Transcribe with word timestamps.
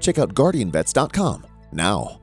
Check 0.00 0.18
out 0.18 0.34
guardianvets.com 0.34 1.46
now. 1.72 2.20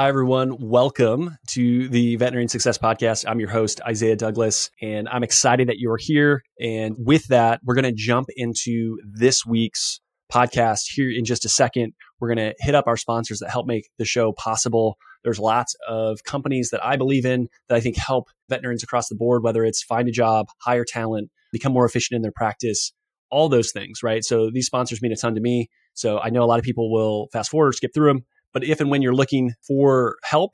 Hi, 0.00 0.08
everyone. 0.08 0.56
Welcome 0.58 1.36
to 1.48 1.86
the 1.90 2.16
Veterinary 2.16 2.48
Success 2.48 2.78
Podcast. 2.78 3.26
I'm 3.28 3.38
your 3.38 3.50
host, 3.50 3.82
Isaiah 3.86 4.16
Douglas, 4.16 4.70
and 4.80 5.06
I'm 5.10 5.22
excited 5.22 5.68
that 5.68 5.78
you're 5.78 5.98
here. 6.00 6.42
And 6.58 6.96
with 6.98 7.26
that, 7.26 7.60
we're 7.62 7.74
going 7.74 7.84
to 7.84 7.92
jump 7.92 8.28
into 8.34 8.96
this 9.04 9.44
week's 9.44 10.00
podcast 10.30 10.82
here 10.92 11.10
in 11.10 11.24
just 11.24 11.44
a 11.44 11.48
second. 11.48 11.92
We're 12.20 12.34
going 12.34 12.50
to 12.50 12.54
hit 12.58 12.74
up 12.74 12.86
our 12.86 12.96
sponsors 12.96 13.40
that 13.40 13.50
help 13.50 13.66
make 13.66 13.88
the 13.98 14.04
show 14.04 14.32
possible. 14.32 14.96
There's 15.24 15.38
lots 15.38 15.74
of 15.88 16.24
companies 16.24 16.70
that 16.70 16.84
I 16.84 16.96
believe 16.96 17.26
in 17.26 17.48
that 17.68 17.76
I 17.76 17.80
think 17.80 17.96
help 17.96 18.28
veterans 18.48 18.82
across 18.82 19.08
the 19.08 19.16
board, 19.16 19.42
whether 19.42 19.64
it's 19.64 19.82
find 19.82 20.08
a 20.08 20.12
job, 20.12 20.46
hire 20.62 20.84
talent, 20.84 21.30
become 21.52 21.72
more 21.72 21.84
efficient 21.84 22.16
in 22.16 22.22
their 22.22 22.32
practice, 22.32 22.92
all 23.30 23.48
those 23.48 23.72
things, 23.72 24.02
right? 24.02 24.24
So 24.24 24.50
these 24.50 24.66
sponsors 24.66 25.02
mean 25.02 25.12
a 25.12 25.16
ton 25.16 25.34
to 25.34 25.40
me. 25.40 25.68
So 25.94 26.18
I 26.18 26.30
know 26.30 26.42
a 26.42 26.46
lot 26.46 26.58
of 26.58 26.64
people 26.64 26.92
will 26.92 27.28
fast 27.32 27.50
forward 27.50 27.68
or 27.68 27.72
skip 27.72 27.92
through 27.94 28.08
them. 28.08 28.24
But 28.52 28.64
if 28.64 28.80
and 28.80 28.90
when 28.90 29.02
you're 29.02 29.14
looking 29.14 29.52
for 29.66 30.16
help 30.24 30.52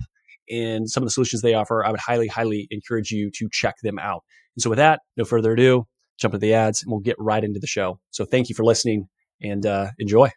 and 0.51 0.89
some 0.89 1.03
of 1.03 1.07
the 1.07 1.13
solutions 1.13 1.43
they 1.43 1.55
offer, 1.55 1.85
I 1.85 1.91
would 1.91 2.01
highly, 2.01 2.29
highly 2.29 2.67
encourage 2.71 3.11
you 3.11 3.31
to 3.37 3.49
check 3.51 3.77
them 3.83 3.99
out. 3.99 4.23
And 4.57 4.63
so 4.63 4.71
with 4.71 4.79
that, 4.79 5.01
no 5.17 5.25
further 5.25 5.53
ado, 5.53 5.87
jump 6.19 6.35
into 6.35 6.47
the 6.47 6.55
ads 6.55 6.83
and 6.83 6.91
we'll 6.91 7.01
get 7.01 7.17
right 7.19 7.43
into 7.43 7.61
the 7.61 7.67
show. 7.67 8.01
So 8.11 8.25
thank 8.25 8.49
you 8.49 8.55
for 8.55 8.65
listening 8.65 9.09
and 9.41 9.65
uh, 9.67 9.89
enjoy. 9.99 10.31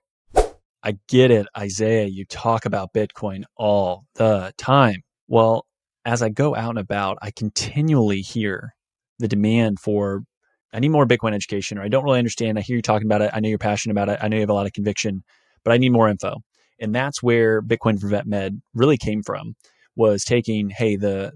I 0.82 0.98
get 1.08 1.32
it, 1.32 1.48
Isaiah. 1.58 2.06
You 2.06 2.26
talk 2.26 2.66
about 2.66 2.94
Bitcoin 2.94 3.44
all 3.58 4.06
the 4.16 4.54
time. 4.58 5.04
Well, 5.28 5.66
as 6.06 6.22
I 6.22 6.30
go 6.30 6.56
out 6.56 6.70
and 6.70 6.80
about, 6.80 7.18
I 7.22 7.32
continually 7.32 8.22
hear 8.22 8.74
the 9.20 9.28
demand 9.28 9.80
for 9.80 10.24
I 10.72 10.80
need 10.80 10.90
more 10.90 11.08
Bitcoin 11.08 11.34
education, 11.34 11.78
or 11.78 11.82
I 11.82 11.88
don't 11.88 12.04
really 12.04 12.20
understand. 12.20 12.58
I 12.58 12.62
hear 12.62 12.76
you 12.76 12.82
talking 12.82 13.08
about 13.08 13.22
it. 13.22 13.32
I 13.34 13.40
know 13.40 13.50
you're 13.50 13.58
passionate 13.58 13.94
about 13.94 14.10
it. 14.10 14.20
I 14.22 14.28
know 14.28 14.38
you 14.38 14.42
have 14.42 14.50
a 14.50 14.54
lot 14.54 14.68
of 14.68 14.74
conviction, 14.74 15.24
but 15.64 15.74
I 15.74 15.78
need 15.78 15.90
more 15.90 16.08
info. 16.08 16.38
And 16.80 16.94
that's 16.94 17.22
where 17.22 17.62
Bitcoin 17.62 18.00
for 18.00 18.08
Vet 18.08 18.28
Med 18.28 18.62
really 18.74 18.98
came 18.98 19.24
from 19.24 19.56
was 19.96 20.24
taking, 20.24 20.70
hey, 20.70 20.96
the 20.96 21.34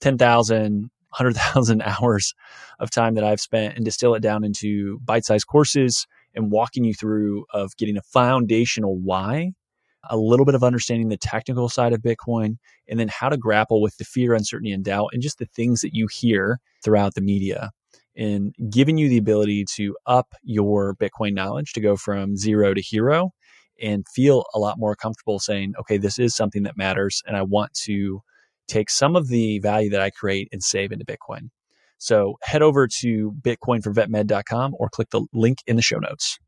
10,000, 0.00 0.90
100,000 1.10 1.82
hours 2.00 2.34
of 2.78 2.90
time 2.90 3.14
that 3.14 3.24
I've 3.24 3.40
spent 3.40 3.76
and 3.76 3.84
distill 3.84 4.14
it 4.14 4.22
down 4.22 4.44
into 4.44 5.00
bite 5.00 5.24
sized 5.24 5.46
courses 5.46 6.06
and 6.38 6.52
walking 6.52 6.84
you 6.84 6.94
through 6.94 7.44
of 7.52 7.76
getting 7.76 7.98
a 7.98 8.02
foundational 8.02 8.96
why, 8.96 9.50
a 10.08 10.16
little 10.16 10.46
bit 10.46 10.54
of 10.54 10.62
understanding 10.62 11.08
the 11.08 11.16
technical 11.16 11.68
side 11.68 11.92
of 11.92 12.00
Bitcoin, 12.00 12.56
and 12.88 12.98
then 12.98 13.08
how 13.08 13.28
to 13.28 13.36
grapple 13.36 13.82
with 13.82 13.96
the 13.98 14.04
fear, 14.04 14.32
uncertainty, 14.32 14.70
and 14.70 14.84
doubt, 14.84 15.10
and 15.12 15.20
just 15.20 15.38
the 15.38 15.48
things 15.54 15.80
that 15.80 15.94
you 15.94 16.06
hear 16.10 16.60
throughout 16.82 17.14
the 17.14 17.20
media. 17.20 17.70
And 18.16 18.54
giving 18.70 18.98
you 18.98 19.08
the 19.08 19.18
ability 19.18 19.64
to 19.74 19.96
up 20.06 20.28
your 20.42 20.94
Bitcoin 20.94 21.34
knowledge 21.34 21.72
to 21.72 21.80
go 21.80 21.96
from 21.96 22.36
zero 22.36 22.72
to 22.72 22.80
hero 22.80 23.32
and 23.80 24.06
feel 24.08 24.44
a 24.54 24.58
lot 24.58 24.78
more 24.78 24.96
comfortable 24.96 25.38
saying, 25.38 25.74
okay, 25.80 25.98
this 25.98 26.18
is 26.18 26.34
something 26.34 26.62
that 26.64 26.76
matters. 26.76 27.22
And 27.26 27.36
I 27.36 27.42
want 27.42 27.74
to 27.84 28.22
take 28.66 28.90
some 28.90 29.16
of 29.16 29.28
the 29.28 29.58
value 29.58 29.90
that 29.90 30.00
I 30.00 30.10
create 30.10 30.48
and 30.52 30.62
save 30.62 30.92
into 30.92 31.04
Bitcoin. 31.04 31.50
So 31.98 32.38
head 32.42 32.62
over 32.62 32.86
to 33.00 33.32
bitcoinforvetmed.com 33.42 34.76
or 34.78 34.88
click 34.88 35.10
the 35.10 35.26
link 35.32 35.58
in 35.66 35.76
the 35.76 35.82
show 35.82 35.98
notes. 35.98 36.38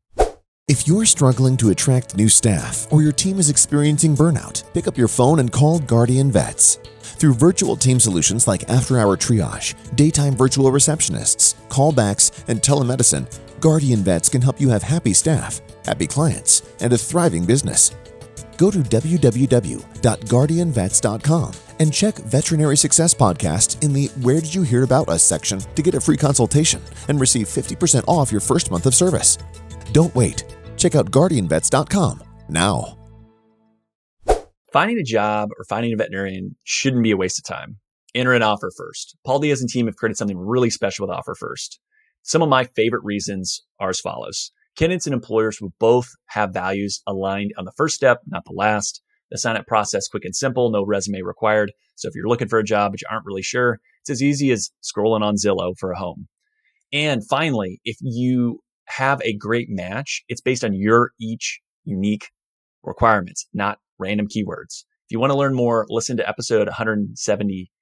If 0.67 0.87
you're 0.87 1.05
struggling 1.05 1.57
to 1.57 1.71
attract 1.71 2.15
new 2.15 2.29
staff 2.29 2.87
or 2.91 3.01
your 3.01 3.11
team 3.11 3.39
is 3.39 3.49
experiencing 3.49 4.15
burnout, 4.15 4.63
pick 4.73 4.87
up 4.87 4.97
your 4.97 5.09
phone 5.09 5.39
and 5.39 5.51
call 5.51 5.79
Guardian 5.79 6.31
Vets. 6.31 6.79
Through 7.01 7.33
virtual 7.33 7.75
team 7.75 7.99
solutions 7.99 8.47
like 8.47 8.69
after 8.69 8.97
hour 8.97 9.17
triage, 9.17 9.75
daytime 9.97 10.33
virtual 10.33 10.71
receptionists, 10.71 11.55
callbacks, 11.67 12.47
and 12.47 12.61
telemedicine, 12.61 13.27
Guardian 13.59 13.99
Vets 13.99 14.29
can 14.29 14.41
help 14.41 14.61
you 14.61 14.69
have 14.69 14.81
happy 14.81 15.13
staff, 15.13 15.61
happy 15.85 16.07
clients, 16.07 16.63
and 16.79 16.93
a 16.93 16.97
thriving 16.97 17.45
business. 17.45 17.91
Go 18.61 18.69
to 18.69 18.77
www.guardianvets.com 18.77 21.53
and 21.79 21.91
check 21.91 22.15
Veterinary 22.15 22.77
Success 22.77 23.11
Podcast 23.11 23.83
in 23.83 23.91
the 23.91 24.05
Where 24.21 24.39
Did 24.39 24.53
You 24.53 24.61
Hear 24.61 24.83
About 24.83 25.09
Us 25.09 25.23
section 25.23 25.59
to 25.59 25.81
get 25.81 25.95
a 25.95 25.99
free 25.99 26.15
consultation 26.15 26.79
and 27.07 27.19
receive 27.19 27.47
50% 27.47 28.03
off 28.07 28.31
your 28.31 28.39
first 28.39 28.69
month 28.69 28.85
of 28.85 28.93
service. 28.93 29.39
Don't 29.93 30.13
wait. 30.13 30.43
Check 30.77 30.93
out 30.93 31.09
guardianvets.com 31.09 32.21
now. 32.49 32.99
Finding 34.71 34.99
a 34.99 35.03
job 35.03 35.49
or 35.57 35.65
finding 35.67 35.93
a 35.93 35.95
veterinarian 35.95 36.55
shouldn't 36.63 37.01
be 37.01 37.09
a 37.09 37.17
waste 37.17 37.39
of 37.39 37.45
time. 37.45 37.77
Enter 38.13 38.33
an 38.33 38.43
offer 38.43 38.69
first. 38.77 39.17
Paul 39.25 39.39
Diaz 39.39 39.61
and 39.61 39.71
team 39.71 39.87
have 39.87 39.95
created 39.95 40.17
something 40.17 40.37
really 40.37 40.69
special 40.69 41.07
with 41.07 41.17
Offer 41.17 41.33
First. 41.33 41.79
Some 42.21 42.43
of 42.43 42.49
my 42.49 42.65
favorite 42.65 43.03
reasons 43.03 43.63
are 43.79 43.89
as 43.89 43.99
follows. 43.99 44.51
Candidates 44.77 45.05
and 45.05 45.13
employers 45.13 45.59
will 45.61 45.73
both 45.79 46.09
have 46.27 46.53
values 46.53 47.01
aligned 47.05 47.51
on 47.57 47.65
the 47.65 47.73
first 47.77 47.95
step, 47.95 48.21
not 48.25 48.43
the 48.45 48.53
last. 48.53 49.01
The 49.29 49.37
sign 49.37 49.55
up 49.55 49.65
process 49.65 50.07
quick 50.07 50.25
and 50.25 50.35
simple, 50.35 50.71
no 50.71 50.85
resume 50.85 51.21
required. 51.21 51.71
So 51.95 52.07
if 52.07 52.15
you're 52.15 52.27
looking 52.27 52.47
for 52.47 52.59
a 52.59 52.63
job 52.63 52.91
but 52.91 53.01
you 53.01 53.07
aren't 53.09 53.25
really 53.25 53.41
sure, 53.41 53.79
it's 54.01 54.09
as 54.09 54.21
easy 54.21 54.51
as 54.51 54.71
scrolling 54.83 55.21
on 55.21 55.35
Zillow 55.35 55.73
for 55.77 55.91
a 55.91 55.97
home. 55.97 56.27
And 56.93 57.25
finally, 57.27 57.79
if 57.85 57.97
you 58.01 58.59
have 58.85 59.21
a 59.23 59.33
great 59.33 59.67
match, 59.69 60.23
it's 60.27 60.41
based 60.41 60.63
on 60.63 60.73
your 60.73 61.11
each 61.19 61.61
unique 61.85 62.29
requirements, 62.83 63.47
not 63.53 63.79
random 63.99 64.27
keywords. 64.27 64.83
If 65.05 65.11
you 65.11 65.19
want 65.19 65.31
to 65.31 65.37
learn 65.37 65.53
more, 65.53 65.85
listen 65.89 66.17
to 66.17 66.27
episode 66.27 66.69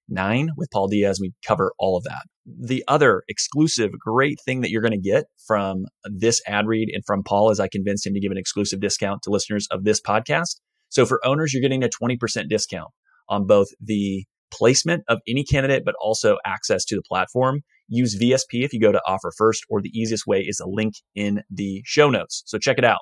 179 0.09 0.55
with 0.57 0.69
Paul 0.71 0.87
Diaz. 0.87 1.19
We 1.21 1.33
cover 1.45 1.73
all 1.79 1.97
of 1.97 2.03
that. 2.03 2.23
The 2.45 2.83
other 2.87 3.23
exclusive 3.27 3.91
great 3.99 4.39
thing 4.43 4.61
that 4.61 4.69
you're 4.69 4.81
going 4.81 4.91
to 4.91 4.97
get 4.97 5.25
from 5.47 5.85
this 6.03 6.41
ad 6.47 6.67
read 6.67 6.89
and 6.91 7.03
from 7.05 7.23
Paul 7.23 7.51
is 7.51 7.59
I 7.59 7.67
convinced 7.67 8.05
him 8.05 8.13
to 8.13 8.19
give 8.19 8.31
an 8.31 8.37
exclusive 8.37 8.79
discount 8.79 9.21
to 9.23 9.29
listeners 9.29 9.67
of 9.71 9.83
this 9.83 10.01
podcast. 10.01 10.59
So 10.89 11.05
for 11.05 11.25
owners, 11.25 11.53
you're 11.53 11.61
getting 11.61 11.83
a 11.83 11.89
20% 11.89 12.49
discount 12.49 12.89
on 13.27 13.45
both 13.45 13.67
the 13.79 14.25
placement 14.51 15.03
of 15.07 15.19
any 15.27 15.43
candidate, 15.43 15.83
but 15.85 15.95
also 16.01 16.37
access 16.45 16.83
to 16.85 16.95
the 16.95 17.03
platform. 17.07 17.61
Use 17.87 18.17
VSP 18.17 18.63
if 18.63 18.73
you 18.73 18.79
go 18.79 18.91
to 18.91 19.01
offer 19.07 19.31
first, 19.37 19.63
or 19.69 19.81
the 19.81 19.89
easiest 19.89 20.25
way 20.25 20.39
is 20.39 20.59
a 20.59 20.67
link 20.67 20.95
in 21.15 21.41
the 21.49 21.81
show 21.85 22.09
notes. 22.09 22.43
So 22.45 22.57
check 22.57 22.77
it 22.77 22.85
out. 22.85 22.99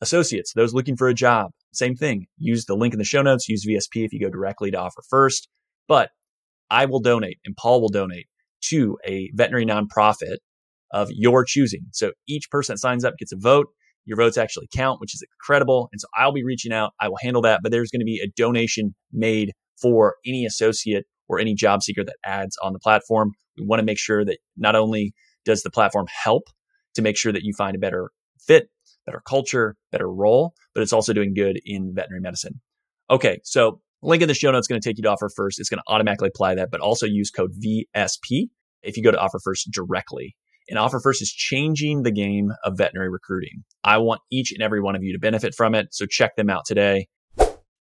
Associates, 0.00 0.52
those 0.54 0.74
looking 0.74 0.96
for 0.96 1.08
a 1.08 1.14
job, 1.14 1.52
same 1.72 1.94
thing. 1.94 2.26
Use 2.36 2.64
the 2.64 2.74
link 2.74 2.92
in 2.92 2.98
the 2.98 3.04
show 3.04 3.22
notes. 3.22 3.48
Use 3.48 3.64
VSP 3.66 4.04
if 4.04 4.12
you 4.12 4.20
go 4.20 4.28
directly 4.28 4.70
to 4.72 4.78
offer 4.78 5.02
first. 5.08 5.48
But 5.88 6.10
I 6.70 6.86
will 6.86 7.00
donate 7.00 7.38
and 7.44 7.56
Paul 7.56 7.80
will 7.80 7.88
donate 7.88 8.26
to 8.68 8.98
a 9.06 9.30
veterinary 9.34 9.66
nonprofit 9.66 10.36
of 10.92 11.08
your 11.10 11.44
choosing. 11.44 11.86
So 11.92 12.12
each 12.28 12.50
person 12.50 12.74
that 12.74 12.78
signs 12.78 13.04
up 13.04 13.14
gets 13.18 13.32
a 13.32 13.36
vote. 13.36 13.66
Your 14.06 14.16
votes 14.16 14.36
actually 14.36 14.68
count, 14.74 15.00
which 15.00 15.14
is 15.14 15.22
incredible. 15.22 15.88
And 15.92 16.00
so 16.00 16.06
I'll 16.14 16.32
be 16.32 16.44
reaching 16.44 16.72
out. 16.72 16.92
I 17.00 17.08
will 17.08 17.18
handle 17.22 17.42
that, 17.42 17.60
but 17.62 17.72
there's 17.72 17.90
going 17.90 18.00
to 18.00 18.06
be 18.06 18.20
a 18.22 18.30
donation 18.36 18.94
made 19.12 19.52
for 19.80 20.16
any 20.26 20.44
associate 20.44 21.04
or 21.28 21.38
any 21.38 21.54
job 21.54 21.82
seeker 21.82 22.04
that 22.04 22.16
adds 22.24 22.56
on 22.62 22.72
the 22.72 22.78
platform. 22.78 23.32
We 23.58 23.64
want 23.66 23.80
to 23.80 23.84
make 23.84 23.98
sure 23.98 24.24
that 24.24 24.38
not 24.56 24.76
only 24.76 25.14
does 25.44 25.62
the 25.62 25.70
platform 25.70 26.06
help 26.08 26.44
to 26.94 27.02
make 27.02 27.16
sure 27.16 27.32
that 27.32 27.42
you 27.42 27.52
find 27.56 27.74
a 27.74 27.78
better 27.78 28.10
fit, 28.38 28.68
better 29.06 29.22
culture, 29.26 29.76
better 29.90 30.10
role, 30.10 30.54
but 30.74 30.82
it's 30.82 30.92
also 30.92 31.12
doing 31.12 31.34
good 31.34 31.60
in 31.64 31.92
veterinary 31.94 32.20
medicine. 32.20 32.60
Okay, 33.10 33.40
so 33.42 33.80
link 34.08 34.22
in 34.22 34.28
the 34.28 34.34
show 34.34 34.50
notes 34.50 34.64
is 34.64 34.68
going 34.68 34.80
to 34.80 34.88
take 34.88 34.98
you 34.98 35.02
to 35.02 35.10
offer 35.10 35.28
first. 35.34 35.58
It's 35.58 35.68
going 35.68 35.78
to 35.78 35.92
automatically 35.92 36.28
apply 36.28 36.54
that, 36.56 36.70
but 36.70 36.80
also 36.80 37.06
use 37.06 37.30
code 37.30 37.52
VSP 37.54 38.48
if 38.82 38.96
you 38.96 39.02
go 39.02 39.10
to 39.10 39.18
offer 39.18 39.38
first 39.42 39.70
directly. 39.70 40.36
And 40.68 40.78
Offer 40.78 41.00
First 41.00 41.20
is 41.20 41.30
changing 41.30 42.02
the 42.02 42.10
game 42.10 42.50
of 42.64 42.78
veterinary 42.78 43.10
recruiting. 43.10 43.64
I 43.82 43.98
want 43.98 44.22
each 44.30 44.50
and 44.50 44.62
every 44.62 44.80
one 44.80 44.96
of 44.96 45.02
you 45.02 45.12
to 45.12 45.18
benefit 45.18 45.54
from 45.54 45.74
it. 45.74 45.88
So 45.92 46.06
check 46.06 46.36
them 46.36 46.48
out 46.48 46.64
today. 46.64 47.08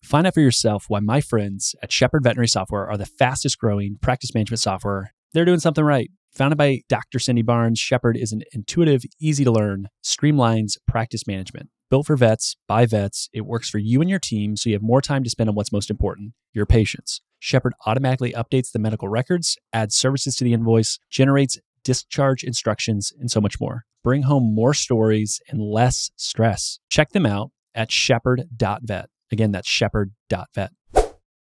Find 0.03 0.27
out 0.27 0.33
for 0.33 0.41
yourself 0.41 0.85
why 0.89 0.99
my 0.99 1.21
friends 1.21 1.75
at 1.81 1.93
Shepherd 1.93 2.23
Veterinary 2.23 2.49
Software 2.49 2.89
are 2.89 2.97
the 2.97 3.05
fastest 3.05 3.57
growing 3.57 3.97
practice 4.01 4.33
management 4.33 4.59
software. 4.59 5.13
They're 5.33 5.45
doing 5.45 5.61
something 5.61 5.83
right. 5.83 6.11
Founded 6.35 6.57
by 6.57 6.81
Dr. 6.89 7.19
Cindy 7.19 7.41
Barnes, 7.41 7.79
Shepherd 7.79 8.17
is 8.17 8.33
an 8.33 8.41
intuitive, 8.51 9.03
easy 9.21 9.45
to 9.45 9.51
learn, 9.51 9.87
streamlines 10.03 10.77
practice 10.87 11.25
management. 11.25 11.69
Built 11.93 12.07
for 12.07 12.17
vets, 12.17 12.55
by 12.67 12.87
vets, 12.87 13.29
it 13.33 13.45
works 13.45 13.69
for 13.69 13.77
you 13.77 14.01
and 14.01 14.09
your 14.09 14.17
team 14.17 14.57
so 14.57 14.67
you 14.67 14.73
have 14.73 14.81
more 14.81 14.99
time 14.99 15.23
to 15.23 15.29
spend 15.29 15.47
on 15.47 15.55
what's 15.55 15.71
most 15.71 15.91
important 15.91 16.33
your 16.51 16.65
patients. 16.65 17.21
Shepherd 17.37 17.75
automatically 17.85 18.33
updates 18.33 18.71
the 18.71 18.79
medical 18.79 19.09
records, 19.09 19.59
adds 19.71 19.95
services 19.95 20.35
to 20.37 20.43
the 20.43 20.53
invoice, 20.53 20.97
generates 21.11 21.59
discharge 21.83 22.43
instructions, 22.43 23.13
and 23.19 23.29
so 23.29 23.39
much 23.39 23.61
more. 23.61 23.83
Bring 24.03 24.23
home 24.23 24.55
more 24.55 24.73
stories 24.73 25.39
and 25.47 25.61
less 25.61 26.09
stress. 26.15 26.79
Check 26.89 27.11
them 27.11 27.27
out 27.27 27.51
at 27.75 27.91
shepherd.vet. 27.91 29.09
Again, 29.31 29.51
that's 29.51 29.69
shepherd.vet. 29.69 30.71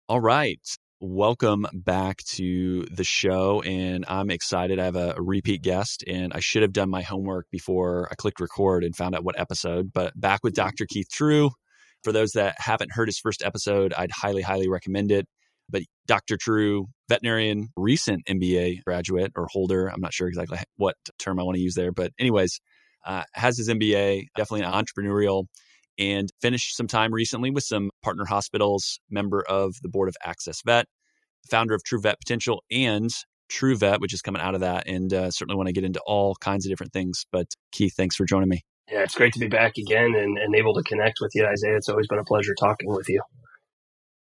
All 0.08 0.20
right. 0.20 0.58
Welcome 1.02 1.66
back 1.72 2.18
to 2.34 2.84
the 2.90 3.04
show. 3.04 3.62
And 3.62 4.04
I'm 4.06 4.28
excited. 4.28 4.78
I 4.78 4.84
have 4.84 4.96
a, 4.96 5.14
a, 5.16 5.22
repeat 5.22 5.62
guest, 5.62 6.04
and 6.06 6.30
I 6.34 6.40
should 6.40 6.60
have 6.60 6.74
done 6.74 6.90
my 6.90 7.00
homework 7.00 7.46
before 7.50 8.06
I 8.10 8.16
clicked 8.16 8.38
record 8.38 8.84
and 8.84 8.94
found 8.94 9.14
out 9.14 9.24
what 9.24 9.40
episode. 9.40 9.94
But 9.94 10.12
back 10.14 10.40
with 10.42 10.52
Dr. 10.52 10.84
Keith 10.86 11.08
True. 11.10 11.52
For 12.04 12.12
those 12.12 12.32
that 12.32 12.56
haven't 12.58 12.92
heard 12.92 13.08
his 13.08 13.18
first 13.18 13.42
episode, 13.42 13.94
I'd 13.94 14.10
highly, 14.10 14.42
highly 14.42 14.68
recommend 14.68 15.10
it. 15.10 15.26
But 15.70 15.84
Dr. 16.06 16.36
True, 16.38 16.88
veterinarian, 17.08 17.68
recent 17.78 18.26
MBA 18.28 18.84
graduate 18.84 19.32
or 19.36 19.46
holder, 19.50 19.86
I'm 19.86 20.02
not 20.02 20.12
sure 20.12 20.28
exactly 20.28 20.58
what 20.76 20.96
term 21.18 21.40
I 21.40 21.44
want 21.44 21.56
to 21.56 21.62
use 21.62 21.76
there. 21.76 21.92
But, 21.92 22.12
anyways, 22.18 22.60
uh, 23.06 23.24
has 23.32 23.56
his 23.56 23.70
MBA, 23.70 24.24
definitely 24.36 24.66
an 24.66 24.72
entrepreneurial 24.74 25.46
and 26.00 26.30
finished 26.40 26.76
some 26.76 26.86
time 26.86 27.12
recently 27.12 27.50
with 27.50 27.62
some 27.62 27.90
partner 28.02 28.24
hospitals, 28.24 28.98
member 29.10 29.44
of 29.48 29.74
the 29.82 29.88
board 29.88 30.08
of 30.08 30.16
Access 30.24 30.62
Vet, 30.64 30.86
founder 31.50 31.74
of 31.74 31.84
True 31.84 32.00
Vet 32.00 32.18
Potential 32.18 32.64
and 32.70 33.10
True 33.48 33.76
Vet, 33.76 34.00
which 34.00 34.14
is 34.14 34.22
coming 34.22 34.40
out 34.40 34.54
of 34.54 34.60
that. 34.62 34.88
And 34.88 35.12
uh, 35.12 35.30
certainly 35.30 35.56
want 35.56 35.68
to 35.68 35.72
get 35.72 35.84
into 35.84 36.00
all 36.06 36.34
kinds 36.36 36.64
of 36.64 36.70
different 36.70 36.92
things. 36.92 37.26
But 37.30 37.46
Keith, 37.70 37.94
thanks 37.96 38.16
for 38.16 38.24
joining 38.24 38.48
me. 38.48 38.62
Yeah, 38.90 39.02
it's 39.02 39.14
great 39.14 39.34
to 39.34 39.38
be 39.38 39.48
back 39.48 39.76
again 39.76 40.14
and, 40.16 40.38
and 40.38 40.54
able 40.54 40.74
to 40.74 40.82
connect 40.82 41.18
with 41.20 41.32
you, 41.34 41.46
Isaiah. 41.46 41.76
It's 41.76 41.88
always 41.88 42.08
been 42.08 42.18
a 42.18 42.24
pleasure 42.24 42.54
talking 42.58 42.88
with 42.88 43.08
you. 43.08 43.22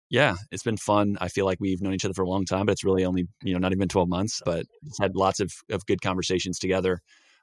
Yeah, 0.10 0.36
it's 0.52 0.64
been 0.64 0.78
fun. 0.78 1.18
I 1.22 1.30
feel 1.30 1.46
like 1.46 1.60
we've 1.62 1.82
known 1.82 1.94
each 1.94 2.04
other 2.04 2.14
for 2.14 2.24
a 2.24 2.30
long 2.30 2.44
time, 2.44 2.66
but 2.66 2.74
it's 2.74 2.84
really 2.84 3.06
only, 3.06 3.28
you 3.44 3.54
know, 3.54 3.60
not 3.60 3.72
even 3.72 3.88
12 3.88 4.10
months, 4.10 4.42
but 4.46 4.66
it's 4.86 5.00
had 5.00 5.16
lots 5.16 5.40
of, 5.40 5.54
of 5.72 5.86
good 5.86 6.02
conversations 6.02 6.60
together. 6.60 7.00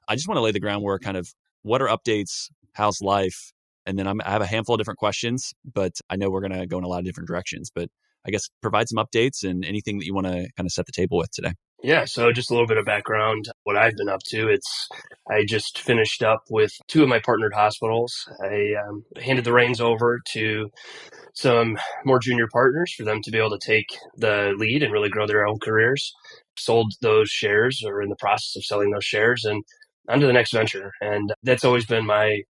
I 0.07 0.15
just 0.15 0.27
want 0.27 0.37
to 0.37 0.41
lay 0.43 0.51
the 0.51 0.59
groundwork 0.59 1.01
kind 1.01 1.17
of 1.17 1.27
what 1.63 1.81
are 1.81 1.87
updates? 1.87 2.49
How's 2.73 3.01
life? 3.01 3.51
And 3.85 3.97
then 3.97 4.07
I'm, 4.07 4.21
i 4.21 4.29
have 4.29 4.41
a 4.41 4.47
handful 4.47 4.75
of 4.75 4.79
different 4.79 4.99
questions, 4.99 5.53
but 5.73 5.93
I 6.09 6.15
know 6.15 6.29
we're 6.29 6.41
going 6.41 6.59
to 6.59 6.67
go 6.67 6.77
in 6.77 6.83
a 6.83 6.87
lot 6.87 6.99
of 6.99 7.05
different 7.05 7.27
directions. 7.27 7.71
But 7.73 7.89
I 8.25 8.31
guess 8.31 8.49
provide 8.61 8.89
some 8.89 9.03
updates 9.03 9.43
and 9.43 9.65
anything 9.65 9.97
that 9.99 10.05
you 10.05 10.13
want 10.13 10.27
to 10.27 10.47
kind 10.57 10.65
of 10.65 10.71
set 10.71 10.85
the 10.85 10.91
table 10.91 11.17
with 11.17 11.31
today. 11.31 11.53
Yeah, 11.81 12.03
so 12.05 12.33
just 12.33 12.51
a 12.51 12.53
little 12.53 12.67
bit 12.67 12.77
of 12.77 12.85
background 12.85 13.49
what 13.63 13.77
I've 13.77 13.95
been 13.95 14.09
up 14.09 14.21
to. 14.27 14.49
It's 14.49 14.89
I 15.31 15.45
just 15.45 15.79
finished 15.79 16.21
up 16.21 16.43
with 16.49 16.73
two 16.89 17.03
of 17.03 17.09
my 17.09 17.19
partnered 17.19 17.53
hospitals. 17.53 18.27
I 18.43 18.73
um, 18.85 19.05
handed 19.21 19.45
the 19.45 19.53
reins 19.53 19.79
over 19.79 20.19
to 20.33 20.69
some 21.33 21.77
more 22.03 22.19
junior 22.19 22.47
partners 22.51 22.93
for 22.93 23.05
them 23.05 23.21
to 23.21 23.31
be 23.31 23.37
able 23.37 23.57
to 23.57 23.65
take 23.65 23.87
the 24.17 24.53
lead 24.57 24.83
and 24.83 24.91
really 24.91 25.09
grow 25.09 25.25
their 25.25 25.47
own 25.47 25.57
careers. 25.59 26.13
Sold 26.57 26.93
those 27.01 27.29
shares 27.29 27.81
or 27.85 28.01
in 28.01 28.09
the 28.09 28.17
process 28.17 28.57
of 28.57 28.65
selling 28.65 28.91
those 28.91 29.05
shares 29.05 29.45
and 29.45 29.63
on 30.09 30.19
to 30.19 30.27
the 30.27 30.33
next 30.33 30.51
venture. 30.51 30.91
And 30.99 31.33
that's 31.43 31.63
always 31.63 31.85
been 31.85 32.05
my 32.05 32.41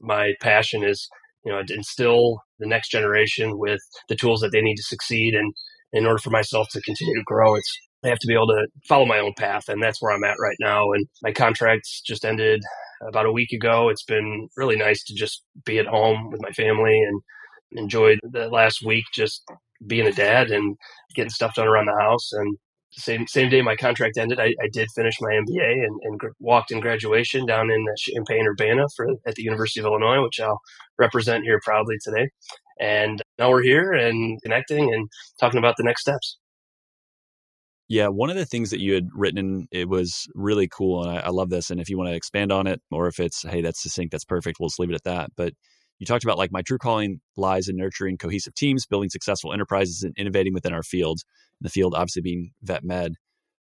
my 0.00 0.34
passion 0.40 0.84
is 0.84 1.08
you 1.44 1.52
know 1.52 1.62
instill 1.68 2.40
the 2.58 2.66
next 2.66 2.90
generation 2.90 3.58
with 3.58 3.80
the 4.08 4.16
tools 4.16 4.40
that 4.40 4.50
they 4.52 4.62
need 4.62 4.76
to 4.76 4.82
succeed. 4.82 5.34
And 5.34 5.54
in 5.92 6.06
order 6.06 6.18
for 6.18 6.30
myself 6.30 6.68
to 6.72 6.82
continue 6.82 7.14
to 7.14 7.22
grow 7.24 7.54
it's 7.56 7.78
I 8.04 8.08
have 8.08 8.18
to 8.18 8.26
be 8.28 8.34
able 8.34 8.48
to 8.48 8.66
follow 8.88 9.06
my 9.06 9.18
own 9.18 9.32
path. 9.36 9.64
And 9.68 9.82
that's 9.82 10.00
where 10.00 10.12
I'm 10.12 10.24
at 10.24 10.36
right 10.40 10.56
now. 10.60 10.92
And 10.92 11.06
my 11.22 11.32
contract's 11.32 12.00
just 12.00 12.24
ended 12.24 12.62
about 13.06 13.26
a 13.26 13.32
week 13.32 13.52
ago. 13.52 13.88
It's 13.88 14.04
been 14.04 14.48
really 14.56 14.76
nice 14.76 15.02
to 15.04 15.14
just 15.14 15.42
be 15.64 15.78
at 15.78 15.86
home 15.86 16.30
with 16.30 16.40
my 16.40 16.50
family 16.50 17.00
and 17.00 17.20
enjoyed 17.72 18.20
the 18.22 18.48
last 18.48 18.84
week 18.84 19.04
just 19.12 19.42
being 19.86 20.06
a 20.06 20.12
dad 20.12 20.50
and 20.50 20.76
getting 21.14 21.30
stuff 21.30 21.54
done 21.54 21.66
around 21.66 21.86
the 21.86 22.00
house. 22.00 22.30
And 22.32 22.56
same 22.92 23.26
same 23.26 23.50
day 23.50 23.62
my 23.62 23.76
contract 23.76 24.16
ended, 24.16 24.40
I, 24.40 24.54
I 24.62 24.68
did 24.72 24.88
finish 24.94 25.14
my 25.20 25.30
MBA 25.30 25.84
and, 25.84 26.00
and 26.02 26.18
gr- 26.18 26.28
walked 26.40 26.70
in 26.70 26.80
graduation 26.80 27.46
down 27.46 27.70
in 27.70 27.84
Champaign 27.96 28.46
Urbana 28.46 28.86
for 28.96 29.08
at 29.26 29.34
the 29.34 29.42
University 29.42 29.80
of 29.80 29.86
Illinois, 29.86 30.22
which 30.22 30.40
I'll 30.40 30.60
represent 30.98 31.44
here 31.44 31.60
proudly 31.62 31.96
today. 32.02 32.30
And 32.80 33.20
now 33.38 33.50
we're 33.50 33.62
here 33.62 33.92
and 33.92 34.40
connecting 34.42 34.92
and 34.92 35.08
talking 35.40 35.58
about 35.58 35.76
the 35.76 35.84
next 35.84 36.02
steps. 36.02 36.38
Yeah, 37.88 38.08
one 38.08 38.28
of 38.28 38.36
the 38.36 38.44
things 38.44 38.70
that 38.70 38.80
you 38.80 38.92
had 38.92 39.08
written, 39.14 39.66
it 39.70 39.88
was 39.88 40.28
really 40.34 40.68
cool, 40.68 41.02
and 41.02 41.18
I, 41.18 41.22
I 41.22 41.28
love 41.30 41.48
this. 41.48 41.70
And 41.70 41.80
if 41.80 41.88
you 41.88 41.96
want 41.96 42.10
to 42.10 42.16
expand 42.16 42.52
on 42.52 42.66
it, 42.66 42.82
or 42.90 43.08
if 43.08 43.18
it's, 43.18 43.42
hey, 43.42 43.62
that's 43.62 43.82
succinct, 43.82 44.12
that's 44.12 44.26
perfect, 44.26 44.58
we'll 44.60 44.68
just 44.68 44.78
leave 44.78 44.90
it 44.90 44.94
at 44.94 45.04
that. 45.04 45.30
But 45.36 45.54
you 45.98 46.06
talked 46.06 46.24
about 46.24 46.38
like 46.38 46.52
my 46.52 46.62
true 46.62 46.78
calling 46.78 47.20
lies 47.36 47.68
in 47.68 47.76
nurturing 47.76 48.18
cohesive 48.18 48.54
teams, 48.54 48.86
building 48.86 49.10
successful 49.10 49.52
enterprises, 49.52 50.02
and 50.02 50.14
innovating 50.16 50.54
within 50.54 50.72
our 50.72 50.82
field. 50.82 51.20
The 51.60 51.70
field 51.70 51.94
obviously 51.94 52.22
being 52.22 52.52
vet 52.62 52.84
med, 52.84 53.14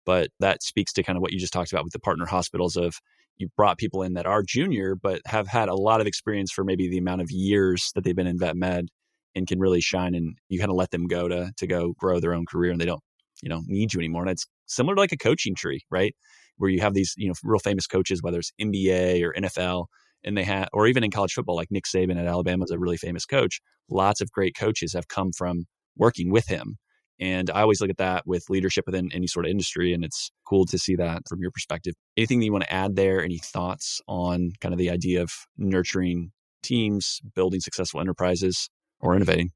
but 0.04 0.30
that 0.40 0.62
speaks 0.62 0.92
to 0.94 1.02
kind 1.02 1.16
of 1.16 1.22
what 1.22 1.32
you 1.32 1.38
just 1.38 1.52
talked 1.52 1.72
about 1.72 1.84
with 1.84 1.92
the 1.92 2.00
partner 2.00 2.26
hospitals 2.26 2.76
of 2.76 2.96
you 3.38 3.48
brought 3.56 3.78
people 3.78 4.02
in 4.02 4.14
that 4.14 4.26
are 4.26 4.42
junior 4.42 4.94
but 4.94 5.20
have 5.26 5.46
had 5.46 5.68
a 5.68 5.74
lot 5.74 6.00
of 6.00 6.06
experience 6.06 6.50
for 6.50 6.64
maybe 6.64 6.88
the 6.88 6.98
amount 6.98 7.20
of 7.20 7.30
years 7.30 7.90
that 7.94 8.04
they've 8.04 8.16
been 8.16 8.26
in 8.26 8.38
vet 8.38 8.56
med 8.56 8.86
and 9.34 9.46
can 9.46 9.58
really 9.58 9.80
shine 9.80 10.14
and 10.14 10.38
you 10.48 10.58
kind 10.58 10.70
of 10.70 10.76
let 10.76 10.90
them 10.90 11.06
go 11.06 11.28
to 11.28 11.52
to 11.56 11.66
go 11.66 11.92
grow 11.98 12.18
their 12.18 12.34
own 12.34 12.46
career 12.46 12.70
and 12.70 12.80
they 12.80 12.86
don't 12.86 13.02
you 13.42 13.48
know 13.48 13.62
need 13.66 13.92
you 13.92 14.00
anymore 14.00 14.22
and 14.22 14.30
it's 14.30 14.46
similar 14.66 14.94
to 14.94 15.00
like 15.00 15.12
a 15.12 15.18
coaching 15.18 15.54
tree 15.54 15.82
right 15.90 16.14
where 16.56 16.70
you 16.70 16.80
have 16.80 16.94
these 16.94 17.14
you 17.16 17.28
know 17.28 17.34
real 17.44 17.58
famous 17.58 17.86
coaches 17.86 18.22
whether 18.22 18.38
it's 18.38 18.52
NBA 18.60 19.22
or 19.22 19.34
NFL 19.34 19.86
and 20.26 20.36
they 20.36 20.44
had, 20.44 20.68
or 20.72 20.86
even 20.86 21.04
in 21.04 21.10
college 21.10 21.32
football, 21.32 21.56
like 21.56 21.70
Nick 21.70 21.84
Saban 21.84 22.18
at 22.18 22.26
Alabama 22.26 22.64
is 22.64 22.70
a 22.70 22.78
really 22.78 22.96
famous 22.96 23.24
coach. 23.24 23.60
Lots 23.88 24.20
of 24.20 24.30
great 24.32 24.56
coaches 24.56 24.92
have 24.92 25.08
come 25.08 25.30
from 25.32 25.64
working 25.96 26.30
with 26.30 26.48
him. 26.48 26.76
And 27.18 27.48
I 27.48 27.62
always 27.62 27.80
look 27.80 27.88
at 27.88 27.96
that 27.96 28.24
with 28.26 28.44
leadership 28.50 28.84
within 28.86 29.08
any 29.14 29.26
sort 29.26 29.46
of 29.46 29.50
industry. 29.50 29.94
And 29.94 30.04
it's 30.04 30.30
cool 30.46 30.66
to 30.66 30.78
see 30.78 30.96
that 30.96 31.22
from 31.28 31.40
your 31.40 31.50
perspective. 31.50 31.94
Anything 32.16 32.40
that 32.40 32.44
you 32.44 32.52
want 32.52 32.64
to 32.64 32.72
add 32.72 32.96
there? 32.96 33.22
Any 33.22 33.38
thoughts 33.38 34.00
on 34.06 34.50
kind 34.60 34.74
of 34.74 34.78
the 34.78 34.90
idea 34.90 35.22
of 35.22 35.30
nurturing 35.56 36.32
teams, 36.62 37.20
building 37.34 37.60
successful 37.60 38.00
enterprises, 38.00 38.68
or 39.00 39.14
innovating? 39.14 39.52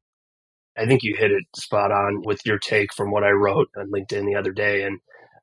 I 0.79 0.87
think 0.87 1.03
you 1.03 1.17
hit 1.19 1.33
it 1.33 1.45
spot 1.55 1.91
on 1.91 2.23
with 2.25 2.41
your 2.47 2.59
take 2.59 2.95
from 2.95 3.11
what 3.11 3.25
I 3.25 3.31
wrote 3.31 3.69
on 3.77 3.91
LinkedIn 3.91 4.25
the 4.25 4.37
other 4.39 4.53
day. 4.53 4.85
And 4.85 5.01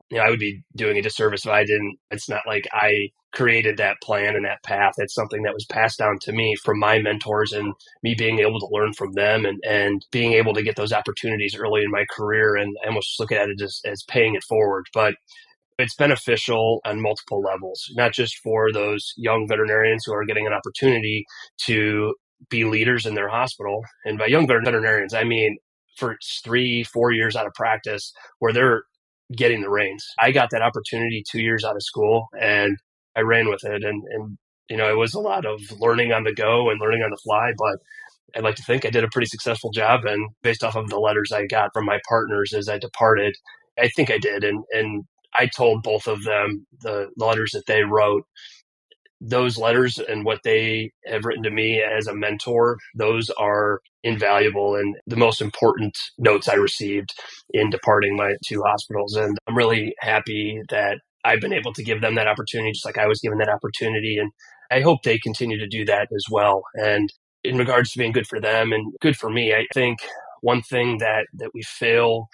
you 0.09 0.17
know, 0.17 0.23
I 0.23 0.29
would 0.29 0.39
be 0.39 0.63
doing 0.75 0.97
a 0.97 1.01
disservice 1.01 1.45
if 1.45 1.51
I 1.51 1.65
didn't. 1.65 1.97
It's 2.09 2.29
not 2.29 2.41
like 2.47 2.65
I 2.71 3.09
created 3.33 3.77
that 3.77 3.97
plan 4.01 4.35
and 4.35 4.45
that 4.45 4.63
path. 4.63 4.93
It's 4.97 5.13
something 5.13 5.43
that 5.43 5.53
was 5.53 5.65
passed 5.65 5.99
down 5.99 6.17
to 6.21 6.31
me 6.31 6.55
from 6.63 6.79
my 6.79 6.99
mentors 6.99 7.51
and 7.51 7.73
me 8.03 8.15
being 8.15 8.39
able 8.39 8.59
to 8.59 8.69
learn 8.71 8.93
from 8.93 9.13
them 9.13 9.45
and, 9.45 9.59
and 9.67 10.05
being 10.11 10.33
able 10.33 10.53
to 10.53 10.63
get 10.63 10.75
those 10.75 10.93
opportunities 10.93 11.55
early 11.55 11.83
in 11.83 11.91
my 11.91 12.05
career. 12.15 12.55
And 12.55 12.75
I 12.83 12.87
almost 12.87 13.19
look 13.19 13.31
at 13.31 13.49
it 13.49 13.61
as, 13.61 13.81
as 13.85 14.03
paying 14.07 14.35
it 14.35 14.43
forward. 14.43 14.85
But 14.93 15.15
it's 15.77 15.95
beneficial 15.95 16.81
on 16.85 17.01
multiple 17.01 17.41
levels, 17.41 17.85
not 17.95 18.13
just 18.13 18.37
for 18.39 18.71
those 18.71 19.13
young 19.17 19.47
veterinarians 19.47 20.03
who 20.05 20.13
are 20.13 20.25
getting 20.25 20.47
an 20.47 20.53
opportunity 20.53 21.25
to 21.65 22.15
be 22.49 22.63
leaders 22.63 23.05
in 23.05 23.13
their 23.13 23.29
hospital. 23.29 23.83
And 24.05 24.17
by 24.17 24.27
young 24.27 24.47
veterinarians, 24.47 25.13
I 25.13 25.23
mean 25.23 25.57
for 25.97 26.17
three, 26.43 26.83
four 26.83 27.11
years 27.11 27.35
out 27.35 27.47
of 27.47 27.53
practice 27.53 28.13
where 28.39 28.53
they're 28.53 28.83
getting 29.35 29.61
the 29.61 29.69
reins. 29.69 30.05
I 30.19 30.31
got 30.31 30.49
that 30.51 30.61
opportunity 30.61 31.23
two 31.29 31.41
years 31.41 31.63
out 31.63 31.75
of 31.75 31.83
school 31.83 32.27
and 32.39 32.77
I 33.17 33.21
ran 33.21 33.49
with 33.49 33.63
it. 33.65 33.83
And, 33.83 34.03
and, 34.11 34.37
you 34.69 34.77
know, 34.77 34.89
it 34.89 34.97
was 34.97 35.13
a 35.13 35.19
lot 35.19 35.45
of 35.45 35.59
learning 35.79 36.13
on 36.13 36.23
the 36.23 36.33
go 36.33 36.69
and 36.69 36.79
learning 36.79 37.01
on 37.01 37.09
the 37.09 37.19
fly, 37.23 37.51
but 37.57 37.79
I'd 38.35 38.43
like 38.43 38.55
to 38.55 38.63
think 38.63 38.85
I 38.85 38.89
did 38.89 39.03
a 39.03 39.09
pretty 39.09 39.27
successful 39.27 39.71
job. 39.71 40.05
And 40.05 40.29
based 40.43 40.63
off 40.63 40.75
of 40.75 40.89
the 40.89 40.99
letters 40.99 41.31
I 41.33 41.45
got 41.47 41.71
from 41.73 41.85
my 41.85 41.99
partners 42.07 42.53
as 42.53 42.69
I 42.69 42.77
departed, 42.77 43.35
I 43.79 43.89
think 43.89 44.11
I 44.11 44.19
did. 44.19 44.43
And, 44.43 44.63
and 44.71 45.03
I 45.37 45.47
told 45.47 45.83
both 45.83 46.07
of 46.07 46.23
them 46.23 46.65
the 46.81 47.09
letters 47.17 47.51
that 47.53 47.65
they 47.67 47.83
wrote 47.83 48.23
those 49.19 49.57
letters 49.57 49.97
and 49.97 50.25
what 50.25 50.41
they 50.43 50.91
have 51.05 51.25
written 51.25 51.43
to 51.43 51.49
me 51.49 51.81
as 51.81 52.07
a 52.07 52.15
mentor, 52.15 52.77
those 52.95 53.29
are 53.31 53.79
invaluable 54.03 54.75
and 54.75 54.95
the 55.07 55.15
most 55.15 55.41
important 55.41 55.97
notes 56.17 56.47
I 56.47 56.53
received 56.53 57.09
in 57.51 57.69
departing 57.69 58.15
my 58.15 58.35
two 58.45 58.61
hospitals. 58.63 59.15
And 59.15 59.37
I'm 59.47 59.57
really 59.57 59.95
happy 59.99 60.61
that 60.69 60.99
I've 61.27 61.41
been 61.41 61.53
able 61.53 61.73
to 61.73 61.83
give 61.83 62.01
them 62.01 62.15
that 62.15 62.27
opportunity, 62.27 62.71
just 62.71 62.85
like 62.85 62.97
I 62.97 63.07
was 63.07 63.19
given 63.19 63.37
that 63.39 63.49
opportunity. 63.49 64.17
And 64.17 64.31
I 64.71 64.81
hope 64.81 65.03
they 65.03 65.17
continue 65.17 65.59
to 65.59 65.67
do 65.67 65.85
that 65.85 66.07
as 66.15 66.25
well. 66.31 66.63
And 66.75 67.11
in 67.43 67.57
regards 67.57 67.91
to 67.91 67.99
being 67.99 68.13
good 68.13 68.27
for 68.27 68.39
them 68.39 68.71
and 68.71 68.93
good 69.01 69.17
for 69.17 69.29
me, 69.29 69.53
I 69.53 69.65
think 69.73 69.99
one 70.41 70.61
thing 70.61 70.99
that, 70.99 71.27
that 71.33 71.51
we 71.53 71.63
fail 71.63 72.27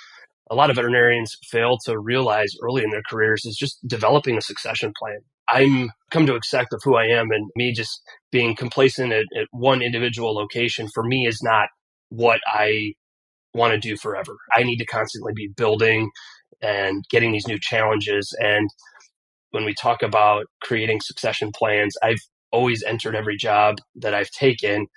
a 0.52 0.56
lot 0.56 0.70
of 0.70 0.76
veterinarians 0.76 1.36
fail 1.50 1.78
to 1.86 1.98
realize 1.98 2.52
early 2.62 2.84
in 2.84 2.92
their 2.92 3.02
careers 3.10 3.46
is 3.46 3.56
just 3.56 3.80
developing 3.88 4.38
a 4.38 4.42
succession 4.42 4.94
plan. 4.98 5.20
I'm 5.50 5.90
come 6.12 6.26
to 6.28 6.36
accept 6.36 6.74
of 6.74 6.82
who 6.84 6.96
I 6.96 7.06
am 7.06 7.32
and 7.32 7.50
me 7.56 7.74
just 7.74 8.02
being 8.32 8.56
complacent 8.56 9.12
at, 9.12 9.26
at 9.36 9.48
one 9.52 9.82
individual 9.82 10.36
location 10.36 10.88
for 10.94 11.04
me 11.04 11.26
is 11.26 11.42
not 11.42 11.70
what 12.10 12.40
I 12.46 12.94
want 13.54 13.74
to 13.74 13.80
do 13.80 13.98
forever. 13.98 14.38
I 14.56 14.64
need 14.64 14.78
to 14.78 14.86
constantly 14.86 15.34
be 15.34 15.48
building 15.48 16.12
and 16.64 17.04
getting 17.12 17.32
these 17.32 17.48
new 17.48 17.60
challenges. 17.60 18.36
And 18.40 18.70
when 19.52 19.66
we 19.66 19.76
talk 19.76 20.02
about 20.02 20.46
creating 20.62 21.02
succession 21.02 21.52
plans, 21.54 21.96
I've 22.02 22.22
always 22.52 22.84
entered 22.84 23.16
every 23.16 23.38
job 23.38 23.78
that 23.96 24.14
I've 24.14 24.32
taken 24.32 24.88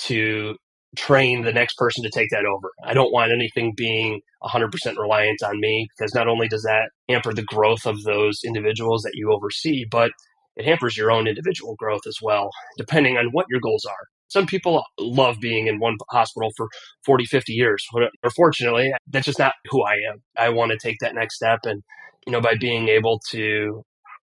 to 0.00 0.56
train 0.96 1.42
the 1.42 1.52
next 1.52 1.76
person 1.76 2.02
to 2.02 2.10
take 2.10 2.30
that 2.30 2.44
over. 2.44 2.70
I 2.84 2.94
don't 2.94 3.12
want 3.12 3.32
anything 3.32 3.74
being 3.76 4.20
100% 4.42 4.70
reliant 4.96 5.42
on 5.44 5.60
me 5.60 5.88
because 5.96 6.14
not 6.14 6.28
only 6.28 6.48
does 6.48 6.62
that 6.62 6.90
hamper 7.08 7.32
the 7.32 7.42
growth 7.42 7.86
of 7.86 8.02
those 8.02 8.40
individuals 8.44 9.02
that 9.02 9.14
you 9.14 9.32
oversee, 9.32 9.84
but 9.90 10.10
it 10.56 10.64
hampers 10.64 10.96
your 10.96 11.12
own 11.12 11.28
individual 11.28 11.76
growth 11.78 12.02
as 12.08 12.16
well, 12.20 12.50
depending 12.76 13.16
on 13.16 13.28
what 13.32 13.46
your 13.48 13.60
goals 13.60 13.84
are. 13.84 14.19
Some 14.30 14.46
people 14.46 14.84
love 14.98 15.36
being 15.40 15.66
in 15.66 15.80
one 15.80 15.96
hospital 16.08 16.50
for 16.56 16.68
40, 17.04 17.26
50 17.26 17.52
years. 17.52 17.84
Unfortunately, 18.22 18.92
that's 19.08 19.26
just 19.26 19.38
not 19.38 19.54
who 19.66 19.82
I 19.82 19.94
am. 20.10 20.22
I 20.38 20.48
want 20.50 20.70
to 20.70 20.78
take 20.78 20.96
that 21.00 21.14
next 21.14 21.36
step. 21.36 21.60
And, 21.64 21.82
you 22.26 22.32
know, 22.32 22.40
by 22.40 22.54
being 22.54 22.88
able 22.88 23.20
to 23.30 23.82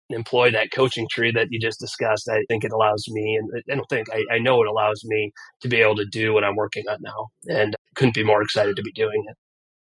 employ 0.09 0.51
that 0.51 0.71
coaching 0.71 1.07
tree 1.09 1.31
that 1.31 1.47
you 1.51 1.59
just 1.59 1.79
discussed, 1.79 2.27
I 2.29 2.39
think 2.49 2.63
it 2.63 2.71
allows 2.73 3.05
me, 3.07 3.39
and 3.39 3.49
I 3.71 3.75
don't 3.75 3.89
think, 3.89 4.07
I, 4.11 4.35
I 4.35 4.39
know 4.39 4.61
it 4.61 4.67
allows 4.67 5.03
me 5.05 5.31
to 5.61 5.69
be 5.69 5.77
able 5.77 5.95
to 5.95 6.05
do 6.11 6.33
what 6.33 6.43
I'm 6.43 6.55
working 6.55 6.83
on 6.89 6.97
now. 7.01 7.27
And 7.47 7.75
couldn't 7.95 8.15
be 8.15 8.23
more 8.23 8.41
excited 8.41 8.75
to 8.75 8.81
be 8.81 8.91
doing 8.91 9.23
it. 9.27 9.37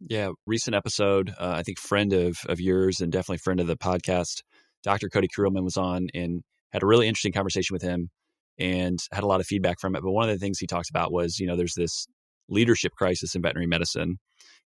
Yeah, 0.07 0.31
recent 0.45 0.75
episode. 0.75 1.29
Uh, 1.29 1.53
I 1.55 1.63
think 1.63 1.79
friend 1.79 2.11
of 2.11 2.37
of 2.49 2.59
yours 2.59 2.99
and 2.99 3.11
definitely 3.11 3.37
friend 3.37 3.61
of 3.61 3.67
the 3.67 3.77
podcast. 3.77 4.41
Dr. 4.83 5.09
Cody 5.09 5.29
Kuehrleman 5.35 5.63
was 5.63 5.77
on 5.77 6.09
and 6.13 6.41
had 6.71 6.83
a 6.83 6.85
really 6.85 7.07
interesting 7.07 7.31
conversation 7.31 7.73
with 7.73 7.81
him 7.81 8.09
and 8.57 9.00
had 9.12 9.24
a 9.24 9.27
lot 9.27 9.39
of 9.39 9.45
feedback 9.45 9.79
from 9.79 9.95
it. 9.95 10.01
But 10.01 10.12
one 10.12 10.29
of 10.29 10.35
the 10.35 10.39
things 10.39 10.59
he 10.59 10.67
talked 10.67 10.89
about 10.89 11.12
was, 11.12 11.39
you 11.39 11.47
know, 11.47 11.55
there's 11.55 11.75
this 11.75 12.07
leadership 12.47 12.93
crisis 12.93 13.35
in 13.35 13.41
veterinary 13.41 13.67
medicine, 13.67 14.17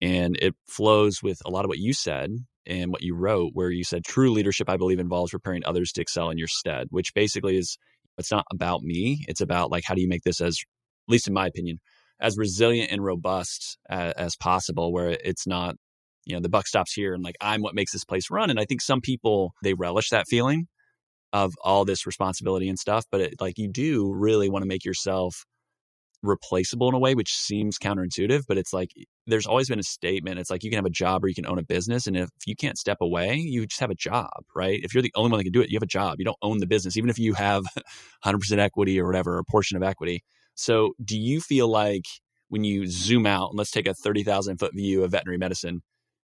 and 0.01 0.37
it 0.41 0.55
flows 0.67 1.23
with 1.23 1.39
a 1.45 1.51
lot 1.51 1.65
of 1.65 1.69
what 1.69 1.79
you 1.79 1.93
said 1.93 2.31
and 2.67 2.91
what 2.91 3.03
you 3.03 3.15
wrote, 3.15 3.51
where 3.55 3.71
you 3.71 3.85
said 3.85 4.05
true 4.05 4.31
leadership, 4.31 4.69
I 4.69 4.77
believe, 4.77 4.99
involves 4.99 5.33
preparing 5.33 5.65
others 5.65 5.93
to 5.93 6.03
excel 6.03 6.31
in 6.31 6.39
your 6.39 6.49
stead, 6.49 6.89
which 6.91 7.15
basically 7.15 7.57
is 7.57 7.77
it's 8.19 8.33
not 8.33 8.47
about 8.53 8.83
me. 8.83 9.25
It's 9.29 9.41
about 9.41 9.71
like 9.71 9.85
how 9.85 9.95
do 9.95 10.01
you 10.01 10.09
make 10.09 10.23
this 10.23 10.41
as, 10.41 10.59
at 11.09 11.13
least 11.13 11.29
in 11.29 11.35
my 11.35 11.47
opinion, 11.47 11.79
as 12.21 12.37
resilient 12.37 12.91
and 12.91 13.03
robust 13.03 13.79
as, 13.89 14.13
as 14.15 14.37
possible, 14.37 14.93
where 14.93 15.11
it's 15.11 15.47
not, 15.47 15.77
you 16.25 16.35
know, 16.35 16.41
the 16.41 16.49
buck 16.49 16.67
stops 16.67 16.93
here 16.93 17.15
and 17.15 17.23
like 17.23 17.37
I'm 17.41 17.63
what 17.63 17.75
makes 17.75 17.93
this 17.93 18.05
place 18.05 18.31
run. 18.31 18.51
And 18.51 18.59
I 18.59 18.65
think 18.65 18.83
some 18.83 19.01
people 19.01 19.53
they 19.63 19.75
relish 19.75 20.11
that 20.11 20.27
feeling 20.29 20.67
of 21.33 21.53
all 21.63 21.85
this 21.85 22.07
responsibility 22.07 22.69
and 22.69 22.79
stuff, 22.79 23.05
but 23.11 23.21
it, 23.21 23.35
like 23.41 23.59
you 23.59 23.69
do 23.69 24.13
really 24.13 24.49
want 24.49 24.63
to 24.63 24.69
make 24.69 24.85
yourself 24.85 25.45
replaceable 26.23 26.89
in 26.89 26.95
a 26.95 26.99
way, 26.99 27.15
which 27.15 27.33
seems 27.33 27.79
counterintuitive, 27.79 28.45
but 28.49 28.59
it's 28.59 28.73
like 28.73 28.91
there's 29.27 29.47
always 29.47 29.69
been 29.69 29.79
a 29.79 29.85
statement. 29.85 30.39
It's 30.39 30.51
like 30.51 30.65
you 30.65 30.71
can 30.71 30.79
have 30.79 30.87
a 30.87 30.91
job 30.91 31.25
or 31.25 31.29
you 31.29 31.35
can 31.35 31.47
own 31.47 31.59
a 31.59 31.63
business. 31.63 32.07
And 32.07 32.17
if 32.17 32.29
you 32.47 32.57
can't 32.57 32.79
step 32.79 32.99
away, 33.01 33.35
you 33.37 33.67
just 33.67 33.81
have 33.81 33.91
a 33.91 33.95
job, 33.95 34.31
right? 34.55 34.81
If 34.83 34.95
you're 34.95 35.03
the 35.03 35.13
only 35.15 35.31
one 35.31 35.39
that 35.39 35.45
can 35.45 35.53
do 35.53 35.61
it, 35.61 35.71
you 35.71 35.77
have 35.77 35.83
a 35.83 35.87
job. 35.87 36.17
You 36.19 36.25
don't 36.25 36.39
own 36.43 36.59
the 36.59 36.67
business, 36.67 36.97
even 36.97 37.11
if 37.11 37.19
you 37.19 37.35
have 37.35 37.65
100% 38.25 38.59
equity 38.59 39.01
or 39.01 39.07
whatever, 39.07 39.39
a 39.39 39.45
portion 39.45 39.77
of 39.77 39.83
equity. 39.83 40.23
So 40.55 40.95
do 41.05 41.19
you 41.19 41.41
feel 41.41 41.69
like 41.69 42.05
when 42.49 42.65
you 42.65 42.87
zoom 42.87 43.27
out 43.27 43.51
and 43.51 43.59
let's 43.59 43.71
take 43.71 43.87
a 43.87 43.95
30,000 43.95 44.59
foot 44.59 44.73
view 44.75 45.05
of 45.05 45.13
veterinary 45.13 45.39
medicine, 45.39 45.83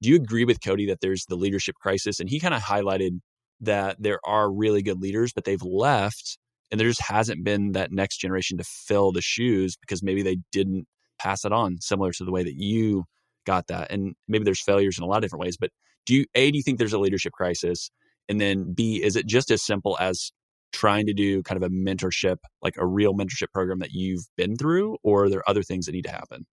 do 0.02 0.08
you 0.08 0.16
agree 0.16 0.44
with 0.44 0.62
Cody 0.62 0.86
that 0.86 1.00
there's 1.00 1.24
the 1.26 1.36
leadership 1.36 1.76
crisis? 1.76 2.20
And 2.20 2.28
he 2.28 2.40
kind 2.40 2.54
of 2.54 2.62
highlighted 2.62 3.20
that 3.60 3.96
there 4.00 4.20
are 4.24 4.52
really 4.52 4.82
good 4.82 5.00
leaders, 5.00 5.32
but 5.32 5.44
they've 5.44 5.62
left 5.62 6.38
and 6.70 6.80
there 6.80 6.88
just 6.88 7.02
hasn't 7.02 7.44
been 7.44 7.72
that 7.72 7.92
next 7.92 8.18
generation 8.18 8.58
to 8.58 8.64
fill 8.64 9.12
the 9.12 9.22
shoes 9.22 9.76
because 9.76 10.02
maybe 10.02 10.22
they 10.22 10.38
didn't 10.52 10.86
pass 11.18 11.44
it 11.44 11.52
on 11.52 11.78
similar 11.80 12.12
to 12.12 12.24
the 12.24 12.32
way 12.32 12.42
that 12.42 12.56
you 12.56 13.04
got 13.46 13.68
that 13.68 13.90
and 13.90 14.14
maybe 14.28 14.44
there's 14.44 14.62
failures 14.62 14.98
in 14.98 15.04
a 15.04 15.06
lot 15.06 15.16
of 15.16 15.22
different 15.22 15.40
ways 15.40 15.56
but 15.56 15.70
do 16.04 16.14
you 16.14 16.26
a 16.34 16.50
do 16.50 16.58
you 16.58 16.62
think 16.62 16.78
there's 16.78 16.92
a 16.92 16.98
leadership 16.98 17.32
crisis 17.32 17.90
and 18.28 18.38
then 18.40 18.74
b 18.74 19.02
is 19.02 19.16
it 19.16 19.24
just 19.24 19.50
as 19.50 19.62
simple 19.64 19.96
as 19.98 20.32
trying 20.72 21.06
to 21.06 21.14
do 21.14 21.42
kind 21.42 21.62
of 21.62 21.70
a 21.70 21.72
mentorship 21.72 22.36
like 22.62 22.76
a 22.76 22.86
real 22.86 23.14
mentorship 23.14 23.50
program 23.52 23.78
that 23.78 23.92
you've 23.92 24.24
been 24.36 24.56
through 24.56 24.96
or 25.02 25.24
are 25.24 25.30
there 25.30 25.48
other 25.48 25.62
things 25.62 25.86
that 25.86 25.92
need 25.92 26.04
to 26.04 26.10
happen? 26.10 26.46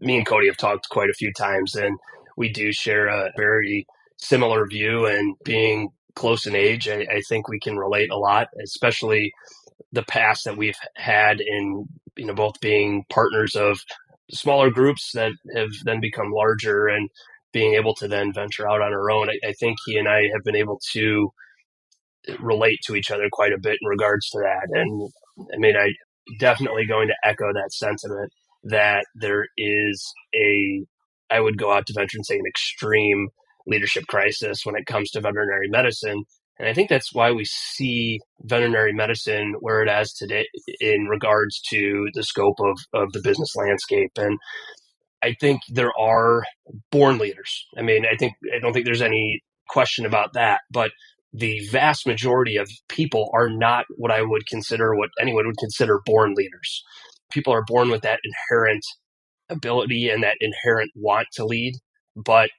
Me 0.00 0.16
and 0.16 0.26
cody 0.26 0.46
have 0.46 0.56
talked 0.56 0.88
quite 0.88 1.10
a 1.10 1.14
few 1.14 1.32
times 1.32 1.74
and 1.74 1.98
we 2.36 2.48
do 2.48 2.72
share 2.72 3.06
a 3.06 3.30
very 3.36 3.86
similar 4.18 4.66
view 4.66 5.06
and 5.06 5.36
being 5.44 5.90
close 6.14 6.46
in 6.46 6.54
age, 6.54 6.88
I, 6.88 7.06
I 7.10 7.20
think 7.28 7.48
we 7.48 7.60
can 7.60 7.76
relate 7.76 8.10
a 8.10 8.18
lot, 8.18 8.48
especially 8.62 9.32
the 9.92 10.02
past 10.02 10.44
that 10.44 10.56
we've 10.56 10.78
had 10.96 11.40
in 11.40 11.86
you 12.16 12.26
know 12.26 12.34
both 12.34 12.60
being 12.60 13.04
partners 13.10 13.54
of 13.54 13.80
smaller 14.30 14.70
groups 14.70 15.12
that 15.12 15.32
have 15.54 15.70
then 15.84 16.00
become 16.00 16.32
larger 16.32 16.86
and 16.86 17.08
being 17.52 17.74
able 17.74 17.94
to 17.94 18.08
then 18.08 18.32
venture 18.32 18.68
out 18.68 18.80
on 18.80 18.92
our 18.92 19.10
own. 19.10 19.28
I, 19.28 19.38
I, 19.46 19.52
think 19.52 19.76
he 19.84 19.98
and 19.98 20.08
I 20.08 20.22
have 20.32 20.42
been 20.42 20.56
able 20.56 20.80
to 20.92 21.30
relate 22.40 22.78
to 22.86 22.96
each 22.96 23.10
other 23.10 23.28
quite 23.30 23.52
a 23.52 23.60
bit 23.60 23.76
in 23.80 23.88
regards 23.88 24.28
to 24.30 24.38
that. 24.38 24.68
And 24.70 25.10
I 25.52 25.58
mean, 25.58 25.76
I 25.76 25.92
definitely 26.38 26.86
going 26.86 27.08
to 27.08 27.28
echo 27.28 27.52
that 27.52 27.72
sentiment 27.72 28.32
that 28.64 29.04
there 29.14 29.46
is 29.58 30.12
a, 30.34 30.84
I 31.30 31.40
would 31.40 31.58
go 31.58 31.72
out 31.72 31.86
to 31.86 31.94
venture 31.94 32.16
and 32.16 32.26
say 32.26 32.38
an 32.38 32.46
extreme 32.46 33.28
leadership 33.66 34.06
crisis 34.06 34.64
when 34.64 34.76
it 34.76 34.86
comes 34.86 35.10
to 35.10 35.20
veterinary 35.20 35.68
medicine. 35.68 36.24
And 36.58 36.68
I 36.68 36.74
think 36.74 36.88
that's 36.88 37.12
why 37.12 37.32
we 37.32 37.44
see 37.44 38.20
veterinary 38.42 38.92
medicine 38.92 39.54
where 39.60 39.82
it 39.82 39.88
is 39.88 40.12
today 40.12 40.46
in 40.80 41.06
regards 41.06 41.60
to 41.70 42.08
the 42.14 42.22
scope 42.22 42.60
of, 42.60 42.78
of 42.92 43.12
the 43.12 43.22
business 43.22 43.56
landscape. 43.56 44.12
And 44.16 44.38
I 45.22 45.34
think 45.40 45.62
there 45.68 45.92
are 45.98 46.44
born 46.90 47.18
leaders. 47.18 47.66
I 47.76 47.82
mean, 47.82 48.04
I 48.10 48.16
think 48.16 48.34
I 48.54 48.58
don't 48.58 48.72
think 48.72 48.84
there's 48.84 49.02
any 49.02 49.40
question 49.68 50.04
about 50.04 50.34
that. 50.34 50.60
But 50.70 50.90
the 51.32 51.66
vast 51.70 52.06
majority 52.06 52.56
of 52.56 52.68
people 52.88 53.30
are 53.34 53.48
not 53.48 53.86
what 53.96 54.10
I 54.10 54.22
would 54.22 54.46
consider 54.46 54.94
what 54.94 55.10
anyone 55.20 55.46
would 55.46 55.58
consider 55.58 56.00
born 56.04 56.34
leaders. 56.34 56.82
People 57.30 57.54
are 57.54 57.64
born 57.66 57.90
with 57.90 58.02
that 58.02 58.20
inherent 58.24 58.84
ability 59.48 60.10
and 60.10 60.22
that 60.22 60.36
inherent 60.40 60.90
want 60.94 61.28
to 61.34 61.44
lead, 61.44 61.74
but 62.16 62.50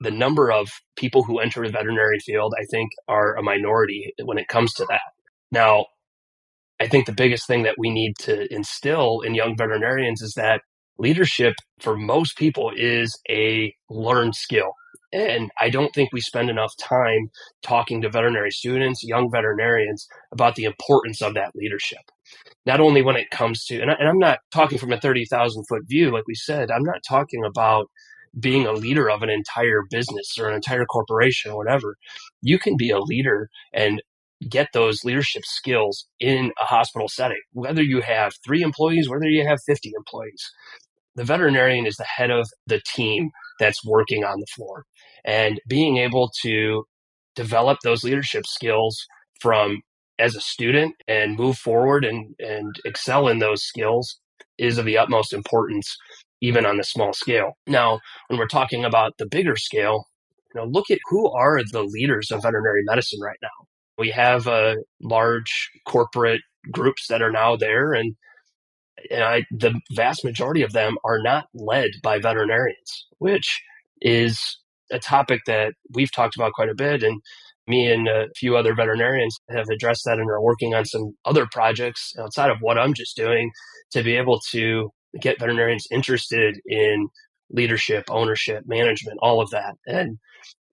the 0.00 0.10
number 0.10 0.50
of 0.50 0.68
people 0.96 1.22
who 1.22 1.38
enter 1.38 1.62
the 1.62 1.72
veterinary 1.72 2.18
field, 2.20 2.54
I 2.58 2.64
think, 2.70 2.90
are 3.06 3.36
a 3.36 3.42
minority 3.42 4.12
when 4.24 4.38
it 4.38 4.48
comes 4.48 4.72
to 4.74 4.86
that. 4.88 5.00
Now, 5.52 5.86
I 6.80 6.88
think 6.88 7.06
the 7.06 7.12
biggest 7.12 7.46
thing 7.46 7.64
that 7.64 7.76
we 7.78 7.90
need 7.90 8.14
to 8.20 8.52
instill 8.52 9.20
in 9.20 9.34
young 9.34 9.56
veterinarians 9.56 10.22
is 10.22 10.32
that 10.34 10.62
leadership 10.98 11.54
for 11.80 11.96
most 11.96 12.36
people 12.36 12.72
is 12.74 13.18
a 13.28 13.74
learned 13.90 14.34
skill. 14.34 14.72
And 15.12 15.50
I 15.60 15.70
don't 15.70 15.92
think 15.92 16.10
we 16.12 16.20
spend 16.20 16.50
enough 16.50 16.72
time 16.78 17.30
talking 17.62 18.00
to 18.00 18.10
veterinary 18.10 18.52
students, 18.52 19.02
young 19.02 19.30
veterinarians, 19.30 20.06
about 20.32 20.54
the 20.54 20.64
importance 20.64 21.20
of 21.20 21.34
that 21.34 21.50
leadership. 21.54 21.98
Not 22.64 22.80
only 22.80 23.02
when 23.02 23.16
it 23.16 23.30
comes 23.30 23.64
to, 23.66 23.80
and, 23.80 23.90
I, 23.90 23.96
am 23.98 24.18
not 24.18 24.38
talking 24.52 24.78
from 24.78 24.92
a 24.92 25.00
30,000 25.00 25.64
foot 25.68 25.82
view, 25.86 26.12
like 26.12 26.28
we 26.28 26.34
said, 26.36 26.70
I'm 26.70 26.84
not 26.84 27.02
talking 27.06 27.44
about 27.44 27.90
being 28.38 28.66
a 28.66 28.72
leader 28.72 29.10
of 29.10 29.22
an 29.22 29.30
entire 29.30 29.82
business 29.90 30.36
or 30.38 30.48
an 30.48 30.54
entire 30.54 30.84
corporation 30.84 31.50
or 31.50 31.56
whatever. 31.56 31.96
You 32.42 32.58
can 32.58 32.76
be 32.76 32.90
a 32.90 33.00
leader 33.00 33.50
and 33.72 34.02
get 34.48 34.68
those 34.72 35.04
leadership 35.04 35.42
skills 35.44 36.06
in 36.18 36.52
a 36.60 36.64
hospital 36.64 37.08
setting, 37.08 37.40
whether 37.52 37.82
you 37.82 38.00
have 38.00 38.32
three 38.44 38.62
employees, 38.62 39.08
whether 39.08 39.28
you 39.28 39.46
have 39.46 39.58
50 39.66 39.92
employees. 39.96 40.50
The 41.16 41.24
veterinarian 41.24 41.86
is 41.86 41.96
the 41.96 42.04
head 42.04 42.30
of 42.30 42.48
the 42.66 42.80
team 42.94 43.30
that's 43.58 43.84
working 43.84 44.24
on 44.24 44.40
the 44.40 44.46
floor. 44.54 44.84
And 45.24 45.60
being 45.68 45.98
able 45.98 46.30
to 46.42 46.84
develop 47.34 47.78
those 47.82 48.04
leadership 48.04 48.46
skills 48.46 49.06
from 49.40 49.82
as 50.18 50.36
a 50.36 50.40
student 50.40 50.94
and 51.08 51.36
move 51.36 51.56
forward 51.56 52.04
and, 52.04 52.34
and 52.38 52.74
excel 52.84 53.28
in 53.28 53.38
those 53.38 53.62
skills 53.62 54.20
is 54.58 54.78
of 54.78 54.84
the 54.84 54.98
utmost 54.98 55.32
importance 55.32 55.96
even 56.40 56.66
on 56.66 56.76
the 56.76 56.84
small 56.84 57.12
scale. 57.12 57.52
Now, 57.66 58.00
when 58.28 58.38
we're 58.38 58.46
talking 58.46 58.84
about 58.84 59.12
the 59.18 59.26
bigger 59.26 59.56
scale, 59.56 60.06
you 60.54 60.60
know, 60.60 60.66
look 60.66 60.90
at 60.90 60.98
who 61.08 61.30
are 61.30 61.60
the 61.70 61.82
leaders 61.82 62.30
of 62.30 62.42
veterinary 62.42 62.82
medicine 62.84 63.20
right 63.22 63.38
now. 63.42 63.48
We 63.98 64.10
have 64.10 64.46
uh, 64.46 64.76
large 65.02 65.70
corporate 65.86 66.40
groups 66.72 67.06
that 67.08 67.22
are 67.22 67.30
now 67.30 67.56
there, 67.56 67.92
and, 67.92 68.14
and 69.10 69.22
I, 69.22 69.44
the 69.50 69.78
vast 69.92 70.24
majority 70.24 70.62
of 70.62 70.72
them 70.72 70.96
are 71.04 71.20
not 71.22 71.44
led 71.54 71.90
by 72.02 72.18
veterinarians, 72.18 73.06
which 73.18 73.62
is 74.00 74.58
a 74.90 74.98
topic 74.98 75.40
that 75.46 75.74
we've 75.94 76.12
talked 76.12 76.36
about 76.36 76.52
quite 76.52 76.70
a 76.70 76.74
bit. 76.74 77.02
And 77.02 77.20
me 77.68 77.90
and 77.90 78.08
a 78.08 78.26
few 78.36 78.56
other 78.56 78.74
veterinarians 78.74 79.38
have 79.50 79.68
addressed 79.70 80.02
that 80.06 80.18
and 80.18 80.30
are 80.30 80.42
working 80.42 80.74
on 80.74 80.84
some 80.84 81.12
other 81.24 81.46
projects 81.52 82.12
outside 82.18 82.50
of 82.50 82.58
what 82.60 82.78
I'm 82.78 82.94
just 82.94 83.16
doing 83.16 83.50
to 83.92 84.02
be 84.02 84.16
able 84.16 84.40
to 84.50 84.90
get 85.18 85.40
veterinarians 85.40 85.86
interested 85.90 86.60
in 86.66 87.08
leadership, 87.50 88.04
ownership, 88.08 88.64
management, 88.66 89.18
all 89.22 89.40
of 89.40 89.50
that. 89.50 89.74
And 89.86 90.18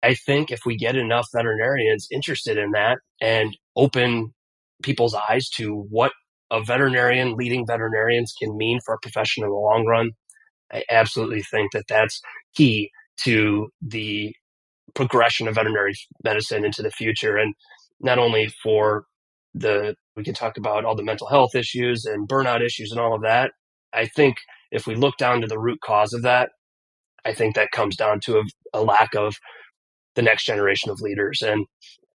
I 0.03 0.15
think 0.15 0.51
if 0.51 0.61
we 0.67 0.77
get 0.77 0.97
enough 0.97 1.27
veterinarians 1.35 2.07
interested 2.13 2.59
in 2.59 2.73
that 2.73 2.99
and 3.21 3.57
open 3.75 4.35
people's 4.83 5.15
eyes 5.15 5.49
to 5.57 5.87
what 5.91 6.13
a 6.51 6.63
veterinarian, 6.63 7.35
leading 7.35 7.67
veterinarians 7.67 8.35
can 8.41 8.57
mean 8.57 8.79
for 8.85 8.95
a 8.95 9.01
profession 9.01 9.43
in 9.43 9.51
the 9.51 9.57
long 9.57 9.87
run, 9.87 10.11
I 10.73 10.83
absolutely 10.91 11.43
think 11.43 11.73
that 11.73 11.89
that's 11.89 12.21
key 12.55 12.91
to 13.23 13.69
the 13.81 14.35
progression 14.95 15.49
of 15.49 15.55
veterinary 15.55 15.95
medicine 16.23 16.65
into 16.65 16.83
the 16.83 16.91
future. 16.91 17.37
And 17.37 17.55
not 18.01 18.19
only 18.19 18.49
for 18.63 19.05
the, 19.55 19.95
we 20.15 20.25
can 20.25 20.35
talk 20.35 20.57
about 20.57 20.85
all 20.85 20.95
the 20.95 21.03
mental 21.03 21.27
health 21.27 21.55
issues 21.55 22.05
and 22.05 22.29
burnout 22.29 22.65
issues 22.65 22.93
and 22.93 23.01
all 23.01 23.15
of 23.15 23.23
that, 23.23 23.53
I 23.93 24.07
think 24.07 24.37
if 24.71 24.87
we 24.87 24.95
look 24.95 25.17
down 25.17 25.41
to 25.41 25.47
the 25.47 25.59
root 25.59 25.81
cause 25.83 26.13
of 26.13 26.23
that, 26.23 26.51
I 27.25 27.33
think 27.33 27.55
that 27.55 27.73
comes 27.73 27.97
down 27.97 28.21
to 28.25 28.39
a, 28.39 28.43
a 28.73 28.83
lack 28.83 29.15
of 29.15 29.37
the 30.15 30.23
next 30.23 30.45
generation 30.45 30.91
of 30.91 31.01
leaders. 31.01 31.43
And 31.43 31.67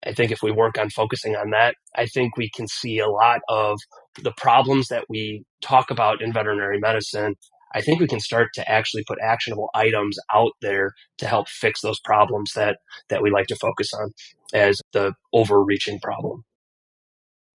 I 0.05 0.13
think 0.13 0.31
if 0.31 0.41
we 0.41 0.51
work 0.51 0.77
on 0.77 0.89
focusing 0.89 1.35
on 1.35 1.51
that, 1.51 1.75
I 1.95 2.05
think 2.05 2.35
we 2.35 2.49
can 2.49 2.67
see 2.67 2.99
a 2.99 3.09
lot 3.09 3.41
of 3.49 3.77
the 4.21 4.33
problems 4.35 4.87
that 4.87 5.05
we 5.09 5.43
talk 5.61 5.91
about 5.91 6.21
in 6.21 6.33
veterinary 6.33 6.79
medicine. 6.79 7.35
I 7.73 7.81
think 7.81 7.99
we 7.99 8.07
can 8.07 8.19
start 8.19 8.49
to 8.55 8.69
actually 8.69 9.03
put 9.07 9.19
actionable 9.21 9.69
items 9.73 10.17
out 10.33 10.51
there 10.61 10.91
to 11.19 11.27
help 11.27 11.47
fix 11.47 11.81
those 11.81 11.99
problems 12.03 12.51
that 12.55 12.77
that 13.09 13.21
we 13.21 13.31
like 13.31 13.47
to 13.47 13.55
focus 13.55 13.91
on 13.93 14.11
as 14.53 14.81
the 14.91 15.13
overreaching 15.33 15.99
problem. 15.99 16.43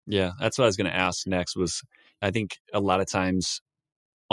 Yeah, 0.05 0.31
that's 0.39 0.57
what 0.57 0.65
I 0.65 0.67
was 0.67 0.77
going 0.77 0.91
to 0.91 0.95
ask 0.95 1.25
next 1.25 1.55
was 1.55 1.81
I 2.21 2.29
think 2.29 2.57
a 2.73 2.79
lot 2.79 2.99
of 2.99 3.09
times 3.09 3.61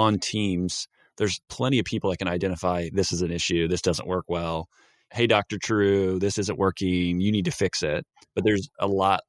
on 0.01 0.19
teams 0.19 0.89
there's 1.17 1.41
plenty 1.51 1.79
of 1.79 1.85
people 1.85 2.09
that 2.09 2.17
can 2.17 2.29
identify 2.29 2.89
this 2.95 3.13
is 3.13 3.21
an 3.21 3.31
issue, 3.31 3.69
this 3.69 3.83
doesn't 3.83 4.09
work 4.09 4.25
well 4.29 4.69
hey, 5.13 5.27
Dr. 5.27 5.59
True, 5.59 6.19
this 6.19 6.39
isn't 6.39 6.59
working. 6.59 7.21
You 7.21 7.33
need 7.33 7.47
to 7.47 7.51
fix 7.51 7.83
it. 7.83 8.07
But 8.35 8.45
there's 8.45 8.69
a 8.79 8.87
lot 8.87 9.21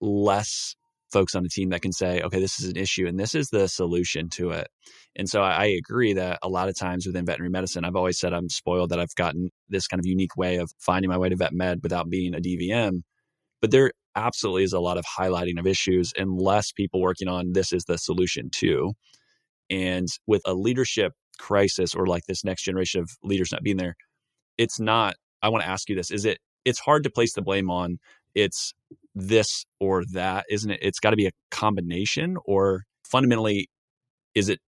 less 0.00 0.74
folks 1.12 1.34
on 1.34 1.42
the 1.42 1.48
team 1.48 1.70
that 1.70 1.80
can 1.80 1.92
say, 1.92 2.20
okay, 2.20 2.38
this 2.38 2.60
is 2.60 2.68
an 2.68 2.76
issue 2.76 3.06
and 3.06 3.18
this 3.18 3.34
is 3.34 3.48
the 3.48 3.66
solution 3.66 4.28
to 4.28 4.50
it. 4.50 4.68
And 5.16 5.28
so 5.28 5.40
I, 5.40 5.64
agree 5.64 6.12
that 6.12 6.38
a 6.42 6.48
lot 6.48 6.68
of 6.68 6.76
times 6.76 7.06
within 7.06 7.24
veterinary 7.24 7.50
medicine, 7.50 7.84
I've 7.84 7.96
always 7.96 8.20
said 8.20 8.34
I'm 8.34 8.50
spoiled 8.50 8.90
that 8.90 9.00
I've 9.00 9.14
gotten 9.14 9.50
this 9.70 9.86
kind 9.86 10.00
of 10.00 10.06
unique 10.06 10.36
way 10.36 10.56
of 10.56 10.70
finding 10.78 11.08
my 11.10 11.16
way 11.16 11.30
to 11.30 11.36
vet 11.36 11.54
med 11.54 11.80
without 11.82 12.10
being 12.10 12.34
a 12.34 12.40
DVM. 12.40 13.02
But 13.62 13.70
there 13.70 13.92
absolutely 14.14 14.64
is 14.64 14.74
a 14.74 14.80
lot 14.80 14.98
of 14.98 15.04
highlighting 15.06 15.58
of 15.58 15.66
issues 15.66 16.12
and 16.16 16.38
less 16.38 16.72
people 16.72 17.00
working 17.00 17.28
on 17.28 17.52
this 17.52 17.72
is 17.72 17.84
the 17.84 17.96
solution 17.96 18.50
too. 18.54 18.92
And 19.70 20.08
with 20.26 20.42
a 20.44 20.54
leadership 20.54 21.12
crisis 21.38 21.94
or 21.94 22.06
like 22.06 22.24
this 22.26 22.44
next 22.44 22.62
generation 22.64 23.00
of 23.00 23.10
leaders 23.22 23.52
not 23.52 23.62
being 23.62 23.76
there, 23.76 23.96
it's 24.56 24.80
not 24.80 25.14
I 25.42 25.48
want 25.48 25.62
to 25.62 25.70
ask 25.70 25.88
you 25.88 25.94
this: 25.96 26.10
Is 26.10 26.24
it? 26.24 26.38
It's 26.64 26.80
hard 26.80 27.04
to 27.04 27.10
place 27.10 27.34
the 27.34 27.42
blame 27.42 27.70
on. 27.70 27.98
It's 28.34 28.74
this 29.14 29.64
or 29.80 30.04
that, 30.12 30.46
isn't 30.50 30.70
it? 30.70 30.80
It's 30.82 31.00
got 31.00 31.10
to 31.10 31.16
be 31.16 31.26
a 31.26 31.32
combination, 31.50 32.36
or 32.44 32.82
fundamentally, 33.04 33.68
is 34.34 34.48
it 34.48 34.60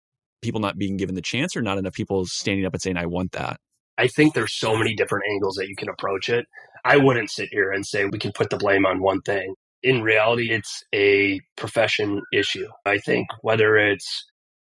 people 0.42 0.60
not 0.60 0.78
being 0.78 0.96
given 0.96 1.14
the 1.14 1.22
chance, 1.22 1.56
or 1.56 1.62
not 1.62 1.78
enough 1.78 1.94
people 1.94 2.24
standing 2.26 2.64
up 2.64 2.74
and 2.74 2.82
saying, 2.82 2.96
"I 2.96 3.06
want 3.06 3.32
that." 3.32 3.58
I 3.96 4.06
think 4.06 4.34
there's 4.34 4.56
so 4.56 4.76
many 4.76 4.94
different 4.94 5.24
angles 5.30 5.56
that 5.56 5.68
you 5.68 5.74
can 5.74 5.88
approach 5.88 6.28
it. 6.28 6.46
I 6.84 6.96
wouldn't 6.98 7.30
sit 7.30 7.48
here 7.50 7.72
and 7.72 7.84
say 7.84 8.04
we 8.04 8.18
can 8.18 8.32
put 8.32 8.50
the 8.50 8.56
blame 8.56 8.86
on 8.86 9.02
one 9.02 9.20
thing. 9.22 9.54
In 9.82 10.02
reality, 10.02 10.50
it's 10.50 10.84
a 10.94 11.40
profession 11.56 12.22
issue. 12.32 12.68
I 12.86 12.98
think 12.98 13.26
whether 13.42 13.76
it's 13.76 14.24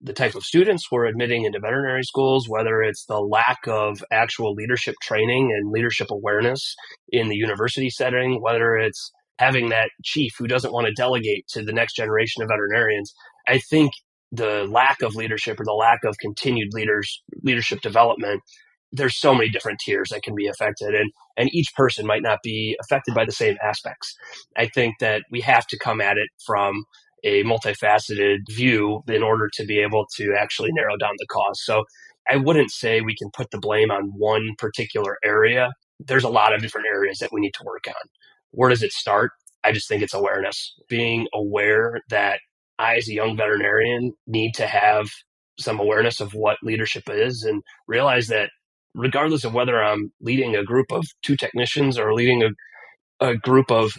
the 0.06 0.14
type 0.14 0.36
of 0.36 0.44
students 0.44 0.92
we're 0.92 1.06
admitting 1.06 1.46
into 1.46 1.60
veterinary 1.60 2.04
schools, 2.04 2.48
whether 2.48 2.82
it's 2.82 3.06
the 3.06 3.20
lack 3.20 3.60
of 3.68 4.04
actual 4.12 4.54
leadership 4.54 4.96
training 5.02 5.52
and 5.52 5.72
leadership 5.72 6.12
awareness 6.12 6.76
in 7.10 7.28
the 7.28 7.36
university 7.36 7.90
setting, 7.90 8.42
whether 8.42 8.76
it's 8.78 9.12
having 9.40 9.70
that 9.70 9.90
chief 10.04 10.34
who 10.38 10.48
doesn't 10.48 10.72
want 10.72 10.88
to 10.88 10.94
delegate 10.94 11.48
to 11.50 11.64
the 11.64 11.74
next 11.74 11.96
generation 11.96 12.44
of 12.44 12.50
veterinarians. 12.50 13.14
I 13.48 13.58
think 13.58 13.92
the 14.32 14.68
lack 14.70 15.02
of 15.02 15.16
leadership 15.16 15.60
or 15.60 15.66
the 15.66 15.74
lack 15.74 16.04
of 16.04 16.18
continued 16.20 16.70
leaders 16.74 17.22
leadership 17.44 17.82
development 17.82 18.42
there's 18.92 19.20
so 19.20 19.34
many 19.34 19.50
different 19.50 19.80
tiers 19.84 20.10
that 20.10 20.24
can 20.24 20.36
be 20.36 20.48
affected 20.48 20.96
and 20.96 21.12
and 21.38 21.54
each 21.54 21.74
person 21.76 22.06
might 22.08 22.24
not 22.24 22.40
be 22.44 22.78
affected 22.82 23.14
by 23.14 23.26
the 23.26 23.32
same 23.32 23.56
aspects 23.64 24.16
i 24.58 24.66
think 24.68 24.96
that 25.00 25.24
we 25.32 25.42
have 25.42 25.68
to 25.68 25.78
come 25.78 26.02
at 26.02 26.18
it 26.18 26.30
from 26.46 26.86
a 27.25 27.44
multifaceted 27.46 28.39
view 28.51 29.03
in 29.10 29.24
order 29.24 29.50
to 29.55 29.65
be 29.65 29.79
able 29.79 30.08
to 30.17 30.36
actually 30.39 30.72
narrow 30.74 30.98
down 30.98 31.15
the 31.20 31.27
cause. 31.27 31.62
So 31.65 31.86
I 32.32 32.38
wouldn't 32.38 32.72
say 32.72 33.01
we 33.01 33.17
can 33.17 33.32
put 33.34 33.51
the 33.51 33.60
blame 33.60 33.91
on 33.91 34.13
one 34.17 34.55
particular 34.60 35.17
area. 35.25 35.74
There's 36.00 36.25
a 36.25 36.29
lot 36.29 36.55
of 36.55 36.62
different 36.62 36.88
areas 36.88 37.20
that 37.20 37.32
we 37.34 37.41
need 37.41 37.55
to 37.55 37.65
work 37.65 37.86
on. 37.89 38.10
Where 38.51 38.72
does 38.72 38.84
it 38.84 38.94
start? 38.94 39.34
I 39.65 39.74
just 39.74 39.89
think 39.89 40.03
it's 40.03 40.15
awareness. 40.15 40.75
Being 40.89 41.27
aware 41.36 42.01
that 42.11 42.42
I, 42.79 42.98
as 42.98 43.09
a 43.09 43.16
young 43.16 43.38
veterinarian, 43.38 44.14
need 44.27 44.55
to 44.55 44.68
have 44.68 45.09
some 45.59 45.79
awareness 45.81 46.22
of 46.22 46.33
what 46.35 46.57
leadership 46.64 47.05
is 47.09 47.44
and 47.44 47.64
realize 47.88 48.27
that 48.29 48.51
regardless 48.96 49.46
of 49.46 49.53
whether 49.55 49.83
I'm 49.83 50.14
leading 50.22 50.55
a 50.55 50.66
group 50.66 50.92
of 50.92 51.05
two 51.24 51.38
technicians 51.38 52.00
or 52.00 52.14
leading 52.16 52.44
a, 52.44 52.68
a 53.27 53.38
group 53.38 53.72
of 53.72 53.94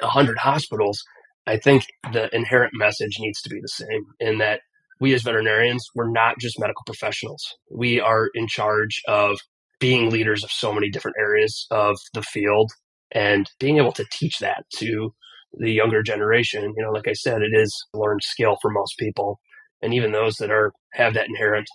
100 0.00 0.38
hospitals, 0.38 1.04
I 1.46 1.56
think 1.58 1.86
the 2.12 2.34
inherent 2.34 2.72
message 2.74 3.18
needs 3.18 3.40
to 3.42 3.50
be 3.50 3.60
the 3.60 3.68
same 3.68 4.04
in 4.18 4.38
that 4.38 4.60
we 5.00 5.14
as 5.14 5.22
veterinarians, 5.22 5.88
we're 5.94 6.10
not 6.10 6.38
just 6.38 6.60
medical 6.60 6.82
professionals. 6.84 7.42
We 7.70 8.00
are 8.00 8.28
in 8.34 8.46
charge 8.46 9.00
of 9.08 9.40
being 9.78 10.10
leaders 10.10 10.44
of 10.44 10.50
so 10.50 10.72
many 10.72 10.90
different 10.90 11.16
areas 11.18 11.66
of 11.70 11.96
the 12.12 12.22
field 12.22 12.70
and 13.10 13.50
being 13.58 13.78
able 13.78 13.92
to 13.92 14.04
teach 14.12 14.38
that 14.38 14.64
to 14.76 15.14
the 15.54 15.72
younger 15.72 16.02
generation. 16.02 16.74
You 16.76 16.84
know, 16.84 16.90
like 16.90 17.08
I 17.08 17.14
said, 17.14 17.42
it 17.42 17.52
is 17.54 17.74
a 17.94 17.98
learned 17.98 18.22
skill 18.22 18.56
for 18.60 18.70
most 18.70 18.98
people. 18.98 19.40
And 19.82 19.94
even 19.94 20.12
those 20.12 20.36
that 20.36 20.50
are 20.50 20.72
have 20.92 21.14
that 21.14 21.28
inherent 21.28 21.66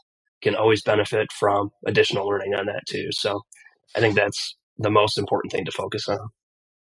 can 0.41 0.55
always 0.55 0.83
benefit 0.83 1.31
from 1.31 1.71
additional 1.87 2.27
learning 2.27 2.53
on 2.53 2.67
that 2.67 2.83
too. 2.87 3.07
So 3.11 3.41
I 3.95 3.99
think 3.99 4.15
that's 4.15 4.55
the 4.77 4.91
most 4.91 5.17
important 5.17 5.51
thing 5.51 5.65
to 5.65 5.71
focus 5.71 6.07
on. 6.07 6.19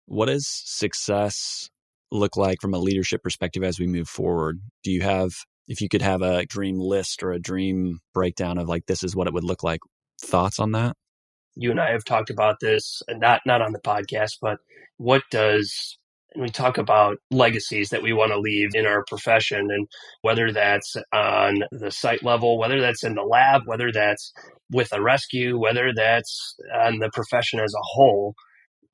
What 0.06 0.28
does 0.28 0.48
success 0.48 1.70
look 2.12 2.38
like 2.38 2.62
from 2.62 2.74
a 2.74 2.80
leadership 2.80 3.24
perspective 3.24 3.64
as 3.64 3.80
we 3.80 3.88
move 3.88 4.08
forward? 4.08 4.62
Do 4.84 4.92
you 4.92 5.02
have, 5.02 5.32
if 5.68 5.82
you 5.82 5.90
could 5.90 6.02
have 6.02 6.22
a 6.22 6.46
dream 6.46 6.80
list 6.80 7.24
or 7.24 7.32
a 7.32 7.40
dream 7.40 8.00
breakdown 8.14 8.58
of 8.58 8.68
like, 8.68 8.86
this 8.88 9.04
is 9.04 9.16
what 9.16 9.28
it 9.28 9.34
would 9.34 9.44
look 9.44 9.64
like, 9.64 9.80
thoughts 10.22 10.60
on 10.60 10.72
that? 10.74 10.96
You 11.56 11.72
and 11.72 11.80
I 11.80 11.92
have 11.92 12.06
talked 12.06 12.30
about 12.30 12.60
this, 12.62 13.02
not 13.10 13.42
not 13.46 13.62
on 13.62 13.74
the 13.74 13.80
podcast, 13.80 14.38
but 14.42 14.60
what 14.98 15.24
does 15.32 15.98
and 16.34 16.44
we 16.44 16.50
talk 16.50 16.78
about 16.78 17.18
legacies 17.32 17.90
that 17.90 18.04
we 18.04 18.14
want 18.14 18.32
to 18.32 18.40
leave 18.40 18.70
in 18.76 18.86
our 18.86 19.04
profession 19.08 19.70
and 19.72 19.88
whether 20.22 20.52
that's 20.52 20.96
on 21.12 21.64
the 21.72 21.92
site 21.92 22.24
level 22.24 22.58
whether 22.58 22.80
that's 22.80 23.04
in 23.04 23.16
the 23.16 23.24
lab 23.24 23.64
whether 23.66 23.92
that's 23.92 24.32
with 24.72 24.90
a 24.92 25.02
rescue 25.02 25.58
whether 25.58 25.92
that's 25.96 26.56
on 26.84 27.00
the 27.00 27.10
profession 27.14 27.60
as 27.60 27.74
a 27.74 27.82
whole 27.82 28.36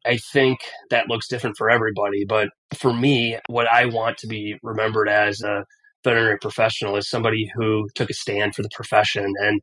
I 0.06 0.18
think 0.18 0.60
that 0.90 1.10
looks 1.10 1.28
different 1.28 1.58
for 1.58 1.70
everybody. 1.70 2.26
But 2.26 2.50
for 2.74 2.94
me, 2.94 3.38
what 3.48 3.68
I 3.68 3.86
want 3.86 4.18
to 4.20 4.28
be 4.28 4.58
remembered 4.64 5.10
as 5.10 5.42
a 5.42 5.66
veterinary 6.04 6.38
professional 6.40 6.96
is 6.96 7.10
somebody 7.10 7.50
who 7.56 7.88
took 7.96 8.10
a 8.10 8.14
stand 8.14 8.56
for 8.56 8.62
the 8.62 8.70
profession 8.74 9.34
and 9.40 9.62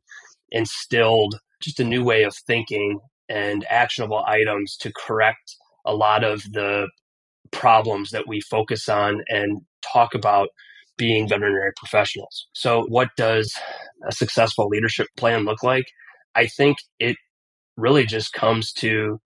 instilled 0.50 1.38
just 1.62 1.81
a 1.81 1.85
new 1.85 2.05
way 2.05 2.24
of 2.24 2.35
thinking 2.46 2.98
and 3.28 3.64
actionable 3.70 4.24
items 4.26 4.76
to 4.78 4.92
correct 4.96 5.57
a 5.87 5.94
lot 5.94 6.24
of 6.24 6.42
the 6.52 6.88
problems 7.52 8.11
that 8.11 8.26
we 8.26 8.40
focus 8.40 8.88
on 8.88 9.22
and 9.28 9.61
talk 9.92 10.14
about 10.14 10.48
being 10.96 11.28
veterinary 11.28 11.72
professionals. 11.76 12.48
So, 12.55 12.85
what 12.88 13.09
does 13.16 13.52
a 14.07 14.12
successful 14.12 14.68
leadership 14.68 15.07
plan 15.16 15.44
look 15.44 15.62
like? 15.62 15.87
I 16.35 16.46
think 16.46 16.78
it 16.98 17.16
really 17.76 18.07
just 18.07 18.33
comes 18.33 18.72
to 18.74 19.20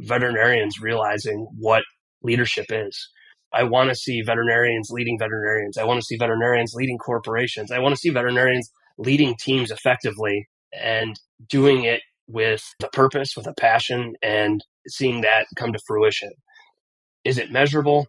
veterinarians 0.00 0.80
realizing 0.80 1.46
what 1.58 1.82
leadership 2.22 2.66
is. 2.70 3.08
I 3.52 3.62
want 3.62 3.88
to 3.90 3.94
see 3.94 4.22
veterinarians 4.22 4.88
leading 4.90 5.18
veterinarians. 5.18 5.78
I 5.78 5.84
want 5.84 6.00
to 6.00 6.04
see 6.04 6.16
veterinarians 6.16 6.72
leading 6.74 6.98
corporations. 6.98 7.70
I 7.70 7.78
want 7.78 7.94
to 7.94 7.98
see 7.98 8.10
veterinarians 8.10 8.70
leading 8.98 9.34
teams 9.40 9.70
effectively 9.70 10.46
and 10.78 11.18
doing 11.48 11.84
it 11.84 12.00
with 12.28 12.62
the 12.80 12.88
purpose, 12.88 13.34
with 13.36 13.46
a 13.46 13.54
passion, 13.54 14.14
and 14.22 14.62
seeing 14.88 15.22
that 15.22 15.46
come 15.56 15.72
to 15.72 15.78
fruition. 15.86 16.32
Is 17.24 17.38
it 17.38 17.50
measurable? 17.52 18.06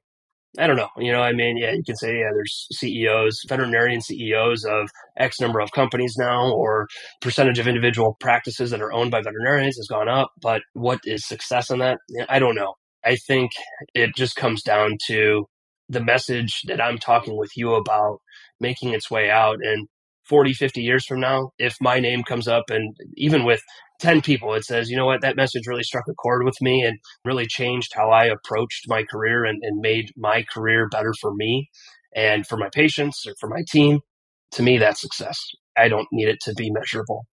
I 0.57 0.65
don't 0.65 0.75
know. 0.75 0.89
You 0.97 1.11
know, 1.11 1.21
I 1.21 1.33
mean, 1.33 1.57
yeah, 1.57 1.71
you 1.71 1.83
can 1.85 1.95
say, 1.95 2.19
yeah, 2.19 2.29
there's 2.33 2.67
CEOs, 2.73 3.45
veterinarian 3.47 4.01
CEOs 4.01 4.65
of 4.65 4.89
X 5.17 5.39
number 5.39 5.59
of 5.59 5.71
companies 5.71 6.15
now, 6.17 6.51
or 6.51 6.87
percentage 7.21 7.59
of 7.59 7.67
individual 7.67 8.17
practices 8.19 8.71
that 8.71 8.81
are 8.81 8.91
owned 8.91 9.11
by 9.11 9.21
veterinarians 9.21 9.77
has 9.77 9.87
gone 9.87 10.09
up. 10.09 10.31
But 10.41 10.63
what 10.73 10.99
is 11.05 11.27
success 11.27 11.69
in 11.69 11.79
that? 11.79 11.99
I 12.27 12.39
don't 12.39 12.55
know. 12.55 12.73
I 13.05 13.17
think 13.27 13.51
it 13.93 14.15
just 14.15 14.35
comes 14.35 14.63
down 14.63 14.97
to 15.07 15.45
the 15.89 16.03
message 16.03 16.61
that 16.67 16.81
I'm 16.81 16.97
talking 16.97 17.37
with 17.37 17.51
you 17.55 17.75
about 17.75 18.19
making 18.59 18.93
its 18.93 19.09
way 19.11 19.29
out. 19.29 19.59
And 19.61 19.87
40, 20.27 20.53
50 20.53 20.81
years 20.81 21.05
from 21.05 21.19
now, 21.19 21.51
if 21.57 21.75
my 21.81 21.99
name 21.99 22.23
comes 22.23 22.47
up 22.47 22.65
and 22.69 22.95
even 23.15 23.45
with 23.45 23.61
10 23.99 24.21
people, 24.21 24.53
it 24.53 24.63
says, 24.63 24.89
you 24.89 24.97
know 24.97 25.05
what, 25.05 25.21
that 25.21 25.35
message 25.35 25.67
really 25.67 25.83
struck 25.83 26.03
a 26.09 26.13
chord 26.13 26.43
with 26.45 26.55
me 26.61 26.83
and 26.83 26.97
really 27.25 27.47
changed 27.47 27.93
how 27.95 28.11
I 28.11 28.25
approached 28.25 28.85
my 28.87 29.03
career 29.03 29.45
and, 29.45 29.59
and 29.63 29.79
made 29.79 30.11
my 30.15 30.43
career 30.53 30.87
better 30.89 31.13
for 31.19 31.33
me 31.33 31.69
and 32.15 32.45
for 32.45 32.57
my 32.57 32.69
patients 32.73 33.25
or 33.27 33.33
for 33.39 33.49
my 33.49 33.63
team. 33.71 33.99
To 34.51 34.63
me, 34.63 34.77
that's 34.77 35.01
success. 35.01 35.37
I 35.77 35.89
don't 35.89 36.07
need 36.11 36.27
it 36.27 36.39
to 36.43 36.53
be 36.53 36.71
measurable. 36.71 37.25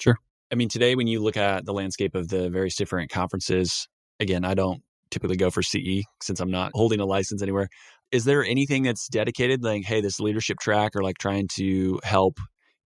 Sure. 0.00 0.16
I 0.50 0.54
mean, 0.54 0.68
today, 0.68 0.94
when 0.94 1.06
you 1.06 1.20
look 1.20 1.36
at 1.36 1.64
the 1.66 1.72
landscape 1.72 2.14
of 2.14 2.28
the 2.28 2.48
various 2.48 2.76
different 2.76 3.10
conferences, 3.10 3.86
again, 4.18 4.44
I 4.44 4.54
don't 4.54 4.82
typically 5.10 5.36
go 5.36 5.50
for 5.50 5.62
CE 5.62 6.02
since 6.22 6.40
I'm 6.40 6.50
not 6.50 6.72
holding 6.74 7.00
a 7.00 7.06
license 7.06 7.42
anywhere. 7.42 7.68
Is 8.10 8.24
there 8.24 8.44
anything 8.44 8.84
that's 8.84 9.08
dedicated, 9.08 9.62
like, 9.62 9.84
hey, 9.84 10.00
this 10.00 10.20
leadership 10.20 10.58
track 10.60 10.92
or 10.96 11.02
like 11.02 11.18
trying 11.18 11.48
to 11.56 12.00
help 12.04 12.38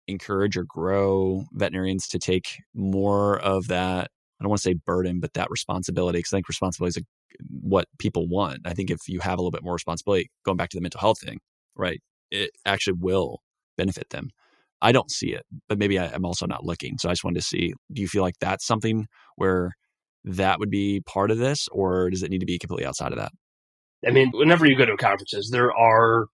encourage 0.09 0.57
or 0.57 0.65
grow 0.65 1.45
veterinarians 1.53 2.09
to 2.09 2.19
take 2.19 2.59
more 2.75 3.39
of 3.41 3.69
that 3.69 4.11
I 4.41 4.45
don't 4.45 4.51
want 4.51 4.61
to 4.63 4.71
say 4.71 4.75
burden, 4.75 5.21
but 5.21 5.35
that 5.35 5.53
responsibility, 5.53 6.19
because 6.19 6.33
I 6.33 6.39
think 6.39 6.49
responsibility 6.49 6.99
is 6.99 7.05
what 7.49 7.87
people 8.01 8.27
want. 8.29 8.59
I 8.65 8.75
think 8.75 8.91
if 8.91 8.99
you 9.07 9.21
have 9.21 9.35
a 9.39 9.41
little 9.41 9.53
bit 9.53 9.63
more 9.63 9.75
responsibility, 9.75 10.31
going 10.45 10.57
back 10.57 10.69
to 10.71 10.77
the 10.77 10.81
mental 10.81 10.99
health 10.99 11.21
thing, 11.21 11.39
right, 11.77 12.01
it 12.33 12.51
actually 12.67 12.95
will 12.99 13.39
benefit 13.79 14.11
them. 14.11 14.31
I 14.81 14.91
don't 14.91 15.13
see 15.13 15.33
it, 15.33 15.45
but 15.69 15.79
maybe 15.79 15.97
I, 15.97 16.07
I'm 16.09 16.25
also 16.25 16.47
not 16.47 16.65
looking. 16.65 16.99
So 16.99 17.09
I 17.09 17.13
just 17.13 17.23
wanted 17.23 17.39
to 17.41 17.47
see 17.47 17.73
do 17.93 18.03
you 18.03 18.09
feel 18.09 18.23
like 18.23 18.35
that's 18.41 18.67
something 18.67 19.07
where 19.37 19.75
that 20.25 20.59
would 20.59 20.71
be 20.71 21.03
part 21.07 21.31
of 21.31 21.39
this, 21.39 21.69
or 21.71 22.11
does 22.11 22.25
it 22.25 22.31
need 22.31 22.41
to 22.41 22.47
be 22.47 22.59
completely 22.59 22.85
outside 22.87 23.13
of 23.13 23.19
that? 23.19 23.31
I 24.07 24.11
mean, 24.11 24.31
whenever 24.33 24.67
you 24.67 24.77
go 24.77 24.87
to 24.87 24.97
conferences, 24.97 25.51
there 25.53 25.73
are 25.73 26.27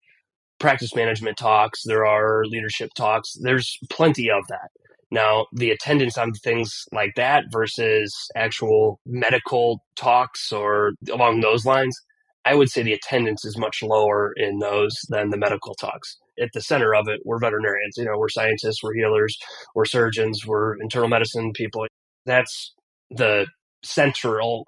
practice 0.60 0.95
management 0.95 1.38
talks, 1.38 1.84
there 1.86 2.06
are 2.06 2.45
leadership 2.45 2.89
talks, 2.95 3.34
there's 3.41 3.77
plenty 3.89 4.30
of 4.30 4.43
that. 4.49 4.69
Now, 5.10 5.45
the 5.53 5.71
attendance 5.71 6.17
on 6.17 6.34
things 6.34 6.84
like 6.91 7.13
that 7.15 7.45
versus 7.51 8.13
actual 8.36 8.99
medical 9.06 9.82
talks 9.95 10.51
or 10.51 10.93
along 11.12 11.39
those 11.39 11.65
lines, 11.65 11.97
I 12.43 12.56
would 12.56 12.69
say 12.69 12.82
the 12.82 12.93
attendance 12.93 13.45
is 13.45 13.58
much 13.58 13.82
lower 13.82 14.34
in 14.36 14.60
those 14.60 14.93
than 15.10 15.30
the 15.30 15.38
medical 15.38 15.75
talks. 15.75 16.17
At 16.41 16.49
the 16.53 16.62
center 16.62 16.93
of 16.93 17.08
it, 17.08 17.21
we're 17.25 17.39
veterinarians. 17.39 17.95
You 17.97 18.06
know, 18.06 18.17
we're 18.17 18.30
scientists, 18.30 18.84
we're 18.84 18.95
healers, 18.95 19.38
we're 19.75 19.86
surgeons, 19.86 20.45
we're 20.45 20.80
internal 20.82 21.10
medicine 21.10 21.51
people. 21.53 21.86
That's 22.25 22.73
the 23.10 23.47
central 23.84 24.65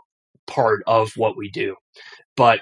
part 0.48 0.84
of 0.88 1.12
what 1.16 1.38
we 1.38 1.50
do. 1.52 1.76
But 2.36 2.62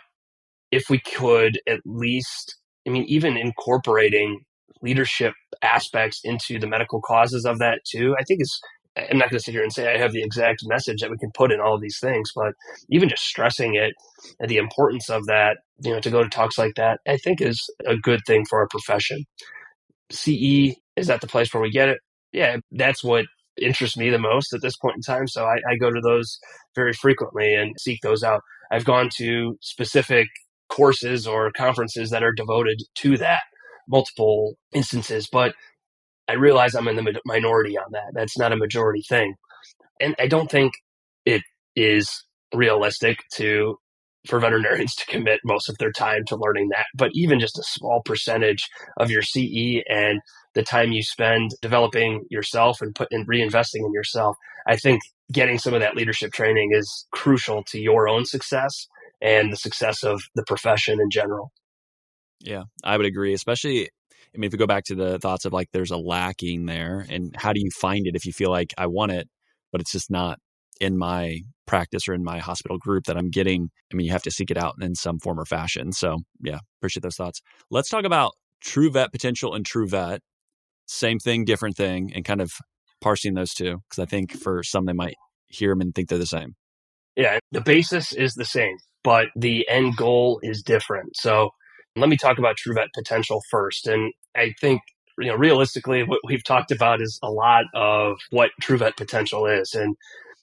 if 0.71 0.85
we 0.89 0.99
could 0.99 1.59
at 1.67 1.79
least, 1.85 2.55
I 2.87 2.91
mean, 2.91 3.03
even 3.07 3.37
incorporating 3.37 4.41
leadership 4.81 5.33
aspects 5.61 6.21
into 6.23 6.59
the 6.59 6.67
medical 6.67 7.01
causes 7.01 7.45
of 7.45 7.59
that 7.59 7.79
too, 7.89 8.15
I 8.19 8.23
think 8.23 8.41
is 8.41 8.59
I'm 8.97 9.17
not 9.17 9.29
going 9.29 9.37
to 9.37 9.43
sit 9.43 9.53
here 9.53 9.63
and 9.63 9.71
say 9.71 9.93
I 9.93 9.97
have 9.97 10.11
the 10.11 10.23
exact 10.23 10.61
message 10.65 11.01
that 11.01 11.11
we 11.11 11.17
can 11.17 11.31
put 11.31 11.51
in 11.51 11.59
all 11.59 11.75
of 11.75 11.81
these 11.81 11.99
things, 11.99 12.31
but 12.35 12.53
even 12.89 13.09
just 13.09 13.23
stressing 13.23 13.75
it 13.75 13.93
and 14.39 14.49
the 14.49 14.57
importance 14.57 15.09
of 15.09 15.25
that, 15.27 15.57
you 15.83 15.91
know, 15.91 15.99
to 15.99 16.09
go 16.09 16.23
to 16.23 16.29
talks 16.29 16.57
like 16.57 16.75
that, 16.75 16.99
I 17.07 17.17
think 17.17 17.41
is 17.41 17.63
a 17.85 17.95
good 17.95 18.21
thing 18.25 18.45
for 18.49 18.59
our 18.59 18.67
profession. 18.67 19.25
CE 20.11 20.75
is 20.95 21.07
that 21.07 21.21
the 21.21 21.27
place 21.27 21.53
where 21.53 21.61
we 21.61 21.69
get 21.69 21.89
it? 21.89 21.99
Yeah, 22.31 22.57
that's 22.71 23.03
what 23.03 23.25
interests 23.61 23.97
me 23.97 24.09
the 24.09 24.19
most 24.19 24.53
at 24.53 24.61
this 24.61 24.77
point 24.77 24.95
in 24.95 25.01
time. 25.01 25.27
So 25.27 25.45
I, 25.45 25.57
I 25.69 25.75
go 25.79 25.91
to 25.91 26.01
those 26.01 26.39
very 26.75 26.93
frequently 26.93 27.53
and 27.53 27.75
seek 27.79 27.99
those 28.01 28.23
out. 28.23 28.41
I've 28.71 28.85
gone 28.85 29.09
to 29.17 29.57
specific 29.61 30.27
courses 30.69 31.27
or 31.27 31.51
conferences 31.51 32.09
that 32.11 32.23
are 32.23 32.33
devoted 32.33 32.81
to 32.95 33.17
that 33.17 33.41
multiple 33.87 34.55
instances, 34.73 35.27
but 35.31 35.53
I 36.27 36.33
realize 36.33 36.75
I'm 36.75 36.87
in 36.87 36.97
the 36.97 37.21
minority 37.25 37.77
on 37.77 37.91
that. 37.91 38.11
That's 38.13 38.37
not 38.37 38.53
a 38.53 38.57
majority 38.57 39.03
thing. 39.07 39.35
And 39.99 40.15
I 40.19 40.27
don't 40.27 40.51
think 40.51 40.73
it 41.25 41.43
is 41.75 42.23
realistic 42.53 43.19
to 43.35 43.77
for 44.27 44.39
veterinarians 44.39 44.95
to 44.95 45.05
commit 45.05 45.39
most 45.45 45.69
of 45.69 45.77
their 45.77 45.91
time 45.91 46.23
to 46.27 46.35
learning 46.35 46.69
that. 46.69 46.85
But 46.95 47.11
even 47.13 47.39
just 47.39 47.59
a 47.59 47.63
small 47.63 48.01
percentage 48.03 48.67
of 48.97 49.11
your 49.11 49.21
CE 49.21 49.83
and 49.89 50.19
the 50.53 50.63
time 50.63 50.91
you 50.91 51.03
spend 51.03 51.51
developing 51.61 52.25
yourself 52.29 52.81
and 52.81 52.95
put 52.95 53.07
in 53.11 53.25
reinvesting 53.25 53.85
in 53.85 53.93
yourself, 53.93 54.35
I 54.67 54.75
think 54.75 55.01
getting 55.31 55.59
some 55.59 55.73
of 55.73 55.81
that 55.81 55.95
leadership 55.95 56.33
training 56.33 56.71
is 56.73 57.07
crucial 57.11 57.63
to 57.65 57.79
your 57.79 58.09
own 58.09 58.25
success 58.25 58.87
and 59.21 59.51
the 59.51 59.57
success 59.57 60.03
of 60.03 60.21
the 60.35 60.43
profession 60.45 60.99
in 61.01 61.09
general. 61.09 61.51
Yeah, 62.39 62.63
I 62.83 62.97
would 62.97 63.05
agree. 63.05 63.33
Especially, 63.33 63.83
I 63.85 64.37
mean, 64.37 64.45
if 64.45 64.51
we 64.51 64.57
go 64.57 64.67
back 64.67 64.83
to 64.85 64.95
the 64.95 65.19
thoughts 65.19 65.45
of 65.45 65.53
like 65.53 65.69
there's 65.73 65.91
a 65.91 65.97
lacking 65.97 66.65
there, 66.65 67.05
and 67.09 67.35
how 67.35 67.53
do 67.53 67.59
you 67.59 67.69
find 67.79 68.07
it 68.07 68.15
if 68.15 68.25
you 68.25 68.33
feel 68.33 68.51
like 68.51 68.73
I 68.77 68.87
want 68.87 69.11
it, 69.11 69.27
but 69.71 69.81
it's 69.81 69.91
just 69.91 70.11
not 70.11 70.39
in 70.79 70.97
my 70.97 71.39
practice 71.65 72.07
or 72.07 72.13
in 72.13 72.23
my 72.23 72.37
hospital 72.39 72.77
group 72.77 73.05
that 73.05 73.17
I'm 73.17 73.29
getting? 73.29 73.69
I 73.91 73.95
mean, 73.95 74.05
you 74.05 74.11
have 74.11 74.23
to 74.23 74.31
seek 74.31 74.51
it 74.51 74.57
out 74.57 74.75
in 74.79 74.95
some 74.95 75.19
form 75.19 75.39
or 75.39 75.45
fashion. 75.45 75.91
So, 75.91 76.19
yeah, 76.41 76.59
appreciate 76.79 77.03
those 77.03 77.15
thoughts. 77.15 77.41
Let's 77.71 77.89
talk 77.89 78.05
about 78.05 78.33
true 78.61 78.91
vet 78.91 79.11
potential 79.11 79.55
and 79.55 79.65
true 79.65 79.87
vet. 79.87 80.21
Same 80.85 81.19
thing, 81.19 81.43
different 81.43 81.75
thing, 81.75 82.11
and 82.15 82.23
kind 82.23 82.39
of 82.39 82.51
parsing 83.01 83.33
those 83.33 83.53
two 83.53 83.79
because 83.89 84.01
I 84.01 84.05
think 84.05 84.31
for 84.31 84.63
some 84.63 84.85
they 84.85 84.93
might 84.93 85.15
hear 85.47 85.71
them 85.71 85.81
and 85.81 85.93
think 85.93 86.09
they're 86.09 86.17
the 86.17 86.25
same. 86.25 86.55
Yeah, 87.15 87.39
the 87.51 87.61
basis 87.61 88.13
is 88.13 88.35
the 88.35 88.45
same, 88.45 88.77
but 89.07 89.29
the 89.37 89.65
end 89.69 89.95
goal 89.95 90.37
is 90.43 90.61
different. 90.61 91.15
So 91.15 91.51
let 91.95 92.09
me 92.09 92.17
talk 92.17 92.39
about 92.39 92.57
TrueVet 92.57 92.87
potential 92.93 93.41
first. 93.49 93.87
And 93.87 94.11
I 94.35 94.51
think, 94.59 94.81
you 95.17 95.27
know, 95.27 95.35
realistically, 95.35 96.03
what 96.03 96.19
we've 96.25 96.43
talked 96.43 96.71
about 96.71 97.01
is 97.01 97.17
a 97.23 97.31
lot 97.31 97.63
of 97.73 98.17
what 98.31 98.49
TrueVet 98.61 98.97
potential 98.97 99.45
is. 99.45 99.73
And 99.73 99.95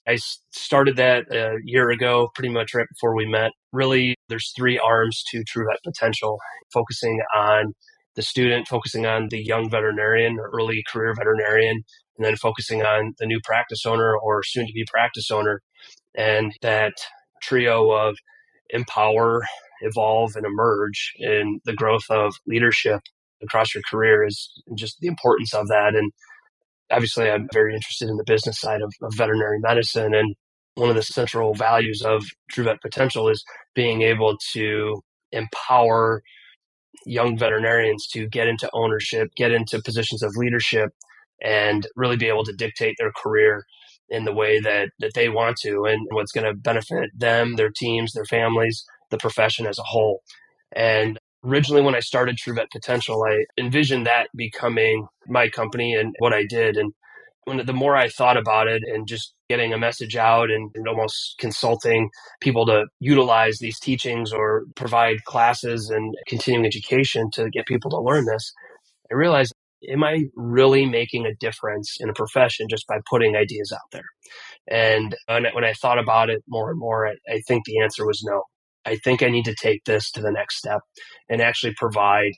I 0.07 0.17
started 0.49 0.95
that 0.95 1.31
a 1.31 1.57
year 1.63 1.91
ago, 1.91 2.31
pretty 2.33 2.49
much 2.49 2.73
right 2.73 2.87
before 2.89 3.15
we 3.15 3.27
met. 3.27 3.51
Really, 3.71 4.15
there's 4.29 4.51
three 4.57 4.79
arms 4.79 5.23
to 5.29 5.43
TrueVet 5.43 5.83
potential, 5.83 6.39
focusing 6.73 7.21
on 7.35 7.73
the 8.15 8.23
student, 8.23 8.67
focusing 8.67 9.05
on 9.05 9.27
the 9.29 9.43
young 9.43 9.69
veterinarian, 9.69 10.39
early 10.39 10.83
career 10.91 11.13
veterinarian, 11.15 11.83
and 12.17 12.25
then 12.25 12.35
focusing 12.35 12.81
on 12.81 13.13
the 13.19 13.27
new 13.27 13.39
practice 13.43 13.85
owner 13.85 14.17
or 14.17 14.41
soon 14.41 14.65
to 14.65 14.73
be 14.73 14.87
practice 14.91 15.29
owner. 15.29 15.61
And 16.15 16.51
that 16.63 16.93
trio 17.43 17.91
of 17.91 18.15
empower, 18.69 19.43
evolve 19.81 20.35
and 20.35 20.45
emerge 20.45 21.13
in 21.17 21.59
the 21.65 21.73
growth 21.73 22.05
of 22.09 22.33
leadership 22.47 23.01
across 23.41 23.73
your 23.73 23.83
career 23.89 24.25
is 24.25 24.51
just 24.75 24.99
the 24.99 25.07
importance 25.07 25.53
of 25.53 25.67
that. 25.67 25.95
And 25.95 26.11
obviously, 26.91 27.29
I'm 27.29 27.47
very 27.53 27.73
interested 27.73 28.09
in 28.09 28.17
the 28.17 28.23
business 28.25 28.59
side 28.59 28.81
of, 28.81 28.93
of 29.01 29.13
veterinary 29.15 29.59
medicine. 29.59 30.13
And 30.13 30.35
one 30.75 30.89
of 30.89 30.95
the 30.95 31.03
central 31.03 31.53
values 31.53 32.01
of 32.01 32.23
True 32.51 32.65
Vet 32.65 32.81
Potential 32.81 33.29
is 33.29 33.43
being 33.73 34.01
able 34.01 34.37
to 34.53 35.01
empower 35.31 36.21
young 37.05 37.37
veterinarians 37.37 38.07
to 38.07 38.27
get 38.27 38.47
into 38.47 38.69
ownership, 38.73 39.29
get 39.35 39.51
into 39.51 39.81
positions 39.81 40.23
of 40.23 40.35
leadership, 40.35 40.89
and 41.41 41.87
really 41.95 42.17
be 42.17 42.27
able 42.27 42.45
to 42.45 42.53
dictate 42.53 42.95
their 42.97 43.11
career 43.11 43.63
in 44.09 44.25
the 44.25 44.33
way 44.33 44.59
that, 44.59 44.89
that 44.99 45.13
they 45.13 45.29
want 45.29 45.57
to 45.57 45.85
and 45.85 46.07
what's 46.11 46.31
going 46.31 46.45
to 46.45 46.53
benefit 46.53 47.09
them, 47.17 47.55
their 47.55 47.71
teams, 47.71 48.13
their 48.13 48.25
families, 48.25 48.83
the 49.09 49.17
profession 49.17 49.65
as 49.65 49.79
a 49.79 49.83
whole. 49.83 50.21
And 50.75 51.17
originally, 51.43 51.81
when 51.81 51.95
I 51.95 51.99
started 51.99 52.37
TrueVet 52.37 52.71
Potential, 52.71 53.23
I 53.23 53.45
envisioned 53.57 54.05
that 54.05 54.27
becoming 54.35 55.07
my 55.27 55.49
company 55.49 55.95
and 55.95 56.15
what 56.19 56.33
I 56.33 56.45
did. 56.45 56.77
And 56.77 56.93
when 57.45 57.65
the 57.65 57.73
more 57.73 57.95
I 57.95 58.09
thought 58.09 58.37
about 58.37 58.67
it 58.67 58.83
and 58.85 59.07
just 59.07 59.33
getting 59.49 59.73
a 59.73 59.77
message 59.77 60.15
out 60.15 60.49
and, 60.49 60.71
and, 60.73 60.87
almost 60.87 61.35
consulting 61.37 62.09
people 62.41 62.65
to 62.65 62.85
utilize 62.99 63.59
these 63.59 63.79
teachings 63.79 64.33
or 64.33 64.63
provide 64.75 65.23
classes 65.25 65.91
and 65.91 66.15
continuing 66.27 66.65
education 66.65 67.29
to 67.33 67.49
get 67.51 67.67
people 67.67 67.91
to 67.91 67.99
learn 67.99 68.25
this, 68.25 68.51
I 69.11 69.15
realized, 69.15 69.53
am 69.89 70.03
I 70.03 70.25
really 70.35 70.85
making 70.85 71.25
a 71.25 71.35
difference 71.35 71.97
in 71.99 72.09
a 72.09 72.13
profession 72.13 72.67
just 72.69 72.87
by 72.87 72.97
putting 73.09 73.35
ideas 73.35 73.71
out 73.73 73.91
there? 73.91 74.05
And 74.67 75.15
when 75.27 75.63
I 75.63 75.73
thought 75.73 75.99
about 75.99 76.29
it 76.29 76.43
more 76.47 76.69
and 76.69 76.79
more, 76.79 77.07
I, 77.07 77.41
think 77.47 77.65
the 77.65 77.79
answer 77.81 78.05
was 78.05 78.23
no. 78.23 78.43
I 78.85 78.97
think 78.97 79.21
I 79.21 79.29
need 79.29 79.45
to 79.45 79.55
take 79.55 79.83
this 79.85 80.11
to 80.11 80.21
the 80.21 80.31
next 80.31 80.57
step 80.57 80.81
and 81.29 81.41
actually 81.41 81.73
provide 81.75 82.31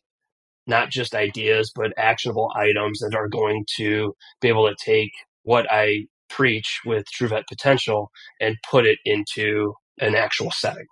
not 0.66 0.90
just 0.90 1.16
ideas, 1.16 1.72
but 1.74 1.94
actionable 1.98 2.52
items 2.56 3.00
that 3.00 3.16
are 3.16 3.30
going 3.30 3.66
to 3.78 4.14
be 4.42 4.50
able 4.50 4.68
to 4.68 4.76
take 4.84 5.12
what 5.44 5.66
I 5.72 6.08
preach 6.30 6.82
with 6.86 7.06
TrueVet 7.18 7.44
potential 7.48 8.12
and 8.42 8.58
put 8.70 8.86
it 8.86 9.00
into 9.06 9.74
an 10.00 10.14
actual 10.16 10.52
setting. 10.52 10.86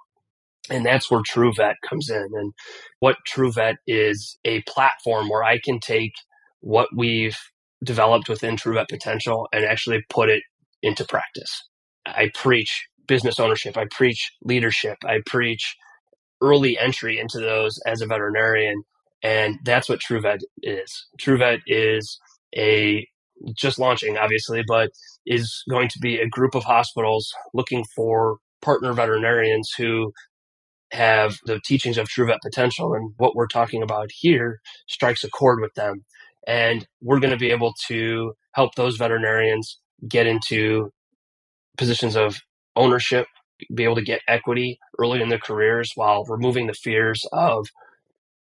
And 0.70 0.86
that's 0.86 1.12
where 1.12 1.22
TrueVet 1.22 1.76
comes 1.88 2.10
in. 2.10 2.28
And 2.34 2.54
what 3.00 3.18
TrueVet 3.32 3.76
is 3.86 4.38
a 4.46 4.64
platform 4.64 5.30
where 5.30 5.44
I 5.44 5.60
can 5.64 5.80
take 5.80 6.14
what 6.66 6.90
we've 6.96 7.38
developed 7.86 8.30
within 8.30 8.58
True 8.58 8.76
TrueVet 8.76 8.90
potential 8.90 9.50
and 9.54 9.66
actually 9.66 10.04
put 10.10 10.30
it 10.30 10.44
into 10.84 11.06
practice. 11.06 11.64
I 12.08 12.32
preach 12.36 12.88
business 13.08 13.40
ownership. 13.40 13.78
I 13.78 13.86
preach 13.92 14.32
leadership. 14.44 14.98
I 15.06 15.20
preach 15.28 15.78
early 16.42 16.78
entry 16.80 17.20
into 17.20 17.40
those 17.40 17.80
as 17.86 18.02
a 18.02 18.08
veterinarian. 18.08 18.84
And 19.24 19.58
that's 19.64 19.90
what 19.90 20.00
TrueVet 20.02 20.40
is. 20.64 21.08
TrueVet 21.22 21.60
is 21.68 22.20
a 22.58 23.08
just 23.56 23.80
launching, 23.80 24.18
obviously, 24.18 24.64
but 24.68 24.92
is 25.26 25.64
going 25.70 25.90
to 25.90 26.00
be 26.00 26.20
a 26.20 26.30
group 26.30 26.56
of 26.56 26.64
hospitals 26.64 27.32
looking 27.54 27.86
for 27.96 28.38
partner 28.62 28.94
veterinarians 28.94 29.72
who 29.78 30.14
have 30.92 31.38
the 31.46 31.60
teachings 31.66 31.98
of 31.98 32.08
TrueVet 32.08 32.40
potential. 32.44 32.94
And 32.94 33.14
what 33.18 33.36
we're 33.36 33.48
talking 33.48 33.84
about 33.84 34.10
here 34.14 34.60
strikes 34.88 35.24
a 35.24 35.30
chord 35.30 35.62
with 35.62 35.74
them. 35.76 36.06
And 36.48 36.86
we're 37.02 37.20
going 37.20 37.32
to 37.32 37.38
be 37.38 37.52
able 37.52 37.74
to 37.88 38.34
help 38.54 38.76
those 38.76 38.98
veterinarians 38.98 39.80
get 40.08 40.28
into 40.28 40.92
positions 41.78 42.16
of 42.16 42.38
ownership, 42.76 43.28
be 43.74 43.84
able 43.84 43.96
to 43.96 44.04
get 44.04 44.22
equity 44.28 44.80
early 45.00 45.22
in 45.22 45.30
their 45.30 45.40
careers 45.40 45.92
while 45.96 46.26
removing 46.26 46.68
the 46.68 46.74
fears 46.74 47.26
of 47.32 47.68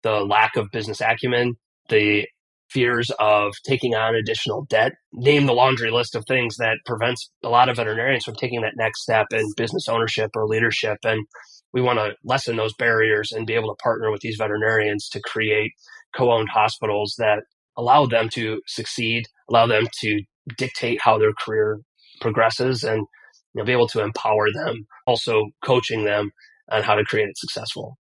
the 0.04 0.22
lack 0.22 0.56
of 0.56 0.72
business 0.72 1.02
acumen, 1.02 1.56
the 1.90 2.28
fears 2.70 3.12
of 3.20 3.54
taking 3.66 3.96
on 3.96 4.16
additional 4.16 4.66
debt. 4.70 4.94
Name 5.14 5.46
the 5.46 5.54
laundry 5.54 5.92
list 5.92 6.16
of 6.16 6.26
things 6.26 6.58
that 6.58 6.78
prevents 6.86 7.30
a 7.44 7.50
lot 7.50 7.70
of 7.70 7.78
veterinarians 7.78 8.26
from 8.26 8.36
taking 8.36 8.62
that 8.62 8.74
next 8.76 9.04
step 9.04 9.28
in 9.32 9.54
business 9.56 9.88
ownership 9.88 10.32
or 10.36 10.48
leadership. 10.48 10.98
And 11.04 11.26
we 11.74 11.82
want 11.82 12.00
to 12.00 12.16
lessen 12.24 12.56
those 12.56 12.74
barriers 12.74 13.32
and 13.32 13.46
be 13.46 13.54
able 13.54 13.70
to 13.70 13.84
partner 13.84 14.12
with 14.12 14.22
these 14.22 14.38
veterinarians 14.38 15.10
to 15.10 15.22
create 15.22 15.72
co-owned 16.16 16.50
hospitals 16.50 17.16
that 17.18 17.44
allow 17.78 18.06
them 18.06 18.30
to 18.30 18.62
succeed, 18.68 19.26
allow 19.50 19.68
them 19.68 19.86
to 20.02 20.22
dictate 20.58 21.00
how 21.02 21.18
their 21.18 21.34
career 21.34 21.80
progresses 22.22 22.84
and 22.84 23.00
you 23.00 23.62
know, 23.62 23.64
be 23.64 23.72
able 23.72 23.88
to 23.88 24.02
empower 24.02 24.52
them, 24.52 24.86
also 25.08 25.46
coaching 25.64 26.04
them 26.04 26.32
on 26.72 26.84
how 26.84 26.96
to 26.96 27.04
create 27.04 27.30
it 27.30 27.38
successful. 27.38 27.98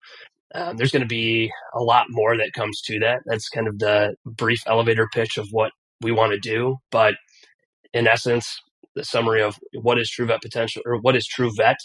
Um, 0.53 0.77
there's 0.77 0.91
going 0.91 1.01
to 1.01 1.07
be 1.07 1.51
a 1.73 1.81
lot 1.81 2.05
more 2.09 2.37
that 2.37 2.53
comes 2.53 2.81
to 2.83 2.99
that. 2.99 3.19
That's 3.25 3.49
kind 3.49 3.67
of 3.67 3.79
the 3.79 4.15
brief 4.25 4.61
elevator 4.67 5.07
pitch 5.13 5.37
of 5.37 5.47
what 5.51 5.71
we 6.01 6.11
want 6.11 6.31
to 6.31 6.39
do. 6.39 6.77
But 6.91 7.15
in 7.93 8.07
essence, 8.07 8.59
the 8.95 9.03
summary 9.03 9.41
of 9.41 9.57
what 9.81 9.99
is 9.99 10.09
True 10.09 10.25
Vet 10.25 10.41
potential 10.41 10.81
or 10.85 10.97
what 10.97 11.15
is 11.15 11.27
True 11.27 11.51
Vet. 11.55 11.77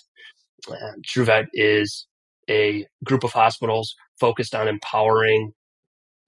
Uh, 0.69 0.93
True 1.05 1.25
Vet 1.25 1.47
is 1.53 2.07
a 2.49 2.87
group 3.05 3.25
of 3.25 3.33
hospitals 3.33 3.95
focused 4.19 4.55
on 4.55 4.69
empowering 4.69 5.53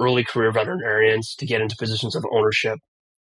early 0.00 0.24
career 0.24 0.52
veterinarians 0.52 1.34
to 1.36 1.46
get 1.46 1.60
into 1.60 1.76
positions 1.76 2.14
of 2.14 2.24
ownership 2.32 2.78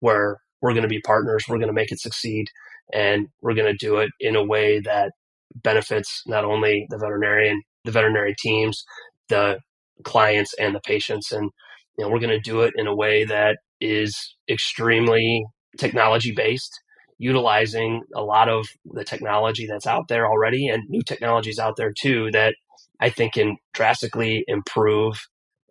where 0.01 0.39
we're 0.61 0.73
going 0.73 0.83
to 0.83 0.89
be 0.89 1.01
partners, 1.01 1.45
we're 1.49 1.59
going 1.59 1.69
to 1.69 1.75
make 1.75 1.93
it 1.93 2.01
succeed, 2.01 2.47
and 2.93 3.29
we're 3.43 3.55
going 3.55 3.71
to 3.71 3.87
do 3.87 3.99
it 3.99 4.11
in 4.21 4.37
a 4.37 4.45
way 4.45 4.81
that 4.81 5.13
benefits 5.55 6.23
not 6.27 6.45
only 6.45 6.87
the 6.91 6.99
veterinarian, 6.99 7.63
the 7.85 7.93
veterinary 7.93 8.35
teams, 8.39 8.85
the 9.29 9.59
clients, 10.05 10.55
and 10.59 10.75
the 10.75 10.81
patients. 10.81 11.33
And 11.33 11.51
you 11.99 12.05
know, 12.05 12.11
we're 12.11 12.19
going 12.19 12.31
to 12.31 12.41
do 12.41 12.63
it 12.63 12.75
in 12.77 12.87
a 12.87 12.95
way 12.95 13.25
that 13.25 13.59
is 13.81 14.35
extremely 14.49 15.45
technology 15.79 16.33
based, 16.33 16.81
utilizing 17.19 18.03
a 18.15 18.23
lot 18.23 18.49
of 18.49 18.67
the 18.85 19.05
technology 19.05 19.67
that's 19.67 19.87
out 19.87 20.09
there 20.09 20.27
already 20.27 20.69
and 20.69 20.83
new 20.89 21.03
technologies 21.03 21.59
out 21.59 21.77
there 21.77 21.93
too 21.93 22.31
that 22.33 22.55
I 23.01 23.11
think 23.11 23.35
can 23.35 23.57
drastically 23.73 24.45
improve 24.47 25.21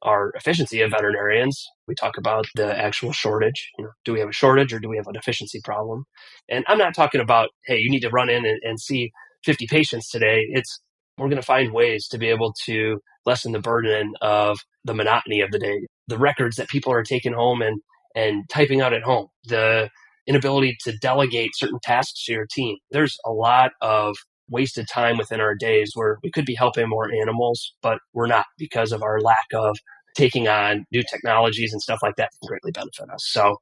our 0.04 0.32
efficiency 0.36 0.82
of 0.82 0.92
veterinarians. 0.92 1.66
We 1.88 1.96
talk 1.96 2.18
about 2.18 2.46
the 2.56 2.78
actual 2.78 3.12
shortage. 3.12 3.70
You 3.78 3.86
know, 3.86 3.92
do 4.06 4.14
we 4.14 4.20
have 4.20 4.30
a 4.30 4.34
shortage 4.34 4.74
or 4.74 4.80
do 4.80 4.90
we 4.90 4.98
have 4.98 5.08
an 5.08 5.16
efficiency 5.16 5.60
problem? 5.64 6.06
And 6.50 6.64
I'm 6.68 6.78
not 6.78 6.96
talking 6.96 7.22
about, 7.22 7.50
hey, 7.66 7.78
you 7.78 7.90
need 7.90 8.02
to 8.02 8.10
run 8.10 8.30
in 8.30 8.46
and, 8.46 8.60
and 8.64 8.80
see 8.80 9.12
50 9.46 9.68
patients 9.68 10.10
today. 10.10 10.46
It's 10.50 10.82
we're 11.18 11.30
going 11.30 11.42
to 11.42 11.46
find 11.46 11.74
ways 11.74 12.08
to 12.10 12.18
be 12.18 12.28
able 12.28 12.54
to 12.66 13.00
lessen 13.26 13.52
the 13.52 13.60
burden 13.60 14.14
of 14.22 14.60
the 14.84 14.94
monotony 14.94 15.42
of 15.42 15.52
the 15.52 15.60
day, 15.60 15.88
the 16.08 16.18
records 16.18 16.58
that 16.58 16.70
people 16.70 16.92
are 16.92 17.04
taking 17.04 17.34
home 17.34 17.62
and 17.62 17.80
and 18.16 18.44
typing 18.50 18.80
out 18.82 18.94
at 18.94 19.02
home, 19.02 19.28
the 19.46 19.90
inability 20.28 20.78
to 20.84 20.96
delegate 21.02 21.50
certain 21.56 21.80
tasks 21.84 22.26
to 22.26 22.34
your 22.34 22.46
team. 22.52 22.78
There's 22.92 23.18
a 23.26 23.32
lot 23.32 23.72
of 23.82 24.16
wasted 24.54 24.88
time 24.88 25.18
within 25.18 25.42
our 25.42 25.56
days 25.56 25.92
where 25.96 26.18
we 26.24 26.32
could 26.32 26.46
be 26.46 26.56
helping 26.56 26.88
more 26.88 27.12
animals, 27.12 27.74
but 27.82 28.00
we're 28.14 28.28
not 28.28 28.46
because 28.58 28.94
of 28.94 29.04
our 29.04 29.20
lack 29.20 29.48
of 29.54 29.76
taking 30.16 30.48
on 30.48 30.86
new 30.92 31.04
technologies 31.10 31.74
and 31.74 31.82
stuff 31.82 32.00
like 32.02 32.16
that 32.16 32.30
can 32.40 32.48
greatly 32.48 32.72
benefit 32.72 33.10
us. 33.10 33.26
So 33.28 33.58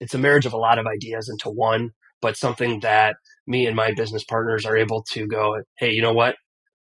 it's 0.00 0.14
a 0.14 0.18
marriage 0.18 0.46
of 0.46 0.52
a 0.52 0.58
lot 0.58 0.78
of 0.78 0.86
ideas 0.86 1.28
into 1.28 1.48
one, 1.48 1.90
but 2.20 2.36
something 2.36 2.80
that 2.80 3.16
me 3.46 3.66
and 3.66 3.76
my 3.76 3.92
business 3.92 4.24
partners 4.24 4.66
are 4.66 4.76
able 4.76 5.04
to 5.12 5.26
go, 5.26 5.62
hey, 5.78 5.92
you 5.92 6.02
know 6.02 6.12
what? 6.12 6.36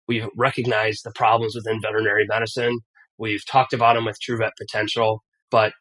We've 0.09 0.27
recognized 0.37 1.05
the 1.05 1.12
problems 1.14 1.55
within 1.55 1.81
veterinary 1.81 2.25
medicine. 2.27 2.81
We've 3.18 3.44
talked 3.46 3.75
about 3.75 3.94
them 3.94 4.07
with 4.07 4.18
True 4.20 4.38
Vet 4.38 4.53
Potential, 4.59 5.23
but 5.51 5.73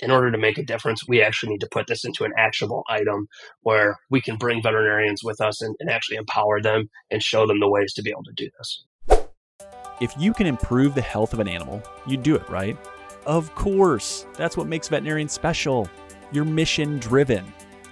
in 0.00 0.10
order 0.10 0.30
to 0.30 0.38
make 0.38 0.58
a 0.58 0.64
difference, 0.64 1.06
we 1.08 1.22
actually 1.22 1.52
need 1.52 1.60
to 1.60 1.68
put 1.70 1.86
this 1.86 2.04
into 2.04 2.24
an 2.24 2.32
actionable 2.36 2.84
item 2.88 3.28
where 3.62 3.96
we 4.10 4.20
can 4.20 4.36
bring 4.36 4.62
veterinarians 4.62 5.22
with 5.24 5.40
us 5.40 5.62
and, 5.62 5.74
and, 5.80 5.90
actually 5.90 6.16
empower 6.16 6.60
them 6.60 6.90
and 7.10 7.22
show 7.22 7.46
them 7.46 7.60
the 7.60 7.68
ways 7.68 7.94
to 7.94 8.02
be 8.02 8.10
able 8.10 8.24
to 8.24 8.32
do 8.34 8.48
this. 8.58 8.84
If 10.00 10.12
you 10.18 10.34
can 10.34 10.46
improve 10.46 10.94
the 10.94 11.00
health 11.00 11.32
of 11.32 11.40
an 11.40 11.48
animal, 11.48 11.82
you 12.06 12.18
do 12.18 12.34
it, 12.34 12.48
right? 12.50 12.76
Of 13.24 13.54
course. 13.54 14.26
That's 14.34 14.56
what 14.56 14.66
makes 14.66 14.88
veterinarians 14.88 15.32
special. 15.32 15.88
You're 16.32 16.44
mission 16.44 16.98
driven. 16.98 17.44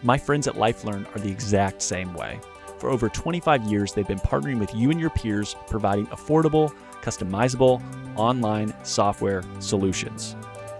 My 0.02 0.18
friends 0.18 0.46
at 0.46 0.54
LifeLearn 0.54 1.06
are 1.16 1.18
the 1.18 1.30
exact 1.30 1.80
same 1.80 2.12
way. 2.12 2.38
For 2.78 2.90
over 2.90 3.08
25 3.08 3.64
years, 3.64 3.92
they've 3.92 4.06
been 4.06 4.18
partnering 4.18 4.58
with 4.58 4.74
you 4.74 4.90
and 4.90 5.00
your 5.00 5.10
peers, 5.10 5.56
providing 5.66 6.06
affordable, 6.08 6.74
customizable, 7.00 7.82
online 8.16 8.74
software 8.84 9.42
solutions. 9.60 10.36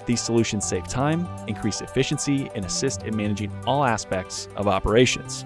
These 0.07 0.21
solutions 0.21 0.67
save 0.67 0.87
time, 0.87 1.27
increase 1.47 1.81
efficiency, 1.81 2.51
and 2.55 2.65
assist 2.65 3.05
in 3.05 3.17
managing 3.17 3.53
all 3.67 3.85
aspects 3.85 4.49
of 4.57 4.69
operations. 4.69 5.45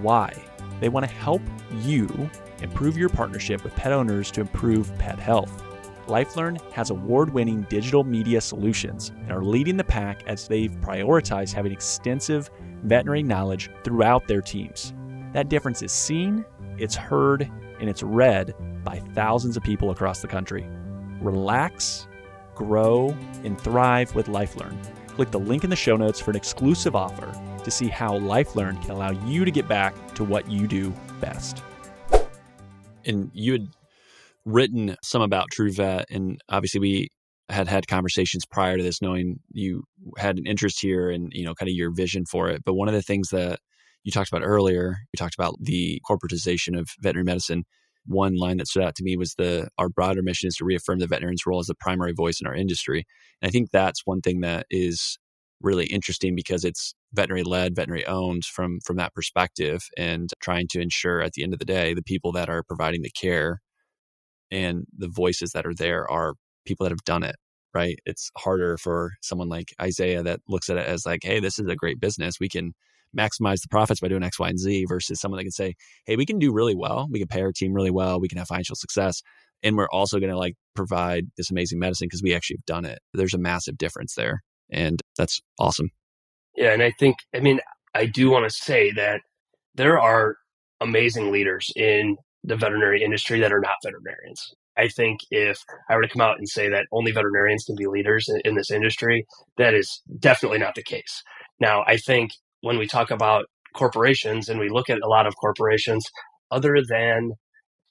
Why? 0.00 0.32
They 0.80 0.88
want 0.88 1.06
to 1.06 1.12
help 1.12 1.42
you 1.82 2.30
improve 2.62 2.96
your 2.96 3.08
partnership 3.08 3.62
with 3.62 3.74
pet 3.76 3.92
owners 3.92 4.30
to 4.32 4.40
improve 4.40 4.96
pet 4.98 5.18
health. 5.18 5.64
LifeLearn 6.06 6.60
has 6.72 6.90
award 6.90 7.30
winning 7.30 7.62
digital 7.68 8.02
media 8.02 8.40
solutions 8.40 9.10
and 9.10 9.30
are 9.30 9.44
leading 9.44 9.76
the 9.76 9.84
pack 9.84 10.24
as 10.26 10.48
they've 10.48 10.72
prioritized 10.80 11.52
having 11.52 11.72
extensive 11.72 12.50
veterinary 12.82 13.22
knowledge 13.22 13.70
throughout 13.84 14.26
their 14.26 14.40
teams. 14.40 14.94
That 15.32 15.48
difference 15.48 15.82
is 15.82 15.92
seen, 15.92 16.44
it's 16.78 16.96
heard, 16.96 17.48
and 17.78 17.88
it's 17.88 18.02
read 18.02 18.54
by 18.82 18.98
thousands 19.14 19.56
of 19.56 19.62
people 19.62 19.90
across 19.90 20.20
the 20.20 20.28
country. 20.28 20.66
Relax 21.20 22.08
grow, 22.60 23.16
and 23.42 23.58
thrive 23.58 24.14
with 24.14 24.26
LifeLearn. 24.26 24.76
Click 25.08 25.30
the 25.30 25.40
link 25.40 25.64
in 25.64 25.70
the 25.70 25.76
show 25.76 25.96
notes 25.96 26.20
for 26.20 26.30
an 26.30 26.36
exclusive 26.36 26.94
offer 26.94 27.32
to 27.64 27.70
see 27.70 27.88
how 27.88 28.18
LifeLearn 28.18 28.80
can 28.82 28.90
allow 28.90 29.10
you 29.26 29.46
to 29.46 29.50
get 29.50 29.66
back 29.66 29.94
to 30.14 30.24
what 30.24 30.50
you 30.50 30.66
do 30.66 30.92
best. 31.20 31.62
And 33.06 33.30
you 33.32 33.52
had 33.52 33.68
written 34.44 34.96
some 35.02 35.22
about 35.22 35.48
TrueVet, 35.56 36.04
and 36.10 36.38
obviously 36.50 36.80
we 36.80 37.08
had 37.48 37.66
had 37.66 37.88
conversations 37.88 38.44
prior 38.44 38.76
to 38.76 38.82
this, 38.82 39.00
knowing 39.00 39.40
you 39.52 39.84
had 40.18 40.36
an 40.36 40.46
interest 40.46 40.80
here 40.82 41.10
and 41.10 41.32
you 41.32 41.44
know 41.44 41.54
kind 41.54 41.68
of 41.68 41.74
your 41.74 41.92
vision 41.92 42.26
for 42.26 42.50
it. 42.50 42.62
But 42.64 42.74
one 42.74 42.88
of 42.88 42.94
the 42.94 43.02
things 43.02 43.28
that 43.30 43.58
you 44.04 44.12
talked 44.12 44.30
about 44.30 44.44
earlier, 44.44 44.98
you 45.12 45.16
talked 45.18 45.34
about 45.34 45.54
the 45.60 46.00
corporatization 46.08 46.78
of 46.78 46.88
veterinary 47.00 47.24
medicine 47.24 47.64
one 48.06 48.36
line 48.36 48.56
that 48.58 48.68
stood 48.68 48.82
out 48.82 48.94
to 48.96 49.04
me 49.04 49.16
was 49.16 49.34
the 49.34 49.68
our 49.78 49.88
broader 49.88 50.22
mission 50.22 50.48
is 50.48 50.56
to 50.56 50.64
reaffirm 50.64 50.98
the 50.98 51.06
veterinarian's 51.06 51.46
role 51.46 51.60
as 51.60 51.66
the 51.66 51.74
primary 51.74 52.12
voice 52.12 52.40
in 52.40 52.46
our 52.46 52.54
industry. 52.54 53.04
And 53.40 53.48
I 53.48 53.52
think 53.52 53.70
that's 53.70 54.02
one 54.04 54.20
thing 54.20 54.40
that 54.40 54.66
is 54.70 55.18
really 55.60 55.86
interesting 55.86 56.34
because 56.34 56.64
it's 56.64 56.94
veterinary 57.12 57.44
led, 57.44 57.76
veterinary 57.76 58.06
owned 58.06 58.44
from 58.44 58.78
from 58.84 58.96
that 58.96 59.14
perspective 59.14 59.82
and 59.96 60.30
trying 60.40 60.66
to 60.70 60.80
ensure 60.80 61.22
at 61.22 61.32
the 61.32 61.42
end 61.42 61.52
of 61.52 61.58
the 61.58 61.64
day 61.64 61.94
the 61.94 62.02
people 62.02 62.32
that 62.32 62.48
are 62.48 62.62
providing 62.62 63.02
the 63.02 63.10
care 63.10 63.60
and 64.50 64.86
the 64.96 65.08
voices 65.08 65.52
that 65.52 65.66
are 65.66 65.74
there 65.74 66.10
are 66.10 66.34
people 66.66 66.84
that 66.84 66.92
have 66.92 67.04
done 67.04 67.22
it 67.22 67.36
right 67.74 67.98
it's 68.04 68.30
harder 68.36 68.76
for 68.76 69.12
someone 69.22 69.48
like 69.48 69.68
isaiah 69.80 70.22
that 70.22 70.40
looks 70.48 70.68
at 70.68 70.76
it 70.76 70.86
as 70.86 71.06
like 71.06 71.20
hey 71.22 71.40
this 71.40 71.58
is 71.58 71.66
a 71.68 71.76
great 71.76 72.00
business 72.00 72.40
we 72.40 72.48
can 72.48 72.72
maximize 73.16 73.60
the 73.62 73.68
profits 73.70 74.00
by 74.00 74.08
doing 74.08 74.22
X, 74.22 74.38
Y, 74.38 74.48
and 74.48 74.58
Z 74.58 74.86
versus 74.88 75.20
someone 75.20 75.38
that 75.38 75.44
can 75.44 75.52
say, 75.52 75.74
hey, 76.06 76.16
we 76.16 76.26
can 76.26 76.38
do 76.38 76.52
really 76.52 76.74
well. 76.74 77.08
We 77.10 77.18
can 77.18 77.28
pay 77.28 77.42
our 77.42 77.52
team 77.52 77.72
really 77.72 77.90
well. 77.90 78.20
We 78.20 78.28
can 78.28 78.38
have 78.38 78.48
financial 78.48 78.76
success. 78.76 79.22
And 79.62 79.76
we're 79.76 79.90
also 79.90 80.18
going 80.18 80.30
to 80.30 80.38
like 80.38 80.54
provide 80.74 81.26
this 81.36 81.50
amazing 81.50 81.78
medicine 81.78 82.06
because 82.06 82.22
we 82.22 82.34
actually 82.34 82.56
have 82.56 82.66
done 82.66 82.84
it. 82.84 83.00
There's 83.12 83.34
a 83.34 83.38
massive 83.38 83.76
difference 83.76 84.14
there. 84.14 84.42
And 84.70 85.00
that's 85.18 85.40
awesome. 85.58 85.90
Yeah. 86.56 86.72
And 86.72 86.82
I 86.82 86.92
think, 86.98 87.16
I 87.34 87.40
mean, 87.40 87.60
I 87.94 88.06
do 88.06 88.30
want 88.30 88.50
to 88.50 88.56
say 88.56 88.90
that 88.92 89.20
there 89.74 90.00
are 90.00 90.36
amazing 90.80 91.30
leaders 91.30 91.70
in 91.76 92.16
the 92.42 92.56
veterinary 92.56 93.02
industry 93.02 93.40
that 93.40 93.52
are 93.52 93.60
not 93.60 93.76
veterinarians. 93.84 94.54
I 94.76 94.88
think 94.88 95.20
if 95.30 95.58
I 95.90 95.96
were 95.96 96.02
to 96.02 96.08
come 96.08 96.22
out 96.22 96.38
and 96.38 96.48
say 96.48 96.70
that 96.70 96.86
only 96.92 97.12
veterinarians 97.12 97.64
can 97.64 97.76
be 97.76 97.86
leaders 97.86 98.28
in, 98.28 98.40
in, 98.44 98.54
this 98.54 98.70
industry, 98.70 99.26
that 99.58 99.74
is 99.74 100.00
definitely 100.18 100.58
not 100.58 100.74
the 100.74 100.82
case. 100.82 101.22
Now, 101.60 101.84
I 101.86 101.98
think 101.98 102.30
when 102.62 102.78
we 102.78 102.86
talk 102.86 103.10
about 103.10 103.46
corporations 103.74 104.48
and 104.48 104.58
we 104.58 104.68
look 104.68 104.90
at 104.90 105.00
a 105.02 105.08
lot 105.08 105.26
of 105.26 105.34
corporations, 105.36 106.04
other 106.50 106.76
than 106.88 107.32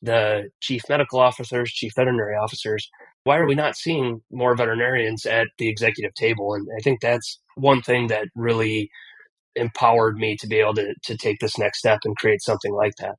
the 0.01 0.49
chief 0.61 0.81
medical 0.89 1.19
officers, 1.19 1.71
chief 1.71 1.91
veterinary 1.95 2.35
officers, 2.35 2.89
why 3.23 3.37
are 3.37 3.47
we 3.47 3.55
not 3.55 3.75
seeing 3.75 4.21
more 4.31 4.55
veterinarians 4.55 5.25
at 5.25 5.47
the 5.57 5.69
executive 5.69 6.13
table? 6.15 6.53
And 6.53 6.67
I 6.77 6.81
think 6.81 7.01
that's 7.01 7.39
one 7.55 7.81
thing 7.81 8.07
that 8.07 8.27
really 8.35 8.89
empowered 9.55 10.15
me 10.15 10.37
to 10.37 10.47
be 10.47 10.57
able 10.57 10.75
to, 10.75 10.93
to 11.03 11.17
take 11.17 11.39
this 11.39 11.57
next 11.57 11.79
step 11.79 11.99
and 12.05 12.17
create 12.17 12.41
something 12.41 12.73
like 12.73 12.93
that. 12.99 13.15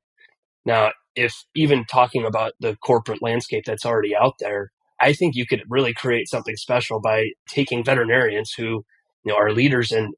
Now, 0.65 0.91
if 1.15 1.33
even 1.55 1.85
talking 1.85 2.25
about 2.25 2.53
the 2.59 2.75
corporate 2.77 3.21
landscape 3.21 3.63
that's 3.65 3.85
already 3.85 4.15
out 4.15 4.35
there, 4.39 4.71
I 4.99 5.13
think 5.13 5.35
you 5.35 5.45
could 5.45 5.63
really 5.69 5.93
create 5.93 6.29
something 6.29 6.55
special 6.55 7.01
by 7.01 7.29
taking 7.47 7.83
veterinarians 7.83 8.53
who 8.55 8.83
you 9.23 9.31
know 9.31 9.35
are 9.35 9.51
leaders 9.51 9.91
in 9.91 10.13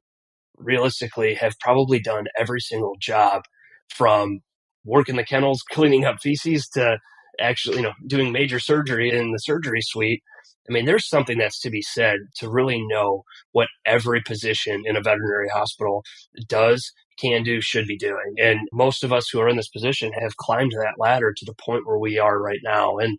realistically 0.56 1.34
have 1.34 1.58
probably 1.60 2.00
done 2.00 2.26
every 2.38 2.60
single 2.60 2.94
job 3.00 3.42
from 3.88 4.40
working 4.84 5.16
the 5.16 5.24
kennels, 5.24 5.62
cleaning 5.70 6.04
up 6.04 6.16
feces 6.22 6.68
to 6.68 6.98
actually, 7.40 7.76
you 7.76 7.82
know, 7.82 7.92
doing 8.06 8.32
major 8.32 8.58
surgery 8.58 9.10
in 9.10 9.32
the 9.32 9.38
surgery 9.38 9.80
suite. 9.82 10.22
I 10.68 10.72
mean, 10.72 10.86
there's 10.86 11.08
something 11.08 11.36
that's 11.36 11.60
to 11.60 11.70
be 11.70 11.82
said 11.82 12.20
to 12.36 12.48
really 12.48 12.82
know 12.86 13.24
what 13.52 13.68
every 13.84 14.22
position 14.22 14.82
in 14.86 14.96
a 14.96 15.02
veterinary 15.02 15.48
hospital 15.48 16.04
does, 16.48 16.90
can 17.18 17.42
do, 17.42 17.60
should 17.60 17.86
be 17.86 17.98
doing. 17.98 18.34
And 18.40 18.60
most 18.72 19.04
of 19.04 19.12
us 19.12 19.28
who 19.28 19.40
are 19.40 19.48
in 19.48 19.56
this 19.56 19.68
position 19.68 20.12
have 20.14 20.36
climbed 20.36 20.72
that 20.72 20.94
ladder 20.98 21.34
to 21.36 21.44
the 21.44 21.54
point 21.54 21.86
where 21.86 21.98
we 21.98 22.18
are 22.18 22.40
right 22.40 22.60
now. 22.62 22.96
And 22.96 23.18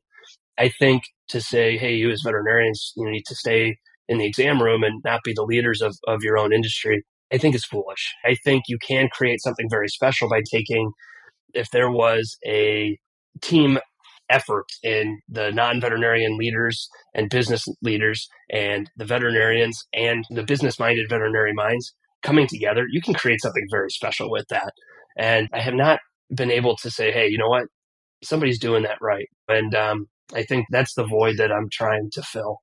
I 0.58 0.70
think 0.70 1.04
to 1.30 1.42
say, 1.42 1.78
hey, 1.78 1.94
you 1.94 2.10
as 2.10 2.22
veterinarians, 2.24 2.94
you 2.96 3.10
need 3.10 3.26
to 3.28 3.36
stay 3.36 3.78
in 4.08 4.18
the 4.18 4.26
exam 4.26 4.62
room 4.62 4.84
and 4.84 5.02
not 5.04 5.22
be 5.24 5.34
the 5.34 5.44
leaders 5.44 5.82
of, 5.82 5.96
of 6.08 6.24
your 6.24 6.38
own 6.38 6.54
industry, 6.54 7.04
I 7.36 7.38
think 7.38 7.54
is 7.54 7.66
foolish. 7.66 8.14
I 8.24 8.36
think 8.46 8.64
you 8.68 8.78
can 8.80 9.10
create 9.12 9.42
something 9.42 9.68
very 9.70 9.90
special 9.90 10.30
by 10.30 10.42
taking, 10.50 10.92
if 11.54 11.68
there 11.72 11.92
was 11.92 12.38
a 12.46 12.98
team 13.42 13.78
effort 14.30 14.66
in 14.82 15.20
the 15.28 15.52
non-veterinarian 15.52 16.38
leaders 16.38 16.88
and 17.14 17.30
business 17.30 17.66
leaders 17.82 18.28
and 18.50 18.90
the 18.96 19.06
veterinarians 19.06 19.78
and 19.94 20.24
the 20.30 20.44
business-minded 20.44 21.08
veterinary 21.10 21.54
minds 21.54 21.94
coming 22.24 22.48
together, 22.48 22.86
you 22.90 23.02
can 23.02 23.14
create 23.14 23.42
something 23.42 23.68
very 23.70 23.90
special 23.90 24.32
with 24.32 24.46
that. 24.50 24.72
And 25.18 25.50
I 25.54 25.60
have 25.60 25.76
not 25.76 26.00
been 26.34 26.52
able 26.52 26.76
to 26.78 26.90
say, 26.90 27.12
hey, 27.12 27.28
you 27.28 27.38
know 27.38 27.50
what? 27.50 27.66
Somebody's 28.24 28.60
doing 28.60 28.84
that 28.84 28.98
right. 29.02 29.28
And 29.48 29.76
um, 29.76 30.08
I 30.34 30.44
think 30.44 30.66
that's 30.72 30.96
the 30.96 31.06
void 31.06 31.38
that 31.38 31.52
I'm 31.52 31.70
trying 31.72 32.10
to 32.14 32.24
fill. 32.24 32.60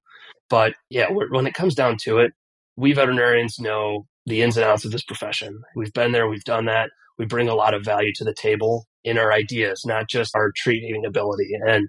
But 0.51 0.75
yeah, 0.91 1.09
when 1.11 1.47
it 1.47 1.55
comes 1.55 1.75
down 1.75 1.97
to 2.05 2.19
it, 2.19 2.33
we 2.77 2.93
veterinarians 2.93 3.59
know 3.59 4.07
the 4.27 4.43
ins 4.43 4.57
and 4.57 4.65
outs 4.65 4.85
of 4.85 4.93
this 4.93 5.05
profession. 5.05 5.61
We've 5.75 5.93
been 5.93 6.13
there, 6.13 6.29
we've 6.29 6.45
done 6.45 6.67
that. 6.67 6.91
We 7.19 7.27
bring 7.27 7.49
a 7.49 7.55
lot 7.55 7.75
of 7.75 7.85
value 7.85 8.13
to 8.17 8.25
the 8.25 8.35
table 8.35 8.87
in 9.05 9.19
our 9.19 9.33
ideas, 9.33 9.85
not 9.85 10.09
just 10.09 10.35
our 10.35 10.53
treating 10.57 11.05
ability. 11.05 11.51
And 11.67 11.89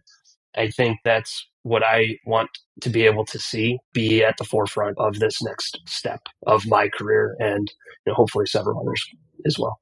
I 0.55 0.69
think 0.69 0.99
that's 1.03 1.47
what 1.63 1.83
I 1.83 2.17
want 2.25 2.49
to 2.81 2.89
be 2.89 3.05
able 3.05 3.25
to 3.25 3.39
see 3.39 3.79
be 3.93 4.23
at 4.23 4.35
the 4.37 4.43
forefront 4.43 4.97
of 4.99 5.19
this 5.19 5.41
next 5.41 5.79
step 5.87 6.21
of 6.45 6.67
my 6.67 6.89
career 6.89 7.35
and 7.39 7.71
you 8.05 8.11
know, 8.11 8.15
hopefully 8.15 8.45
several 8.45 8.81
others 8.81 9.03
as 9.45 9.57
well. 9.57 9.79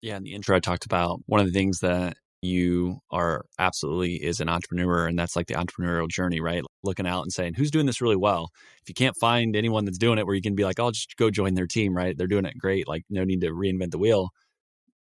Yeah, 0.00 0.16
in 0.16 0.22
the 0.22 0.34
intro, 0.34 0.56
I 0.56 0.60
talked 0.60 0.84
about 0.84 1.20
one 1.26 1.40
of 1.40 1.46
the 1.46 1.52
things 1.52 1.80
that 1.80 2.16
you 2.44 2.98
are 3.10 3.44
absolutely 3.58 4.16
is 4.16 4.40
an 4.40 4.48
entrepreneur 4.48 5.06
and 5.06 5.18
that's 5.18 5.36
like 5.36 5.46
the 5.46 5.54
entrepreneurial 5.54 6.08
journey 6.08 6.40
right? 6.40 6.62
Looking 6.82 7.06
out 7.06 7.22
and 7.22 7.32
saying 7.32 7.54
who's 7.54 7.70
doing 7.70 7.86
this 7.86 8.00
really 8.00 8.16
well? 8.16 8.50
If 8.82 8.88
you 8.88 8.94
can't 8.94 9.16
find 9.20 9.56
anyone 9.56 9.84
that's 9.84 9.98
doing 9.98 10.18
it 10.18 10.26
where 10.26 10.34
you 10.34 10.42
can 10.42 10.54
be 10.54 10.64
like 10.64 10.80
i'll 10.80 10.90
just 10.90 11.16
go 11.16 11.30
join 11.30 11.54
their 11.54 11.66
team 11.66 11.96
right? 11.96 12.16
They're 12.16 12.26
doing 12.26 12.44
it 12.46 12.58
great 12.58 12.88
like 12.88 13.02
no 13.10 13.24
need 13.24 13.40
to 13.42 13.48
reinvent 13.50 13.90
the 13.90 13.98
wheel. 13.98 14.30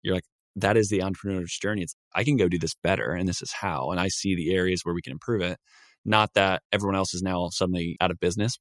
You're 0.02 0.14
like 0.14 0.24
that 0.56 0.76
is 0.76 0.88
the 0.88 1.02
entrepreneur's 1.02 1.58
journey. 1.60 1.82
It's 1.82 1.94
i 2.14 2.24
can 2.24 2.36
go 2.36 2.48
do 2.48 2.58
this 2.58 2.74
better 2.82 3.12
and 3.12 3.28
this 3.28 3.42
is 3.42 3.52
how 3.52 3.90
and 3.90 4.00
i 4.00 4.08
see 4.08 4.34
the 4.36 4.54
areas 4.54 4.82
where 4.84 4.94
we 4.94 5.02
can 5.02 5.12
improve 5.12 5.42
it. 5.42 5.58
Not 6.04 6.34
that 6.34 6.62
everyone 6.72 6.96
else 6.96 7.14
is 7.14 7.22
now 7.22 7.48
suddenly 7.50 7.96
out 8.00 8.10
of 8.10 8.20
business 8.20 8.58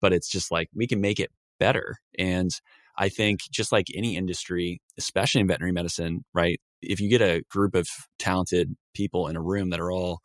but 0.00 0.12
it's 0.12 0.28
just 0.28 0.50
like 0.50 0.68
we 0.74 0.86
can 0.86 1.00
make 1.00 1.20
it 1.20 1.30
better 1.60 1.96
and 2.18 2.50
I 2.98 3.08
think 3.08 3.40
just 3.50 3.70
like 3.72 3.86
any 3.94 4.16
industry, 4.16 4.80
especially 4.98 5.40
in 5.40 5.46
veterinary 5.46 5.72
medicine, 5.72 6.24
right? 6.34 6.60
If 6.82 7.00
you 7.00 7.08
get 7.08 7.22
a 7.22 7.42
group 7.50 7.74
of 7.74 7.86
talented 8.18 8.74
people 8.94 9.28
in 9.28 9.36
a 9.36 9.42
room 9.42 9.70
that 9.70 9.80
are 9.80 9.90
all 9.90 10.20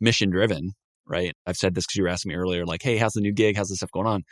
mission 0.00 0.30
driven, 0.30 0.72
right? 1.06 1.34
I've 1.46 1.56
said 1.56 1.74
this 1.74 1.84
because 1.84 1.96
you 1.96 2.02
were 2.04 2.08
asking 2.08 2.30
me 2.30 2.36
earlier, 2.36 2.66
like, 2.66 2.82
hey, 2.82 2.96
how's 2.96 3.12
the 3.12 3.20
new 3.20 3.32
gig? 3.32 3.56
How's 3.56 3.68
the 3.68 3.76
stuff 3.76 3.90
going 3.90 4.06
on? 4.06 4.22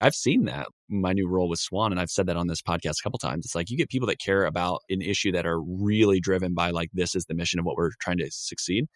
I've 0.00 0.14
seen 0.14 0.44
that 0.44 0.66
my 0.88 1.12
new 1.12 1.28
role 1.28 1.48
with 1.48 1.60
Swan, 1.60 1.92
and 1.92 2.00
I've 2.00 2.10
said 2.10 2.26
that 2.26 2.36
on 2.36 2.46
this 2.46 2.60
podcast 2.60 2.96
a 3.00 3.02
couple 3.02 3.18
times. 3.18 3.46
It's 3.46 3.54
like 3.54 3.70
you 3.70 3.76
get 3.76 3.88
people 3.88 4.08
that 4.08 4.18
care 4.18 4.44
about 4.44 4.80
an 4.90 5.00
issue 5.00 5.32
that 5.32 5.46
are 5.46 5.60
really 5.60 6.20
driven 6.20 6.52
by 6.52 6.70
like 6.70 6.90
this 6.92 7.14
is 7.14 7.24
the 7.26 7.34
mission 7.34 7.58
of 7.58 7.64
what 7.64 7.76
we're 7.76 7.90
trying 8.00 8.18
to 8.18 8.28
succeed. 8.30 8.86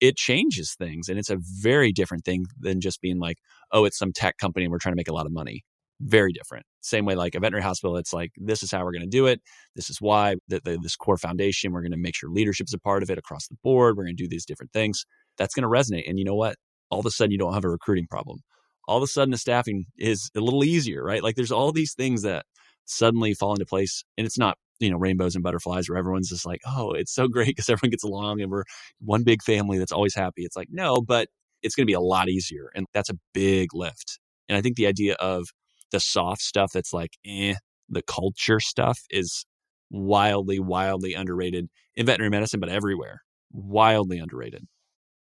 It 0.00 0.16
changes 0.16 0.74
things, 0.78 1.08
and 1.08 1.18
it's 1.18 1.30
a 1.30 1.38
very 1.40 1.92
different 1.92 2.24
thing 2.24 2.44
than 2.58 2.80
just 2.80 3.00
being 3.00 3.18
like, 3.18 3.38
oh, 3.72 3.84
it's 3.84 3.98
some 3.98 4.12
tech 4.12 4.36
company 4.38 4.64
and 4.64 4.72
we're 4.72 4.78
trying 4.78 4.92
to 4.92 4.98
make 4.98 5.08
a 5.08 5.14
lot 5.14 5.26
of 5.26 5.32
money 5.32 5.64
very 6.00 6.32
different. 6.32 6.64
Same 6.80 7.04
way, 7.04 7.14
like 7.14 7.34
a 7.34 7.40
veterinary 7.40 7.62
hospital, 7.62 7.96
it's 7.96 8.12
like, 8.12 8.30
this 8.36 8.62
is 8.62 8.70
how 8.70 8.84
we're 8.84 8.92
going 8.92 9.02
to 9.02 9.08
do 9.08 9.26
it. 9.26 9.40
This 9.74 9.90
is 9.90 10.00
why 10.00 10.36
the, 10.48 10.60
the, 10.64 10.78
this 10.80 10.96
core 10.96 11.16
foundation, 11.16 11.72
we're 11.72 11.82
going 11.82 11.92
to 11.92 11.98
make 11.98 12.14
sure 12.14 12.30
leadership 12.30 12.66
is 12.68 12.74
a 12.74 12.78
part 12.78 13.02
of 13.02 13.10
it 13.10 13.18
across 13.18 13.48
the 13.48 13.56
board. 13.62 13.96
We're 13.96 14.04
going 14.04 14.16
to 14.16 14.22
do 14.22 14.28
these 14.28 14.46
different 14.46 14.72
things. 14.72 15.04
That's 15.36 15.54
going 15.54 15.62
to 15.62 15.68
resonate. 15.68 16.08
And 16.08 16.18
you 16.18 16.24
know 16.24 16.34
what? 16.34 16.56
All 16.90 17.00
of 17.00 17.06
a 17.06 17.10
sudden, 17.10 17.32
you 17.32 17.38
don't 17.38 17.54
have 17.54 17.64
a 17.64 17.70
recruiting 17.70 18.06
problem. 18.08 18.38
All 18.86 18.96
of 18.96 19.02
a 19.02 19.06
sudden, 19.06 19.32
the 19.32 19.38
staffing 19.38 19.86
is 19.98 20.30
a 20.36 20.40
little 20.40 20.64
easier, 20.64 21.02
right? 21.02 21.22
Like 21.22 21.36
there's 21.36 21.52
all 21.52 21.72
these 21.72 21.94
things 21.94 22.22
that 22.22 22.46
suddenly 22.86 23.34
fall 23.34 23.52
into 23.52 23.66
place. 23.66 24.04
And 24.16 24.26
it's 24.26 24.38
not, 24.38 24.56
you 24.80 24.90
know, 24.90 24.96
rainbows 24.96 25.34
and 25.34 25.44
butterflies 25.44 25.88
where 25.88 25.98
everyone's 25.98 26.30
just 26.30 26.46
like, 26.46 26.60
oh, 26.66 26.92
it's 26.92 27.12
so 27.12 27.28
great 27.28 27.48
because 27.48 27.68
everyone 27.68 27.90
gets 27.90 28.04
along 28.04 28.40
and 28.40 28.50
we're 28.50 28.64
one 29.00 29.24
big 29.24 29.42
family 29.42 29.78
that's 29.78 29.92
always 29.92 30.14
happy. 30.14 30.42
It's 30.42 30.56
like, 30.56 30.68
no, 30.70 31.00
but 31.00 31.28
it's 31.62 31.74
going 31.74 31.84
to 31.84 31.90
be 31.90 31.94
a 31.94 32.00
lot 32.00 32.28
easier. 32.28 32.70
And 32.74 32.86
that's 32.94 33.10
a 33.10 33.18
big 33.34 33.74
lift. 33.74 34.18
And 34.48 34.56
I 34.56 34.62
think 34.62 34.76
the 34.76 34.86
idea 34.86 35.14
of 35.14 35.48
the 35.90 36.00
soft 36.00 36.42
stuff 36.42 36.70
that's 36.72 36.92
like 36.92 37.12
eh, 37.26 37.54
the 37.88 38.02
culture 38.02 38.60
stuff 38.60 39.00
is 39.10 39.44
wildly, 39.90 40.58
wildly 40.58 41.14
underrated 41.14 41.68
in 41.96 42.06
veterinary 42.06 42.30
medicine, 42.30 42.60
but 42.60 42.68
everywhere. 42.68 43.22
Wildly 43.52 44.18
underrated. 44.18 44.66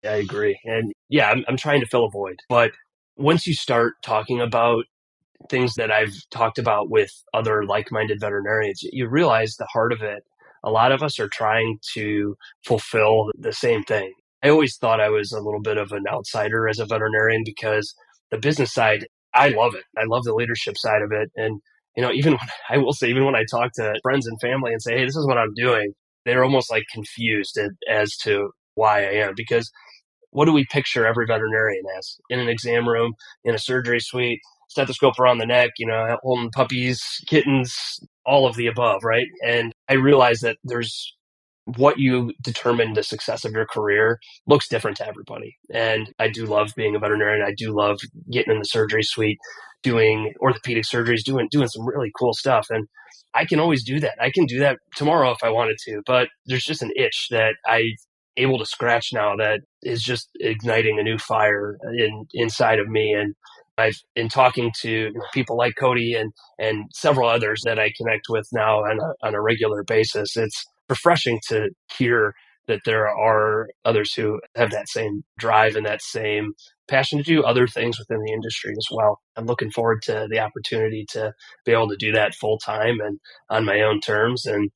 I 0.04 0.16
agree. 0.16 0.60
And 0.66 0.94
yeah, 1.10 1.30
I'm, 1.30 1.44
I'm 1.48 1.58
trying 1.58 1.82
to 1.82 1.88
fill 1.88 2.06
a 2.06 2.10
void. 2.10 2.40
But 2.50 2.72
once 3.18 3.48
you 3.48 3.54
start 3.54 3.94
talking 4.04 4.40
about 4.40 4.86
things 5.50 5.76
that 5.76 5.92
I've 5.92 6.14
talked 6.32 6.58
about 6.58 6.90
with 6.90 7.12
other 7.34 7.64
like 7.64 7.92
minded 7.92 8.20
veterinarians, 8.20 8.82
you 8.84 9.08
realize 9.08 9.56
the 9.56 9.68
heart 9.72 9.94
of 9.94 10.02
it. 10.02 10.24
A 10.64 10.70
lot 10.70 10.92
of 10.92 11.02
us 11.02 11.20
are 11.20 11.30
trying 11.30 11.80
to 11.94 12.36
fulfill 12.66 13.32
the 13.38 13.54
same 13.54 13.84
thing. 13.84 14.14
I 14.44 14.50
always 14.50 14.78
thought 14.78 15.00
I 15.00 15.10
was 15.10 15.32
a 15.32 15.40
little 15.40 15.62
bit 15.62 15.78
of 15.78 15.92
an 15.92 16.04
outsider 16.12 16.68
as 16.68 16.80
a 16.80 16.86
veterinarian 16.86 17.44
because 17.46 17.94
the 18.32 18.38
business 18.38 18.74
side 18.74 19.06
I 19.34 19.50
love 19.50 19.76
it. 19.76 19.84
I 19.98 20.04
love 20.06 20.24
the 20.24 20.34
leadership 20.34 20.76
side 20.78 21.02
of 21.02 21.12
it. 21.12 21.30
And, 21.36 21.62
you 21.96 22.04
know, 22.04 22.12
even 22.14 22.34
when 22.34 22.50
I 22.70 22.78
will 22.78 22.94
say, 22.94 23.10
even 23.10 23.26
when 23.26 23.36
I 23.36 23.46
talk 23.50 23.72
to 23.76 23.94
friends 24.04 24.28
and 24.28 24.40
family 24.42 24.72
and 24.72 24.82
say, 24.82 24.98
hey, 24.98 25.06
this 25.06 25.16
is 25.16 25.28
what 25.28 25.38
I'm 25.38 25.54
doing, 25.56 25.94
they're 26.26 26.44
almost 26.44 26.72
like 26.72 26.84
confused 26.94 27.60
as 27.90 28.16
to 28.24 28.50
why 28.76 29.06
I 29.06 29.12
am. 29.14 29.34
Because 29.36 29.70
what 30.32 30.46
do 30.46 30.54
we 30.54 30.66
picture 30.72 31.06
every 31.06 31.26
veterinarian 31.26 31.84
as? 31.98 32.18
In 32.30 32.40
an 32.40 32.50
exam 32.50 32.88
room, 32.88 33.14
in 33.44 33.56
a 33.56 33.60
surgery 33.60 34.00
suite, 34.00 34.40
stethoscope 34.70 35.20
around 35.20 35.40
the 35.40 35.46
neck, 35.46 35.72
you 35.78 35.88
know, 35.88 36.18
holding 36.22 36.52
puppies, 36.52 37.02
kittens, 37.28 38.00
all 38.26 38.48
of 38.48 38.56
the 38.56 38.68
above, 38.68 39.04
right? 39.04 39.28
And 39.46 39.74
I 39.90 39.94
realize 39.96 40.40
that 40.42 40.58
there's 40.64 41.16
what 41.78 41.98
you 41.98 42.34
determine 42.42 42.94
the 42.94 43.04
success 43.04 43.46
of 43.46 43.52
your 43.52 43.66
career 43.66 44.20
looks 44.48 44.68
different 44.68 44.98
to 44.98 45.08
everybody. 45.08 45.58
And 45.74 46.14
I 46.20 46.30
do 46.30 46.46
love 46.46 46.72
being 46.76 46.96
a 46.96 47.00
veterinarian. 47.00 47.46
I 47.46 47.54
do 47.56 47.76
love 47.76 48.00
getting 48.32 48.54
in 48.54 48.60
the 48.60 48.66
surgery 48.66 49.04
suite, 49.04 49.40
doing 49.84 50.34
orthopedic 50.40 50.84
surgeries, 50.84 51.24
doing 51.24 51.48
doing 51.52 51.68
some 51.68 51.88
really 51.88 52.12
cool 52.18 52.34
stuff. 52.34 52.68
And 52.70 52.88
I 53.34 53.46
can 53.46 53.60
always 53.60 53.84
do 53.84 54.00
that. 54.00 54.18
I 54.22 54.32
can 54.32 54.46
do 54.46 54.60
that 54.60 54.78
tomorrow 54.96 55.32
if 55.32 55.44
I 55.44 55.50
wanted 55.50 55.78
to, 55.86 56.02
but 56.06 56.30
there's 56.46 56.64
just 56.64 56.82
an 56.82 56.92
itch 56.96 57.28
that 57.32 57.56
I 57.66 57.92
able 58.38 58.58
to 58.58 58.66
scratch 58.66 59.10
now 59.14 59.36
that 59.36 59.60
is 59.84 60.02
just 60.02 60.30
igniting 60.40 60.98
a 60.98 61.04
new 61.04 61.18
fire 61.18 61.78
in 61.98 62.26
inside 62.34 62.80
of 62.80 62.88
me 62.88 63.14
and 63.14 63.36
I've 63.80 63.98
been 64.14 64.30
talking 64.30 64.72
to 64.82 65.12
people 65.34 65.58
like 65.58 65.74
Cody 65.80 66.14
and 66.14 66.34
and 66.60 66.86
several 66.94 67.30
others 67.30 67.62
that 67.66 67.80
I 67.80 67.92
connect 67.98 68.28
with 68.30 68.48
now 68.52 68.80
on 68.80 69.00
a, 69.00 69.28
on 69.28 69.36
a 69.36 69.42
regular 69.42 69.84
basis. 69.84 70.36
It's 70.36 70.66
refreshing 70.90 71.40
to 71.50 71.70
hear 71.98 72.34
that 72.68 72.82
there 72.86 73.10
are 73.10 73.68
others 73.84 74.14
who 74.14 74.40
have 74.56 74.72
that 74.72 74.88
same 74.90 75.24
drive 75.40 75.76
and 75.76 75.86
that 75.86 76.02
same 76.02 76.54
passion 76.88 77.18
to 77.18 77.24
do 77.24 77.44
other 77.44 77.68
things 77.68 77.98
within 78.00 78.24
the 78.24 78.32
industry 78.32 78.72
as 78.78 78.86
well. 78.92 79.20
I'm 79.36 79.46
looking 79.46 79.72
forward 79.72 80.02
to 80.04 80.28
the 80.30 80.40
opportunity 80.40 81.06
to 81.12 81.34
be 81.66 81.72
able 81.72 81.90
to 81.90 81.98
do 81.98 82.12
that 82.14 82.36
full 82.36 82.60
time 82.60 83.00
and 83.02 83.20
on 83.50 83.66
my 83.66 83.82
own 83.82 84.02
terms. 84.02 84.46
And 84.46 84.70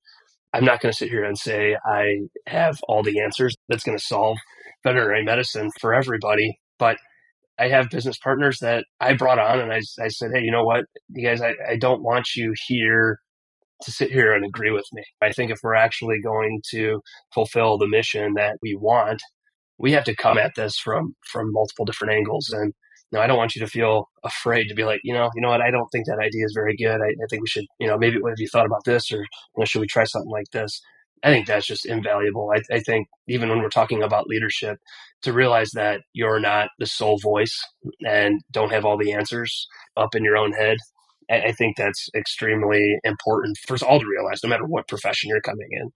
I'm 0.54 0.65
not 0.65 0.82
going 0.82 0.91
to 0.91 0.97
sit 0.97 1.10
here 1.10 1.23
and 1.23 1.38
say 1.38 1.78
I 1.86 2.17
have 2.47 2.80
all 2.88 3.04
the 3.04 3.21
answers 3.21 3.56
that's 3.69 3.84
going 3.84 3.97
to 3.97 4.04
solve 4.04 4.38
veterinary 4.84 5.23
medicine 5.23 5.69
for 5.80 5.93
everybody, 5.93 6.60
but 6.80 6.97
I 7.60 7.69
have 7.69 7.89
business 7.89 8.17
partners 8.17 8.60
that 8.62 8.86
I 8.99 9.13
brought 9.13 9.39
on 9.39 9.60
and 9.60 9.71
I, 9.71 9.82
I 10.02 10.08
said, 10.10 10.32
Hey, 10.34 10.41
you 10.41 10.52
know 10.52 10.63
what, 10.63 10.86
you 11.10 11.28
guys, 11.28 11.41
I, 11.41 11.54
I 11.69 11.78
don't 11.78 12.04
want 12.04 12.36
you 12.36 12.54
here 12.67 13.20
to 13.84 13.92
sit 13.92 14.12
here 14.12 14.34
and 14.34 14.46
agree 14.46 14.72
with 14.72 14.86
me. 14.94 15.04
I 15.22 15.32
think 15.32 15.52
if 15.52 15.60
we're 15.64 15.76
actually 15.76 16.20
going 16.22 16.62
to 16.72 17.02
fulfill 17.34 17.78
the 17.78 17.88
mission 17.88 18.34
that 18.36 18.58
we 18.62 18.76
want, 18.76 19.22
we 19.78 19.92
have 19.94 20.04
to 20.06 20.16
come 20.16 20.38
at 20.38 20.54
this 20.56 20.78
from 20.78 21.16
from 21.32 21.52
multiple 21.52 21.86
different 21.86 22.14
angles. 22.14 22.50
And 22.50 22.74
you 23.12 23.18
know, 23.18 23.22
I 23.22 23.28
don't 23.28 23.38
want 23.38 23.56
you 23.56 23.62
to 23.62 23.68
feel 23.68 24.10
afraid 24.24 24.68
to 24.70 24.76
be 24.76 24.84
like, 24.84 25.02
you 25.04 25.14
know, 25.14 25.30
you 25.36 25.42
know 25.42 25.50
what, 25.50 25.62
I 25.62 25.72
don't 25.72 25.88
think 25.92 26.08
that 26.08 26.20
idea 26.20 26.46
is 26.46 26.54
very 26.56 26.76
good. 26.76 27.00
I, 27.02 27.10
I 27.10 27.28
think 27.30 27.42
we 27.42 27.48
should, 27.48 27.66
you 27.80 27.88
know, 27.88 27.98
maybe 27.98 28.20
what 28.20 28.32
have 28.32 28.40
you 28.40 28.48
thought 28.48 28.66
about 28.66 28.86
this, 28.86 29.12
or 29.12 29.20
you 29.20 29.26
know, 29.58 29.66
should 29.66 29.82
we 29.82 29.88
try 29.88 30.04
something 30.06 30.32
like 30.32 30.50
this? 30.52 30.82
I 31.24 31.30
think 31.30 31.48
that's 31.48 31.66
just 31.68 31.86
invaluable. 31.86 32.52
I, 32.54 32.62
I 32.76 32.80
think 32.82 33.08
even 33.28 33.50
when 33.50 33.60
we're 33.60 33.70
talking 33.70 34.04
about 34.04 34.28
leadership, 34.28 34.78
to 35.24 35.32
realize 35.32 35.72
that 35.72 36.02
you're 36.14 36.40
not 36.40 36.70
the 36.80 36.86
sole 36.86 37.18
voice 37.18 37.62
and 38.06 38.42
don't 38.52 38.74
have 38.74 38.84
all 38.86 38.98
the 38.98 39.14
answers 39.14 39.68
up 39.96 40.16
in 40.16 40.24
your 40.24 40.38
own 40.38 40.52
head 40.52 40.78
I 41.30 41.51
think 41.51 41.78
that's 41.78 42.09
extremely 42.15 42.97
important 43.03 43.57
for 43.57 43.74
us 43.76 43.82
all 43.82 43.99
to 43.99 44.05
realize, 44.05 44.41
no 44.43 44.49
matter 44.49 44.65
what 44.65 44.88
profession 44.88 45.30
you're 45.30 45.41
coming 45.41 45.67
in. 45.71 45.89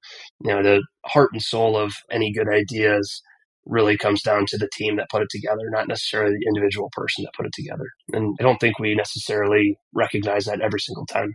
You 0.43 0.55
know, 0.55 0.63
the 0.63 0.84
heart 1.05 1.30
and 1.34 1.41
soul 1.41 1.78
of 1.78 1.93
any 2.11 2.32
good 2.34 2.49
ideas 2.49 3.21
really 3.65 3.97
comes 3.97 4.21
down 4.21 4.45
to 4.47 4.57
the 4.57 4.69
team 4.73 4.95
that 4.95 5.09
put 5.09 5.21
it 5.21 5.30
together, 5.30 5.69
not 5.69 5.88
necessarily 5.88 6.34
the 6.34 6.47
individual 6.47 6.89
person 6.93 7.23
that 7.23 7.34
put 7.36 7.45
it 7.45 7.53
together. 7.53 7.86
And 8.13 8.36
I 8.39 8.43
don't 8.43 8.59
think 8.59 8.80
we 8.80 8.95
necessarily 8.95 9.78
recognize 9.93 10.45
that 10.45 10.61
every 10.61 10.80
single 10.80 11.05
time. 11.05 11.34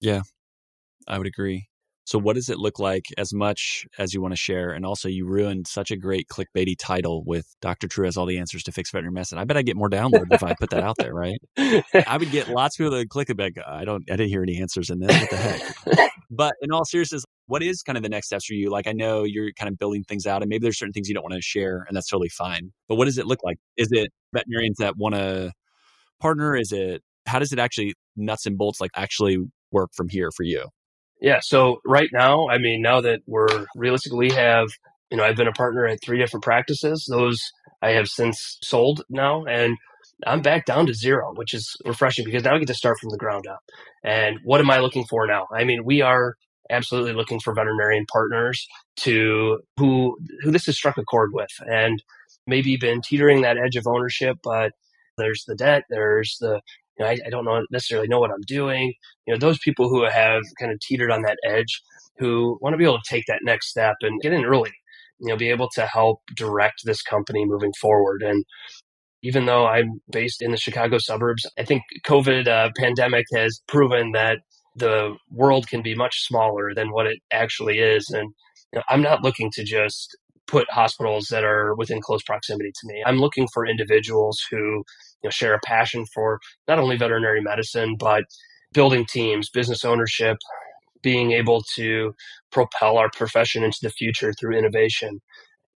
Yeah, 0.00 0.22
I 1.06 1.18
would 1.18 1.26
agree. 1.28 1.68
So, 2.04 2.18
what 2.18 2.34
does 2.34 2.48
it 2.48 2.58
look 2.58 2.78
like 2.80 3.06
as 3.16 3.32
much 3.32 3.86
as 3.96 4.12
you 4.12 4.20
want 4.20 4.32
to 4.32 4.36
share? 4.36 4.70
And 4.72 4.84
also, 4.84 5.08
you 5.08 5.26
ruined 5.26 5.68
such 5.68 5.90
a 5.90 5.96
great 5.96 6.26
clickbaity 6.28 6.74
title 6.76 7.22
with 7.24 7.46
Dr. 7.60 7.86
True 7.86 8.06
has 8.06 8.16
all 8.16 8.26
the 8.26 8.38
answers 8.38 8.64
to 8.64 8.72
fix 8.72 8.90
veterinary 8.90 9.12
medicine. 9.12 9.38
I 9.38 9.44
bet 9.44 9.56
I 9.56 9.62
get 9.62 9.76
more 9.76 9.88
downloads 9.88 10.32
if 10.32 10.42
I 10.42 10.54
put 10.54 10.70
that 10.70 10.82
out 10.82 10.96
there, 10.98 11.14
right? 11.14 11.38
I 11.56 12.16
would 12.18 12.32
get 12.32 12.48
lots 12.48 12.74
of 12.74 12.84
people 12.84 12.98
that 12.98 13.08
click 13.08 13.30
it 13.30 13.36
back. 13.36 13.52
I 13.64 13.84
don't, 13.84 14.02
I 14.10 14.16
didn't 14.16 14.30
hear 14.30 14.42
any 14.42 14.60
answers 14.60 14.90
in 14.90 14.98
this. 14.98 15.20
What 15.20 15.30
the 15.30 15.36
heck? 15.36 16.10
but 16.30 16.54
in 16.60 16.72
all 16.72 16.84
seriousness, 16.84 17.24
what 17.46 17.62
is 17.62 17.82
kind 17.82 17.96
of 17.96 18.02
the 18.02 18.08
next 18.08 18.26
steps 18.26 18.46
for 18.46 18.54
you? 18.54 18.68
Like, 18.70 18.88
I 18.88 18.92
know 18.92 19.22
you're 19.22 19.52
kind 19.52 19.70
of 19.70 19.78
building 19.78 20.02
things 20.02 20.26
out, 20.26 20.42
and 20.42 20.48
maybe 20.48 20.62
there's 20.62 20.78
certain 20.78 20.92
things 20.92 21.08
you 21.08 21.14
don't 21.14 21.24
want 21.24 21.34
to 21.34 21.42
share, 21.42 21.84
and 21.86 21.96
that's 21.96 22.08
totally 22.08 22.30
fine. 22.30 22.72
But 22.88 22.96
what 22.96 23.04
does 23.04 23.18
it 23.18 23.26
look 23.26 23.44
like? 23.44 23.58
Is 23.76 23.88
it 23.92 24.10
veterinarians 24.34 24.78
that 24.78 24.96
want 24.96 25.14
to 25.14 25.52
partner? 26.20 26.56
Is 26.56 26.72
it, 26.72 27.02
how 27.26 27.38
does 27.38 27.52
it 27.52 27.60
actually 27.60 27.94
nuts 28.16 28.46
and 28.46 28.58
bolts 28.58 28.80
like 28.80 28.90
actually 28.96 29.38
work 29.70 29.90
from 29.94 30.08
here 30.08 30.30
for 30.34 30.42
you? 30.42 30.66
Yeah. 31.22 31.38
So 31.40 31.80
right 31.86 32.10
now, 32.12 32.48
I 32.48 32.58
mean, 32.58 32.82
now 32.82 33.00
that 33.00 33.20
we're 33.26 33.66
realistically 33.76 34.30
have, 34.32 34.68
you 35.10 35.16
know, 35.16 35.24
I've 35.24 35.36
been 35.36 35.48
a 35.48 35.52
partner 35.52 35.86
at 35.86 36.02
three 36.02 36.18
different 36.18 36.42
practices. 36.42 37.06
Those 37.08 37.40
I 37.80 37.90
have 37.90 38.08
since 38.08 38.58
sold 38.62 39.04
now, 39.08 39.44
and 39.44 39.76
I'm 40.26 40.42
back 40.42 40.66
down 40.66 40.86
to 40.86 40.94
zero, 40.94 41.32
which 41.34 41.54
is 41.54 41.76
refreshing 41.84 42.24
because 42.24 42.42
now 42.42 42.56
I 42.56 42.58
get 42.58 42.66
to 42.68 42.74
start 42.74 42.98
from 42.98 43.10
the 43.10 43.18
ground 43.18 43.46
up. 43.46 43.60
And 44.04 44.40
what 44.42 44.60
am 44.60 44.70
I 44.70 44.80
looking 44.80 45.04
for 45.04 45.26
now? 45.28 45.46
I 45.54 45.62
mean, 45.62 45.84
we 45.84 46.02
are 46.02 46.34
absolutely 46.70 47.12
looking 47.12 47.38
for 47.38 47.54
veterinarian 47.54 48.06
partners 48.10 48.66
to 48.96 49.60
who 49.78 50.16
who 50.42 50.50
this 50.50 50.66
has 50.66 50.76
struck 50.76 50.98
a 50.98 51.04
chord 51.04 51.30
with 51.32 51.50
and 51.60 52.02
maybe 52.48 52.76
been 52.76 53.00
teetering 53.00 53.42
that 53.42 53.58
edge 53.58 53.76
of 53.76 53.86
ownership, 53.86 54.38
but 54.42 54.72
there's 55.18 55.44
the 55.46 55.54
debt, 55.54 55.84
there's 55.88 56.36
the 56.40 56.60
know, 57.02 57.08
I, 57.08 57.18
I 57.26 57.30
don't 57.30 57.44
know 57.44 57.62
necessarily 57.70 58.08
know 58.08 58.20
what 58.20 58.30
I'm 58.30 58.42
doing. 58.46 58.94
You 59.26 59.34
know, 59.34 59.38
those 59.38 59.58
people 59.58 59.88
who 59.88 60.04
have 60.04 60.42
kind 60.58 60.72
of 60.72 60.80
teetered 60.80 61.10
on 61.10 61.22
that 61.22 61.38
edge, 61.44 61.82
who 62.18 62.58
want 62.60 62.74
to 62.74 62.78
be 62.78 62.84
able 62.84 62.98
to 62.98 63.14
take 63.14 63.24
that 63.28 63.40
next 63.42 63.68
step 63.68 63.96
and 64.02 64.20
get 64.20 64.32
in 64.32 64.44
early. 64.44 64.72
You 65.20 65.28
know, 65.28 65.36
be 65.36 65.50
able 65.50 65.68
to 65.74 65.86
help 65.86 66.20
direct 66.34 66.82
this 66.84 67.02
company 67.02 67.44
moving 67.44 67.72
forward. 67.80 68.22
And 68.22 68.44
even 69.22 69.46
though 69.46 69.66
I'm 69.66 70.00
based 70.10 70.42
in 70.42 70.50
the 70.50 70.56
Chicago 70.56 70.98
suburbs, 70.98 71.46
I 71.58 71.64
think 71.64 71.82
COVID 72.04 72.48
uh, 72.48 72.70
pandemic 72.76 73.26
has 73.34 73.60
proven 73.68 74.12
that 74.12 74.38
the 74.74 75.14
world 75.30 75.68
can 75.68 75.82
be 75.82 75.94
much 75.94 76.26
smaller 76.26 76.74
than 76.74 76.90
what 76.90 77.06
it 77.06 77.20
actually 77.30 77.78
is. 77.78 78.08
And 78.10 78.30
you 78.72 78.78
know, 78.78 78.82
I'm 78.88 79.02
not 79.02 79.22
looking 79.22 79.50
to 79.52 79.64
just 79.64 80.16
put 80.46 80.70
hospitals 80.70 81.28
that 81.30 81.44
are 81.44 81.74
within 81.76 82.00
close 82.00 82.22
proximity 82.22 82.70
to 82.70 82.86
me. 82.86 83.02
I'm 83.06 83.18
looking 83.18 83.46
for 83.52 83.66
individuals 83.66 84.40
who 84.50 84.84
you 85.22 85.28
know, 85.28 85.30
share 85.30 85.54
a 85.54 85.60
passion 85.64 86.06
for 86.14 86.40
not 86.68 86.78
only 86.78 86.96
veterinary 86.96 87.40
medicine, 87.42 87.96
but 87.98 88.24
building 88.72 89.06
teams, 89.06 89.50
business 89.50 89.84
ownership, 89.84 90.38
being 91.02 91.32
able 91.32 91.62
to 91.76 92.14
propel 92.52 92.98
our 92.98 93.10
profession 93.10 93.64
into 93.64 93.78
the 93.82 93.90
future 93.90 94.32
through 94.34 94.56
innovation. 94.58 95.20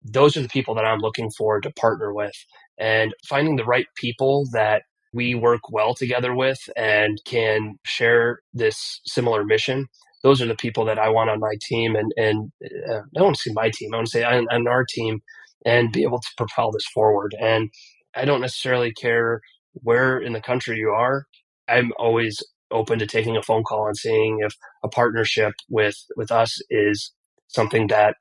Those 0.04 0.36
are 0.36 0.42
the 0.42 0.48
people 0.48 0.74
that 0.76 0.84
I'm 0.86 1.00
looking 1.00 1.30
for 1.36 1.60
to 1.60 1.72
partner 1.72 2.14
with 2.14 2.34
and 2.78 3.14
finding 3.28 3.56
the 3.56 3.64
right 3.64 3.86
people 3.96 4.46
that 4.52 4.82
we 5.14 5.34
work 5.34 5.70
well 5.70 5.94
together 5.94 6.34
with 6.34 6.58
and 6.76 7.18
can 7.26 7.76
share 7.86 8.40
this 8.54 9.00
similar 9.06 9.44
mission 9.44 9.86
those 10.24 10.42
are 10.42 10.46
the 10.48 10.56
people 10.56 10.86
that 10.86 11.00
I 11.00 11.10
want 11.10 11.30
on 11.30 11.40
my 11.40 11.54
team, 11.62 11.96
and 11.96 12.12
and 12.18 12.52
uh, 12.90 12.98
I 12.98 13.02
don't 13.16 13.24
want 13.26 13.36
to 13.38 13.42
say 13.42 13.54
my 13.54 13.70
team. 13.70 13.94
I 13.94 13.98
want 13.98 14.08
to 14.08 14.12
say 14.12 14.24
on, 14.24 14.46
on 14.52 14.68
our 14.68 14.84
team, 14.84 15.20
and 15.66 15.92
be 15.92 16.04
able 16.04 16.20
to 16.20 16.28
propel 16.38 16.72
this 16.72 16.86
forward. 16.94 17.34
And 17.40 17.70
I 18.16 18.26
don't 18.26 18.42
necessarily 18.42 18.92
care 18.92 19.42
where 19.74 20.18
in 20.18 20.34
the 20.34 20.42
country 20.42 20.78
you 20.78 20.90
are. 20.90 21.26
I'm 21.68 21.92
always 21.98 22.42
open 22.72 22.98
to 23.00 23.06
taking 23.06 23.36
a 23.36 23.42
phone 23.42 23.64
call 23.64 23.86
and 23.86 23.96
seeing 23.96 24.40
if 24.42 24.54
a 24.84 24.88
partnership 24.88 25.54
with 25.70 25.96
with 26.16 26.32
us 26.32 26.58
is 26.70 27.12
something 27.48 27.88
that 27.88 28.16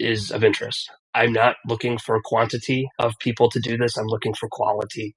is 0.00 0.30
of 0.32 0.44
interest. 0.44 0.90
I'm 1.14 1.32
not 1.32 1.56
looking 1.68 1.98
for 1.98 2.20
quantity 2.24 2.88
of 2.98 3.14
people 3.20 3.50
to 3.50 3.60
do 3.60 3.78
this. 3.78 3.98
I'm 3.98 4.06
looking 4.08 4.34
for 4.34 4.48
quality. 4.50 5.14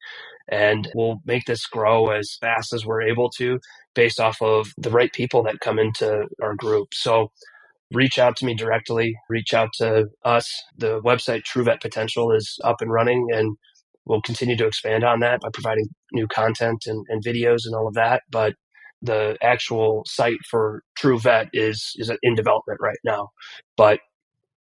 And 0.51 0.89
we'll 0.95 1.21
make 1.25 1.45
this 1.45 1.67
grow 1.67 2.09
as 2.11 2.37
fast 2.41 2.73
as 2.73 2.85
we're 2.85 3.03
able 3.03 3.29
to 3.37 3.59
based 3.95 4.19
off 4.19 4.41
of 4.41 4.73
the 4.77 4.91
right 4.91 5.13
people 5.13 5.43
that 5.43 5.61
come 5.61 5.79
into 5.79 6.27
our 6.41 6.55
group. 6.55 6.93
So 6.93 7.31
reach 7.93 8.19
out 8.19 8.37
to 8.37 8.45
me 8.45 8.55
directly, 8.55 9.15
reach 9.29 9.53
out 9.53 9.69
to 9.77 10.07
us. 10.25 10.51
The 10.77 11.01
website 11.01 11.43
True 11.43 11.63
Vet 11.63 11.81
Potential 11.81 12.31
is 12.31 12.59
up 12.63 12.81
and 12.81 12.91
running 12.91 13.27
and 13.33 13.57
we'll 14.05 14.21
continue 14.21 14.57
to 14.57 14.67
expand 14.67 15.03
on 15.03 15.19
that 15.19 15.41
by 15.41 15.49
providing 15.53 15.87
new 16.13 16.27
content 16.27 16.83
and, 16.87 17.05
and 17.09 17.23
videos 17.23 17.65
and 17.65 17.75
all 17.75 17.87
of 17.87 17.95
that. 17.95 18.23
But 18.29 18.53
the 19.01 19.37
actual 19.41 20.03
site 20.07 20.39
for 20.49 20.83
True 20.97 21.19
Vet 21.19 21.47
is 21.53 21.93
is 21.97 22.11
in 22.23 22.35
development 22.35 22.79
right 22.81 22.97
now. 23.03 23.29
But 23.77 23.99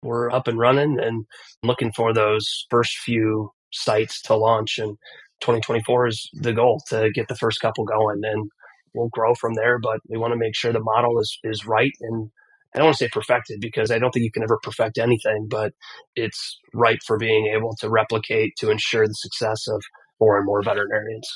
we're 0.04 0.32
up 0.32 0.48
and 0.48 0.60
running 0.60 1.00
and 1.00 1.26
looking 1.64 1.92
for 1.94 2.14
those 2.14 2.66
first 2.70 2.98
few 3.00 3.52
sites 3.72 4.22
to 4.24 4.36
launch. 4.36 4.80
And 4.80 4.98
2024 5.42 6.08
is 6.08 6.30
the 6.34 6.54
goal 6.54 6.82
to 6.90 7.10
get 7.14 7.28
the 7.28 7.36
first 7.36 7.62
couple 7.62 7.86
going, 7.86 8.22
and 8.24 8.50
we'll 8.94 9.10
grow 9.10 9.36
from 9.36 9.54
there. 9.56 9.80
But 9.80 10.00
we 10.10 10.18
want 10.18 10.34
to 10.34 10.40
make 10.40 10.56
sure 10.56 10.74
the 10.74 10.80
model 10.80 11.20
is 11.20 11.40
is 11.44 11.66
right 11.66 11.94
and. 12.02 12.32
I 12.74 12.80
don't 12.80 12.86
want 12.86 12.98
to 12.98 13.04
say 13.06 13.10
perfected 13.10 13.60
because 13.62 13.92
I 13.92 14.00
don't 14.00 14.12
think 14.12 14.24
you 14.24 14.32
can 14.32 14.44
ever 14.44 14.58
perfect 14.62 14.98
anything, 14.98 15.48
but 15.50 15.74
it's 16.16 16.60
right 16.74 17.00
for 17.06 17.18
being 17.18 17.54
able 17.56 17.76
to 17.80 17.90
replicate 17.90 18.54
to 18.58 18.72
ensure 18.72 19.08
the 19.08 19.14
success 19.14 19.68
of 19.68 19.82
more 20.20 20.38
and 20.38 20.46
more 20.46 20.64
veterinarians. 20.64 21.28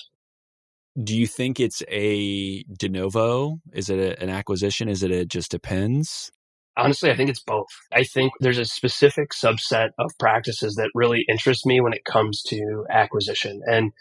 Do 1.02 1.16
you 1.16 1.28
think 1.28 1.60
it's 1.60 1.84
a 1.90 2.64
de 2.64 2.90
novo? 2.90 3.60
Is 3.72 3.90
it 3.90 4.00
a, 4.00 4.22
an 4.22 4.30
acquisition? 4.30 4.90
Is 4.90 5.04
it 5.04 5.12
a 5.12 5.26
just 5.26 5.52
depends? 5.52 6.32
Honestly, 6.76 7.12
I 7.12 7.16
think 7.16 7.30
it's 7.30 7.42
both. 7.42 7.68
I 7.92 8.04
think 8.04 8.34
there's 8.40 8.58
a 8.58 8.66
specific 8.66 9.30
subset 9.32 9.90
of 10.00 10.12
practices 10.20 10.76
that 10.76 10.90
really 10.96 11.24
interest 11.30 11.66
me 11.66 11.82
when 11.82 11.94
it 11.94 12.06
comes 12.06 12.42
to 12.50 12.86
acquisition 12.90 13.62
and 13.66 13.92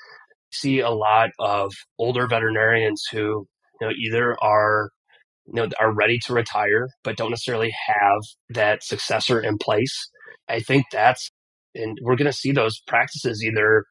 see 0.52 0.80
a 0.80 0.90
lot 0.90 1.30
of 1.38 1.72
older 1.98 2.26
veterinarians 2.26 3.02
who, 3.10 3.46
you 3.80 3.86
know, 3.86 3.90
either 3.90 4.36
are 4.42 4.90
you 5.48 5.54
know 5.54 5.68
are 5.80 5.92
ready 5.92 6.18
to 6.26 6.34
retire 6.34 6.88
but 7.04 7.16
don't 7.16 7.30
necessarily 7.30 7.72
have 7.88 8.20
that 8.50 8.82
successor 8.84 9.40
in 9.40 9.58
place. 9.58 10.10
I 10.48 10.60
think 10.60 10.86
that's 10.92 11.30
and 11.74 11.98
we're 12.02 12.16
going 12.16 12.30
to 12.30 12.36
see 12.36 12.52
those 12.52 12.80
practices 12.86 13.44
either 13.44 13.84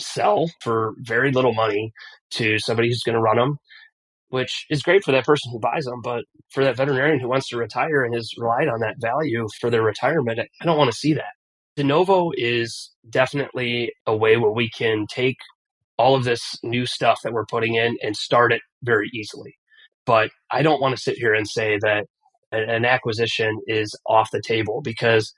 sell 0.00 0.50
for 0.62 0.94
very 0.98 1.32
little 1.32 1.54
money 1.54 1.92
to 2.32 2.58
somebody 2.58 2.88
who's 2.88 3.02
going 3.04 3.16
to 3.16 3.22
run 3.22 3.36
them 3.36 3.56
which 4.28 4.66
is 4.70 4.82
great 4.82 5.04
for 5.04 5.12
that 5.12 5.26
person 5.26 5.52
who 5.52 5.60
buys 5.60 5.84
them. 5.84 6.00
But 6.02 6.24
for 6.50 6.64
that 6.64 6.76
veterinarian 6.76 7.20
who 7.20 7.28
wants 7.28 7.48
to 7.50 7.58
retire 7.58 8.02
and 8.02 8.14
has 8.14 8.30
relied 8.38 8.68
on 8.68 8.80
that 8.80 8.96
value 8.98 9.46
for 9.60 9.70
their 9.70 9.82
retirement, 9.82 10.40
I 10.40 10.64
don't 10.64 10.78
want 10.78 10.90
to 10.90 10.96
see 10.96 11.14
that. 11.14 11.34
De 11.76 11.84
novo 11.84 12.30
is 12.34 12.90
definitely 13.08 13.92
a 14.06 14.16
way 14.16 14.36
where 14.36 14.50
we 14.50 14.70
can 14.70 15.06
take 15.08 15.36
all 15.98 16.14
of 16.14 16.24
this 16.24 16.56
new 16.62 16.86
stuff 16.86 17.18
that 17.22 17.32
we're 17.32 17.46
putting 17.46 17.74
in 17.74 17.96
and 18.02 18.16
start 18.16 18.52
it 18.52 18.62
very 18.82 19.10
easily. 19.14 19.54
But 20.04 20.30
I 20.50 20.62
don't 20.62 20.80
want 20.80 20.96
to 20.96 21.02
sit 21.02 21.16
here 21.16 21.34
and 21.34 21.48
say 21.48 21.78
that 21.80 22.06
an 22.50 22.84
acquisition 22.84 23.58
is 23.66 23.96
off 24.06 24.30
the 24.30 24.42
table 24.44 24.80
because 24.82 25.32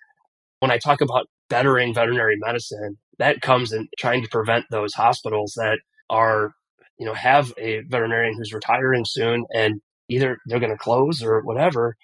when 0.60 0.70
I 0.70 0.78
talk 0.78 1.00
about 1.00 1.26
bettering 1.48 1.94
veterinary 1.94 2.36
medicine, 2.38 2.96
that 3.18 3.40
comes 3.40 3.72
in 3.72 3.88
trying 3.98 4.22
to 4.22 4.28
prevent 4.28 4.64
those 4.70 4.94
hospitals 4.94 5.52
that 5.56 5.78
are 6.10 6.52
you 6.98 7.06
know, 7.06 7.14
have 7.14 7.52
a 7.58 7.80
veterinarian 7.88 8.34
who's 8.36 8.52
retiring 8.52 9.04
soon 9.06 9.44
and 9.52 9.80
either 10.08 10.38
they're 10.46 10.60
going 10.60 10.72
to 10.72 10.78
close 10.78 11.22
or 11.22 11.40
whatever, 11.42 11.96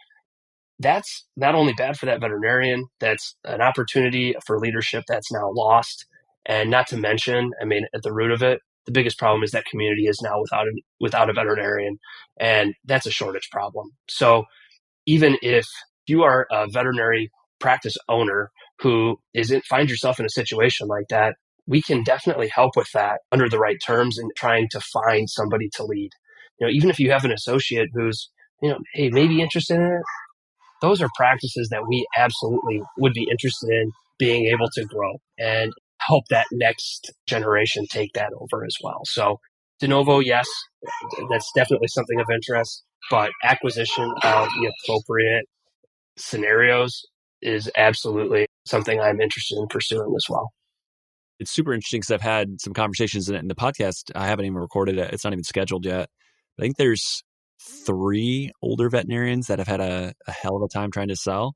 that's 0.78 1.26
not 1.36 1.54
only 1.54 1.72
bad 1.74 1.98
for 1.98 2.06
that 2.06 2.20
veterinarian, 2.20 2.86
that's 2.98 3.36
an 3.44 3.60
opportunity 3.60 4.34
for 4.46 4.58
leadership 4.58 5.04
that's 5.06 5.30
now 5.30 5.50
lost. 5.54 6.06
And 6.46 6.70
not 6.70 6.86
to 6.88 6.96
mention, 6.96 7.50
I 7.60 7.66
mean, 7.66 7.86
at 7.94 8.02
the 8.02 8.12
root 8.12 8.32
of 8.32 8.42
it, 8.42 8.60
the 8.90 8.98
biggest 9.00 9.18
problem 9.18 9.42
is 9.44 9.52
that 9.52 9.64
community 9.66 10.06
is 10.06 10.20
now 10.20 10.40
without 10.40 10.66
a, 10.66 10.72
without 10.98 11.30
a 11.30 11.32
veterinarian, 11.32 11.98
and 12.40 12.74
that's 12.84 13.06
a 13.06 13.10
shortage 13.10 13.48
problem. 13.52 13.90
So 14.08 14.44
even 15.06 15.38
if 15.42 15.66
you 16.06 16.24
are 16.24 16.46
a 16.50 16.66
veterinary 16.68 17.30
practice 17.60 17.96
owner 18.08 18.50
who 18.80 19.18
isn't 19.32 19.64
find 19.66 19.88
yourself 19.88 20.18
in 20.18 20.26
a 20.26 20.30
situation 20.30 20.88
like 20.88 21.06
that, 21.10 21.36
we 21.66 21.80
can 21.80 22.02
definitely 22.02 22.48
help 22.48 22.72
with 22.74 22.90
that 22.94 23.20
under 23.30 23.48
the 23.48 23.58
right 23.58 23.78
terms 23.84 24.18
and 24.18 24.30
trying 24.36 24.66
to 24.72 24.80
find 24.80 25.30
somebody 25.30 25.68
to 25.74 25.84
lead. 25.84 26.10
You 26.58 26.66
know, 26.66 26.72
even 26.72 26.90
if 26.90 26.98
you 26.98 27.12
have 27.12 27.24
an 27.24 27.32
associate 27.32 27.90
who's, 27.94 28.28
you 28.60 28.70
know, 28.70 28.78
hey, 28.94 29.10
maybe 29.10 29.40
interested 29.40 29.76
in 29.76 29.84
it, 29.84 30.02
those 30.82 31.00
are 31.00 31.08
practices 31.16 31.68
that 31.70 31.86
we 31.88 32.04
absolutely 32.18 32.82
would 32.98 33.12
be 33.12 33.28
interested 33.30 33.70
in 33.70 33.92
being 34.18 34.46
able 34.46 34.68
to 34.74 34.84
grow 34.86 35.20
and 35.38 35.72
help 36.10 36.24
that 36.28 36.46
next 36.52 37.12
generation 37.26 37.86
take 37.88 38.12
that 38.14 38.30
over 38.38 38.64
as 38.64 38.76
well. 38.82 39.02
So, 39.04 39.38
de 39.78 39.88
novo, 39.88 40.18
yes, 40.18 40.46
that's 41.30 41.50
definitely 41.54 41.88
something 41.88 42.20
of 42.20 42.26
interest, 42.32 42.82
but 43.10 43.30
acquisition 43.44 44.12
of 44.22 44.48
the 44.48 44.72
appropriate 44.84 45.46
scenarios 46.16 47.06
is 47.40 47.70
absolutely 47.76 48.46
something 48.66 49.00
I'm 49.00 49.20
interested 49.20 49.58
in 49.58 49.68
pursuing 49.68 50.12
as 50.16 50.26
well. 50.28 50.50
It's 51.38 51.50
super 51.50 51.72
interesting 51.72 52.00
because 52.00 52.10
I've 52.10 52.20
had 52.20 52.60
some 52.60 52.74
conversations 52.74 53.28
in, 53.28 53.36
in 53.36 53.48
the 53.48 53.54
podcast. 53.54 54.10
I 54.14 54.26
haven't 54.26 54.44
even 54.44 54.58
recorded 54.58 54.98
it. 54.98 55.12
It's 55.14 55.24
not 55.24 55.32
even 55.32 55.44
scheduled 55.44 55.86
yet. 55.86 56.10
I 56.58 56.62
think 56.62 56.76
there's 56.76 57.22
three 57.86 58.50
older 58.62 58.90
veterinarians 58.90 59.46
that 59.46 59.58
have 59.58 59.68
had 59.68 59.80
a, 59.80 60.12
a 60.26 60.32
hell 60.32 60.56
of 60.56 60.62
a 60.62 60.68
time 60.68 60.90
trying 60.90 61.08
to 61.08 61.16
sell. 61.16 61.54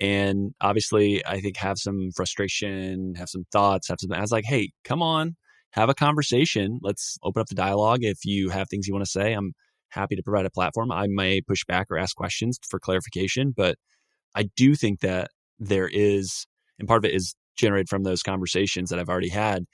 And 0.00 0.54
obviously, 0.60 1.24
I 1.24 1.40
think 1.40 1.56
have 1.58 1.78
some 1.78 2.10
frustration, 2.14 3.14
have 3.16 3.28
some 3.28 3.44
thoughts, 3.52 3.88
have 3.88 3.98
some. 4.00 4.12
I 4.12 4.20
was 4.20 4.32
like, 4.32 4.44
hey, 4.44 4.70
come 4.84 5.02
on, 5.02 5.36
have 5.70 5.88
a 5.88 5.94
conversation. 5.94 6.80
Let's 6.82 7.16
open 7.22 7.40
up 7.40 7.46
the 7.48 7.54
dialogue. 7.54 8.00
If 8.02 8.24
you 8.24 8.50
have 8.50 8.68
things 8.68 8.86
you 8.86 8.94
want 8.94 9.04
to 9.04 9.10
say, 9.10 9.32
I'm 9.32 9.52
happy 9.90 10.16
to 10.16 10.22
provide 10.22 10.46
a 10.46 10.50
platform. 10.50 10.90
I 10.90 11.06
may 11.08 11.40
push 11.40 11.64
back 11.64 11.86
or 11.90 11.98
ask 11.98 12.16
questions 12.16 12.58
for 12.68 12.80
clarification, 12.80 13.54
but 13.56 13.76
I 14.34 14.48
do 14.56 14.74
think 14.74 15.00
that 15.00 15.30
there 15.60 15.88
is, 15.88 16.46
and 16.78 16.88
part 16.88 17.04
of 17.04 17.08
it 17.08 17.14
is 17.14 17.34
generated 17.56 17.88
from 17.88 18.02
those 18.02 18.22
conversations 18.22 18.90
that 18.90 18.98
I've 18.98 19.08
already 19.08 19.28
had, 19.28 19.64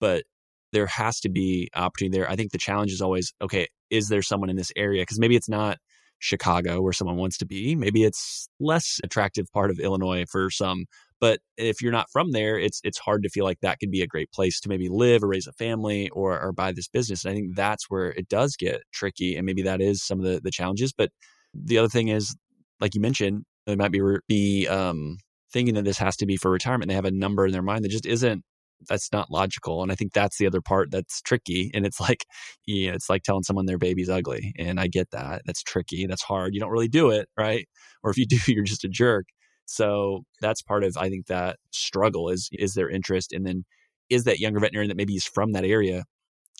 but 0.00 0.24
there 0.72 0.86
has 0.86 1.20
to 1.20 1.30
be 1.30 1.70
opportunity 1.74 2.18
there. 2.18 2.30
I 2.30 2.36
think 2.36 2.52
the 2.52 2.58
challenge 2.58 2.92
is 2.92 3.00
always, 3.00 3.32
okay, 3.40 3.68
is 3.88 4.08
there 4.08 4.22
someone 4.22 4.50
in 4.50 4.56
this 4.56 4.72
area? 4.76 5.02
Because 5.02 5.18
maybe 5.18 5.36
it's 5.36 5.48
not 5.48 5.78
Chicago 6.22 6.80
where 6.80 6.92
someone 6.92 7.16
wants 7.16 7.36
to 7.38 7.46
be. 7.46 7.74
Maybe 7.74 8.04
it's 8.04 8.48
less 8.60 9.00
attractive 9.02 9.50
part 9.52 9.70
of 9.70 9.80
Illinois 9.80 10.24
for 10.30 10.50
some. 10.50 10.86
But 11.20 11.40
if 11.56 11.82
you're 11.82 11.92
not 11.92 12.10
from 12.12 12.30
there, 12.30 12.58
it's 12.58 12.80
it's 12.84 12.98
hard 12.98 13.24
to 13.24 13.28
feel 13.28 13.44
like 13.44 13.60
that 13.60 13.78
could 13.80 13.90
be 13.90 14.02
a 14.02 14.06
great 14.06 14.30
place 14.32 14.60
to 14.60 14.68
maybe 14.68 14.88
live 14.88 15.22
or 15.22 15.28
raise 15.28 15.46
a 15.46 15.52
family 15.52 16.08
or 16.10 16.40
or 16.40 16.52
buy 16.52 16.72
this 16.72 16.88
business. 16.88 17.24
And 17.24 17.32
I 17.32 17.34
think 17.34 17.56
that's 17.56 17.90
where 17.90 18.10
it 18.10 18.28
does 18.28 18.56
get 18.56 18.82
tricky. 18.92 19.36
And 19.36 19.44
maybe 19.44 19.62
that 19.62 19.80
is 19.80 20.04
some 20.04 20.20
of 20.20 20.24
the 20.24 20.40
the 20.40 20.50
challenges. 20.50 20.92
But 20.92 21.10
the 21.54 21.78
other 21.78 21.88
thing 21.88 22.08
is, 22.08 22.34
like 22.80 22.94
you 22.94 23.00
mentioned, 23.00 23.44
they 23.66 23.76
might 23.76 23.92
be 23.92 24.00
be 24.28 24.68
um, 24.68 25.18
thinking 25.52 25.74
that 25.74 25.84
this 25.84 25.98
has 25.98 26.16
to 26.18 26.26
be 26.26 26.36
for 26.36 26.50
retirement. 26.50 26.88
They 26.88 26.94
have 26.94 27.04
a 27.04 27.10
number 27.10 27.46
in 27.46 27.52
their 27.52 27.62
mind 27.62 27.84
that 27.84 27.90
just 27.90 28.06
isn't 28.06 28.44
that's 28.88 29.12
not 29.12 29.30
logical. 29.30 29.82
And 29.82 29.92
I 29.92 29.94
think 29.94 30.12
that's 30.12 30.38
the 30.38 30.46
other 30.46 30.60
part 30.60 30.90
that's 30.90 31.20
tricky. 31.22 31.70
And 31.74 31.86
it's 31.86 32.00
like, 32.00 32.24
you 32.66 32.88
know, 32.88 32.94
it's 32.94 33.10
like 33.10 33.22
telling 33.22 33.42
someone 33.42 33.66
their 33.66 33.78
baby's 33.78 34.10
ugly. 34.10 34.52
And 34.58 34.80
I 34.80 34.86
get 34.86 35.10
that. 35.10 35.42
That's 35.46 35.62
tricky. 35.62 36.06
That's 36.06 36.22
hard. 36.22 36.54
You 36.54 36.60
don't 36.60 36.70
really 36.70 36.88
do 36.88 37.10
it, 37.10 37.28
right? 37.36 37.68
Or 38.02 38.10
if 38.10 38.18
you 38.18 38.26
do, 38.28 38.38
you're 38.46 38.64
just 38.64 38.84
a 38.84 38.88
jerk. 38.88 39.26
So 39.66 40.22
that's 40.40 40.62
part 40.62 40.84
of 40.84 40.96
I 40.96 41.08
think 41.08 41.26
that 41.26 41.56
struggle 41.70 42.28
is 42.28 42.48
is 42.52 42.74
their 42.74 42.90
interest, 42.90 43.32
and 43.32 43.46
then 43.46 43.64
is 44.10 44.24
that 44.24 44.40
younger 44.40 44.60
veterinarian 44.60 44.88
that 44.88 44.96
maybe 44.96 45.14
is 45.14 45.24
from 45.24 45.52
that 45.52 45.64
area, 45.64 46.04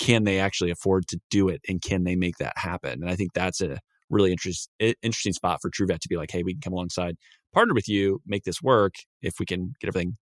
can 0.01 0.25
they 0.25 0.39
actually 0.39 0.71
afford 0.71 1.07
to 1.09 1.21
do 1.31 1.49
it, 1.49 1.61
and 1.69 1.83
can 1.83 2.05
they 2.05 2.17
make 2.17 2.39
that 2.39 2.55
happen? 2.57 3.03
And 3.03 3.11
I 3.11 3.17
think 3.17 3.33
that's 3.35 3.61
a 3.61 3.79
really 4.09 4.31
interest, 4.31 4.69
interesting 4.79 5.33
spot 5.33 5.59
for 5.61 5.71
TrueVet 5.71 5.99
to 6.01 6.09
be 6.09 6.17
like, 6.17 6.31
hey, 6.31 6.43
we 6.43 6.55
can 6.55 6.61
come 6.61 6.73
alongside, 6.75 7.17
partner 7.53 7.75
with 7.75 7.89
you, 7.89 8.21
make 8.27 8.45
this 8.45 8.63
work 8.63 8.95
if 9.23 9.35
we 9.41 9.47
can 9.47 9.73
get 9.81 9.89
everything 9.89 10.17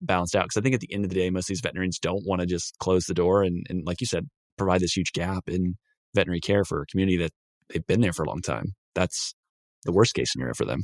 balanced 0.00 0.36
out. 0.36 0.44
Because 0.44 0.58
I 0.58 0.62
think 0.62 0.74
at 0.74 0.80
the 0.80 0.92
end 0.92 1.04
of 1.04 1.10
the 1.10 1.16
day, 1.16 1.30
most 1.30 1.44
of 1.44 1.48
these 1.48 1.60
veterinarians 1.60 1.98
don't 1.98 2.26
want 2.26 2.40
to 2.40 2.46
just 2.46 2.76
close 2.78 3.06
the 3.06 3.14
door 3.14 3.42
and, 3.42 3.64
and 3.68 3.82
like 3.86 4.00
you 4.00 4.06
said, 4.06 4.28
provide 4.56 4.80
this 4.80 4.96
huge 4.96 5.12
gap 5.12 5.48
in 5.48 5.74
veterinary 6.14 6.40
care 6.40 6.64
for 6.64 6.82
a 6.82 6.86
community 6.86 7.18
that 7.18 7.32
they've 7.68 7.86
been 7.86 8.00
there 8.00 8.12
for 8.12 8.24
a 8.24 8.28
long 8.28 8.40
time. 8.40 8.74
That's 8.94 9.34
the 9.84 9.92
worst 9.92 10.14
case 10.14 10.32
scenario 10.32 10.54
for 10.54 10.64
them. 10.64 10.82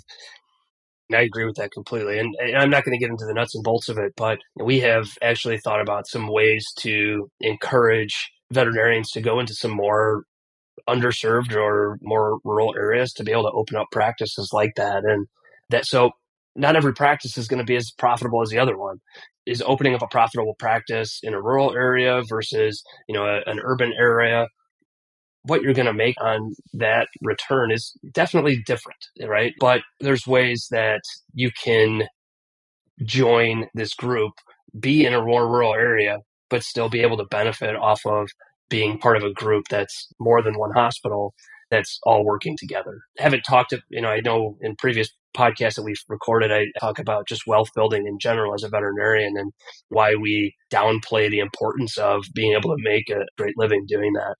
I 1.12 1.22
agree 1.22 1.44
with 1.44 1.56
that 1.56 1.72
completely. 1.72 2.18
And, 2.18 2.34
and 2.40 2.56
I'm 2.56 2.70
not 2.70 2.84
going 2.84 2.96
to 2.96 3.02
get 3.02 3.10
into 3.10 3.26
the 3.26 3.34
nuts 3.34 3.54
and 3.54 3.64
bolts 3.64 3.88
of 3.88 3.98
it, 3.98 4.12
but 4.16 4.38
we 4.56 4.80
have 4.80 5.08
actually 5.20 5.58
thought 5.58 5.80
about 5.80 6.06
some 6.06 6.28
ways 6.28 6.66
to 6.78 7.28
encourage 7.40 8.30
veterinarians 8.50 9.10
to 9.12 9.20
go 9.20 9.40
into 9.40 9.54
some 9.54 9.72
more 9.72 10.22
underserved 10.88 11.54
or 11.54 11.98
more 12.02 12.38
rural 12.44 12.74
areas 12.76 13.12
to 13.12 13.24
be 13.24 13.32
able 13.32 13.44
to 13.44 13.52
open 13.52 13.76
up 13.76 13.86
practices 13.92 14.50
like 14.52 14.72
that. 14.76 15.04
And 15.04 15.26
that, 15.70 15.86
so 15.86 16.12
not 16.57 16.76
every 16.76 16.94
practice 16.94 17.38
is 17.38 17.48
going 17.48 17.59
to 17.59 17.64
be 17.64 17.76
as 17.76 17.90
profitable 17.92 18.42
as 18.42 18.50
the 18.50 18.59
other 18.59 18.76
one. 18.76 18.98
Is 19.46 19.62
opening 19.66 19.94
up 19.94 20.03
a 20.03 20.07
profitable 20.07 20.55
practice 20.59 21.20
in 21.22 21.34
a 21.34 21.42
rural 21.42 21.74
area 21.74 22.22
versus, 22.28 22.82
you 23.09 23.14
know, 23.14 23.24
a, 23.26 23.42
an 23.50 23.61
urban 23.62 23.92
area 23.98 24.46
what 25.44 25.62
you're 25.62 25.74
going 25.74 25.86
to 25.86 25.92
make 25.92 26.20
on 26.20 26.55
that 26.74 27.09
return 27.22 27.72
is 27.72 27.96
definitely 28.12 28.62
different, 28.66 28.98
right? 29.26 29.55
But 29.61 29.82
there's 30.00 30.26
ways 30.26 30.68
that 30.70 31.00
you 31.34 31.50
can 31.53 32.05
join 33.05 33.66
this 33.74 33.94
group, 33.94 34.32
be 34.78 35.05
in 35.05 35.14
a 35.14 35.22
rural 35.22 35.74
area, 35.74 36.18
but 36.50 36.62
still 36.62 36.88
be 36.88 37.00
able 37.03 37.16
to 37.18 37.24
benefit 37.24 37.76
off 37.76 38.05
of 38.07 38.28
being 38.70 38.98
part 38.98 39.16
of 39.16 39.24
a 39.24 39.32
group 39.32 39.66
that's 39.70 40.09
more 40.20 40.42
than 40.42 40.59
one 40.59 40.72
hospital 40.72 41.34
that's 41.70 41.98
all 42.05 42.24
working 42.24 42.57
together. 42.57 43.00
I 43.18 43.22
haven't 43.22 43.42
talked 43.42 43.70
to, 43.70 43.80
you 43.90 44.00
know, 44.03 44.09
I 44.11 44.20
know 44.20 44.57
in 44.61 44.76
previous 44.76 45.11
podcasts 45.37 45.76
that 45.76 45.85
we've 45.85 46.03
recorded, 46.09 46.53
I 46.53 46.66
talk 46.80 46.99
about 46.99 47.28
just 47.28 47.47
wealth 47.47 47.68
building 47.74 48.07
in 48.07 48.18
general 48.18 48.55
as 48.55 48.62
a 48.62 48.68
veterinarian 48.68 49.37
and 49.37 49.53
why 49.89 50.14
we 50.14 50.55
downplay 50.72 51.30
the 51.30 51.41
importance 51.41 51.99
of 51.99 52.24
being 52.35 52.53
able 52.53 52.76
to 52.76 52.83
make 52.83 53.09
a 53.11 53.26
great 53.37 53.55
living 53.57 53.87
doing 53.87 54.12
that. 54.14 54.37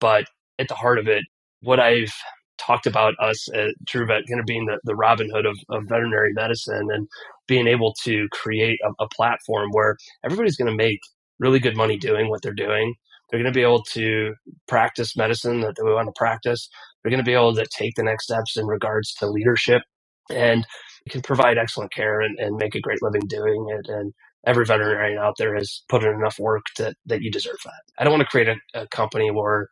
But 0.00 0.26
at 0.58 0.68
the 0.68 0.74
heart 0.74 0.98
of 0.98 1.08
it, 1.08 1.24
what 1.60 1.80
I've 1.80 2.12
talked 2.58 2.86
about 2.86 3.14
us 3.20 3.48
at 3.54 3.74
TrueVet 3.88 4.22
kind 4.28 4.40
of 4.40 4.46
being 4.46 4.66
the, 4.66 4.78
the 4.84 4.94
Robin 4.94 5.28
Hood 5.32 5.46
of, 5.46 5.56
of 5.70 5.84
veterinary 5.88 6.32
medicine 6.32 6.88
and 6.92 7.08
being 7.46 7.66
able 7.66 7.94
to 8.04 8.28
create 8.32 8.78
a, 8.84 9.04
a 9.04 9.08
platform 9.08 9.70
where 9.72 9.96
everybody's 10.24 10.56
going 10.56 10.70
to 10.70 10.76
make 10.76 11.00
really 11.38 11.58
good 11.58 11.76
money 11.76 11.96
doing 11.98 12.28
what 12.28 12.42
they're 12.42 12.54
doing. 12.54 12.94
They're 13.30 13.40
going 13.40 13.52
to 13.52 13.56
be 13.56 13.64
able 13.64 13.82
to 13.92 14.34
practice 14.68 15.16
medicine 15.16 15.60
that 15.60 15.74
they 15.76 15.82
want 15.82 16.06
to 16.06 16.12
practice. 16.16 16.68
They're 17.02 17.10
going 17.10 17.24
to 17.24 17.28
be 17.28 17.34
able 17.34 17.54
to 17.54 17.66
take 17.76 17.94
the 17.96 18.04
next 18.04 18.24
steps 18.24 18.56
in 18.56 18.66
regards 18.66 19.12
to 19.14 19.26
leadership 19.26 19.82
and 20.30 20.66
can 21.10 21.22
provide 21.22 21.58
excellent 21.58 21.92
care 21.92 22.20
and, 22.20 22.38
and 22.38 22.56
make 22.56 22.74
a 22.74 22.80
great 22.80 23.02
living 23.02 23.22
doing 23.28 23.66
it. 23.70 23.86
And 23.88 24.12
every 24.46 24.64
veterinarian 24.64 25.18
out 25.18 25.34
there 25.38 25.54
has 25.54 25.82
put 25.88 26.02
in 26.02 26.12
enough 26.12 26.38
work 26.38 26.64
to, 26.76 26.94
that 27.06 27.22
you 27.22 27.30
deserve 27.30 27.58
that. 27.64 27.82
I 27.98 28.04
don't 28.04 28.12
want 28.12 28.22
to 28.22 28.28
create 28.28 28.48
a, 28.48 28.82
a 28.82 28.88
company 28.88 29.30
where 29.30 29.68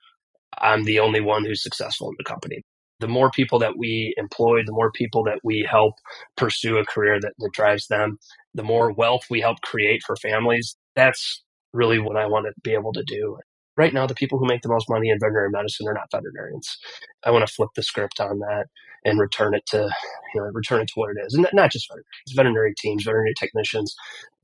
I'm 0.59 0.85
the 0.85 1.01
only 1.01 1.21
one 1.21 1.45
who's 1.45 1.63
successful 1.63 2.09
in 2.09 2.15
the 2.19 2.25
company. 2.25 2.63
The 3.01 3.09
more 3.09 3.31
people 3.31 3.59
that 3.61 3.77
we 3.77 4.15
employ, 4.17 4.63
the 4.65 4.73
more 4.73 4.93
people 4.93 5.25
that 5.25 5.41
we 5.43 5.67
help 5.69 5.95
pursue 6.37 6.79
a 6.79 6.87
career 6.87 7.19
that, 7.21 7.33
that 7.39 7.53
drives 7.53 7.89
them, 7.89 8.19
the 8.55 8.63
more 8.63 8.93
wealth 8.93 9.25
we 9.29 9.41
help 9.41 9.61
create 9.63 10.03
for 10.07 10.15
families. 10.17 10.77
That's 10.95 11.43
really 11.73 11.99
what 11.99 12.17
I 12.17 12.27
want 12.27 12.47
to 12.47 12.53
be 12.63 12.75
able 12.75 12.93
to 12.93 13.03
do. 13.05 13.39
Right 13.77 13.95
now, 13.95 14.07
the 14.07 14.15
people 14.15 14.39
who 14.39 14.47
make 14.47 14.61
the 14.61 14.69
most 14.69 14.89
money 14.89 15.09
in 15.09 15.19
veterinary 15.19 15.49
medicine 15.51 15.89
are 15.89 15.95
not 15.95 16.11
veterinarians. 16.13 16.79
I 17.25 17.31
want 17.31 17.47
to 17.47 17.53
flip 17.53 17.71
the 17.75 17.83
script 17.83 18.21
on 18.21 18.39
that 18.41 18.67
and 19.05 19.19
return 19.19 19.55
it 19.55 19.65
to, 19.69 19.91
you 20.35 20.41
know, 20.41 20.47
return 20.53 20.81
it 20.81 20.87
to 20.89 20.95
what 20.95 21.11
it 21.11 21.21
is. 21.27 21.35
And 21.35 21.47
not 21.53 21.73
just 21.73 21.89
veterinarians, 21.89 22.33
veterinary 22.35 22.75
teams, 22.79 23.05
veterinary 23.05 23.35
technicians, 23.39 23.95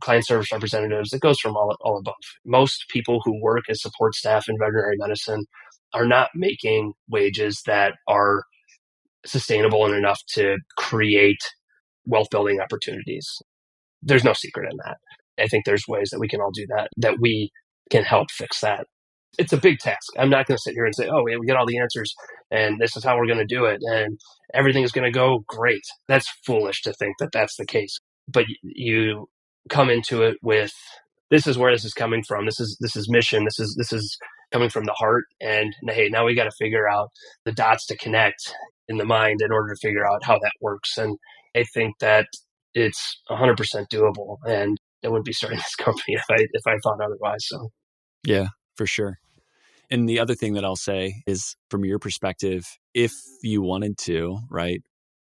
client 0.00 0.26
service 0.26 0.52
representatives. 0.52 1.12
It 1.12 1.20
goes 1.20 1.38
from 1.40 1.56
all, 1.56 1.76
all 1.80 1.98
above. 1.98 2.14
Most 2.44 2.86
people 2.90 3.20
who 3.24 3.40
work 3.40 3.64
as 3.68 3.82
support 3.82 4.14
staff 4.14 4.48
in 4.48 4.56
veterinary 4.58 4.96
medicine 4.98 5.44
are 5.94 6.06
not 6.06 6.30
making 6.34 6.92
wages 7.08 7.62
that 7.66 7.94
are 8.08 8.44
sustainable 9.26 9.86
and 9.86 9.94
enough 9.94 10.20
to 10.34 10.56
create 10.76 11.40
wealth 12.06 12.28
building 12.30 12.60
opportunities. 12.60 13.42
There's 14.02 14.24
no 14.24 14.32
secret 14.32 14.70
in 14.70 14.76
that. 14.84 14.98
I 15.38 15.46
think 15.46 15.64
there's 15.64 15.84
ways 15.88 16.10
that 16.10 16.20
we 16.20 16.28
can 16.28 16.40
all 16.40 16.50
do 16.52 16.66
that, 16.76 16.88
that 16.96 17.16
we 17.20 17.50
can 17.90 18.04
help 18.04 18.30
fix 18.30 18.60
that. 18.60 18.86
It's 19.38 19.52
a 19.52 19.58
big 19.58 19.78
task. 19.78 20.08
I'm 20.18 20.30
not 20.30 20.46
going 20.46 20.56
to 20.56 20.62
sit 20.62 20.74
here 20.74 20.84
and 20.84 20.94
say, 20.94 21.08
oh, 21.08 21.22
we 21.22 21.46
get 21.46 21.56
all 21.56 21.66
the 21.66 21.78
answers 21.78 22.14
and 22.50 22.80
this 22.80 22.96
is 22.96 23.04
how 23.04 23.16
we're 23.16 23.26
going 23.26 23.38
to 23.38 23.44
do 23.44 23.66
it 23.66 23.80
and 23.82 24.18
everything 24.54 24.82
is 24.82 24.92
going 24.92 25.10
to 25.10 25.16
go 25.16 25.44
great. 25.46 25.82
That's 26.08 26.28
foolish 26.46 26.82
to 26.82 26.92
think 26.94 27.16
that 27.18 27.32
that's 27.32 27.56
the 27.56 27.66
case. 27.66 27.98
But 28.26 28.46
you 28.62 29.28
come 29.68 29.90
into 29.90 30.22
it 30.22 30.38
with 30.42 30.72
this 31.30 31.46
is 31.46 31.58
where 31.58 31.72
this 31.72 31.84
is 31.84 31.94
coming 31.94 32.22
from. 32.26 32.46
This 32.46 32.60
is 32.60 32.76
this 32.80 32.96
is 32.96 33.08
mission. 33.08 33.44
This 33.44 33.58
is 33.58 33.74
this 33.76 33.92
is 33.92 34.16
coming 34.52 34.70
from 34.70 34.84
the 34.84 34.94
heart. 34.94 35.24
And 35.40 35.74
hey, 35.88 36.08
now 36.08 36.24
we 36.24 36.34
got 36.34 36.44
to 36.44 36.56
figure 36.58 36.88
out 36.88 37.10
the 37.44 37.52
dots 37.52 37.86
to 37.86 37.96
connect 37.96 38.54
in 38.88 38.96
the 38.96 39.04
mind 39.04 39.40
in 39.42 39.52
order 39.52 39.74
to 39.74 39.86
figure 39.86 40.06
out 40.06 40.24
how 40.24 40.38
that 40.38 40.52
works. 40.60 40.96
And 40.96 41.18
I 41.54 41.64
think 41.74 41.98
that 42.00 42.26
it's 42.74 43.20
100% 43.30 43.56
doable. 43.92 44.38
And 44.46 44.78
I 45.04 45.08
wouldn't 45.08 45.26
be 45.26 45.32
starting 45.32 45.58
this 45.58 45.76
company 45.76 46.14
if 46.14 46.24
I 46.30 46.36
if 46.52 46.66
I 46.66 46.76
thought 46.82 47.00
otherwise. 47.04 47.46
So, 47.46 47.70
yeah, 48.24 48.48
for 48.78 48.86
sure. 48.86 49.18
And 49.90 50.08
the 50.08 50.20
other 50.20 50.34
thing 50.34 50.54
that 50.54 50.64
I'll 50.64 50.76
say 50.76 51.22
is 51.26 51.56
from 51.70 51.84
your 51.84 51.98
perspective, 51.98 52.66
if 52.94 53.12
you 53.42 53.60
wanted 53.62 53.98
to, 53.98 54.38
right, 54.50 54.82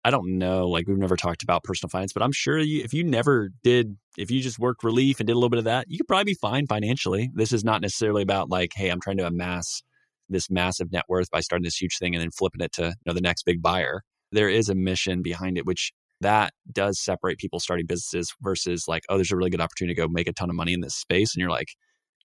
I 0.04 0.10
don't 0.10 0.38
know, 0.38 0.68
like 0.68 0.88
we've 0.88 0.98
never 0.98 1.16
talked 1.16 1.44
about 1.44 1.64
personal 1.64 1.90
finance, 1.90 2.14
but 2.14 2.24
I'm 2.24 2.32
sure 2.32 2.58
you, 2.58 2.84
if 2.84 2.94
you 2.94 3.04
never 3.04 3.50
did, 3.64 3.98
if 4.18 4.32
you 4.32 4.42
just 4.42 4.58
worked 4.58 4.84
relief 4.84 5.20
and 5.20 5.28
did 5.28 5.34
a 5.34 5.36
little 5.36 5.50
bit 5.50 5.60
of 5.60 5.66
that, 5.66 5.86
you 5.90 5.98
could 5.98 6.08
probably 6.08 6.24
be 6.26 6.38
fine 6.42 6.66
financially. 6.66 7.30
This 7.34 7.52
is 7.52 7.64
not 7.64 7.82
necessarily 7.82 8.24
about 8.24 8.50
like, 8.50 8.72
hey, 8.76 8.90
I'm 8.90 9.02
trying 9.02 9.18
to 9.18 9.28
amass 9.28 9.84
this 10.30 10.50
massive 10.50 10.92
net 10.92 11.06
worth 11.08 11.30
by 11.30 11.40
starting 11.40 11.64
this 11.64 11.82
huge 11.82 11.98
thing 11.98 12.16
and 12.16 12.22
then 12.22 12.32
flipping 12.32 12.62
it 12.62 12.72
to 12.74 12.86
you 12.86 12.94
know 13.06 13.14
the 13.14 13.22
next 13.22 13.44
big 13.44 13.62
buyer. 13.62 14.04
There 14.32 14.50
is 14.50 14.70
a 14.70 14.76
mission 14.76 15.22
behind 15.22 15.58
it, 15.58 15.66
which 15.66 15.94
that 16.22 16.54
does 16.72 17.00
separate 17.00 17.38
people 17.38 17.60
starting 17.60 17.86
businesses 17.86 18.34
versus 18.42 18.86
like, 18.88 19.04
oh, 19.10 19.16
there's 19.16 19.32
a 19.32 19.38
really 19.38 19.50
good 19.50 19.62
opportunity 19.62 19.94
to 19.94 20.02
go 20.02 20.08
make 20.08 20.28
a 20.28 20.34
ton 20.34 20.50
of 20.50 20.56
money 20.56 20.74
in 20.74 20.82
this 20.82 20.96
space, 20.96 21.36
and 21.36 21.42
you're 21.42 21.50
like, 21.52 21.76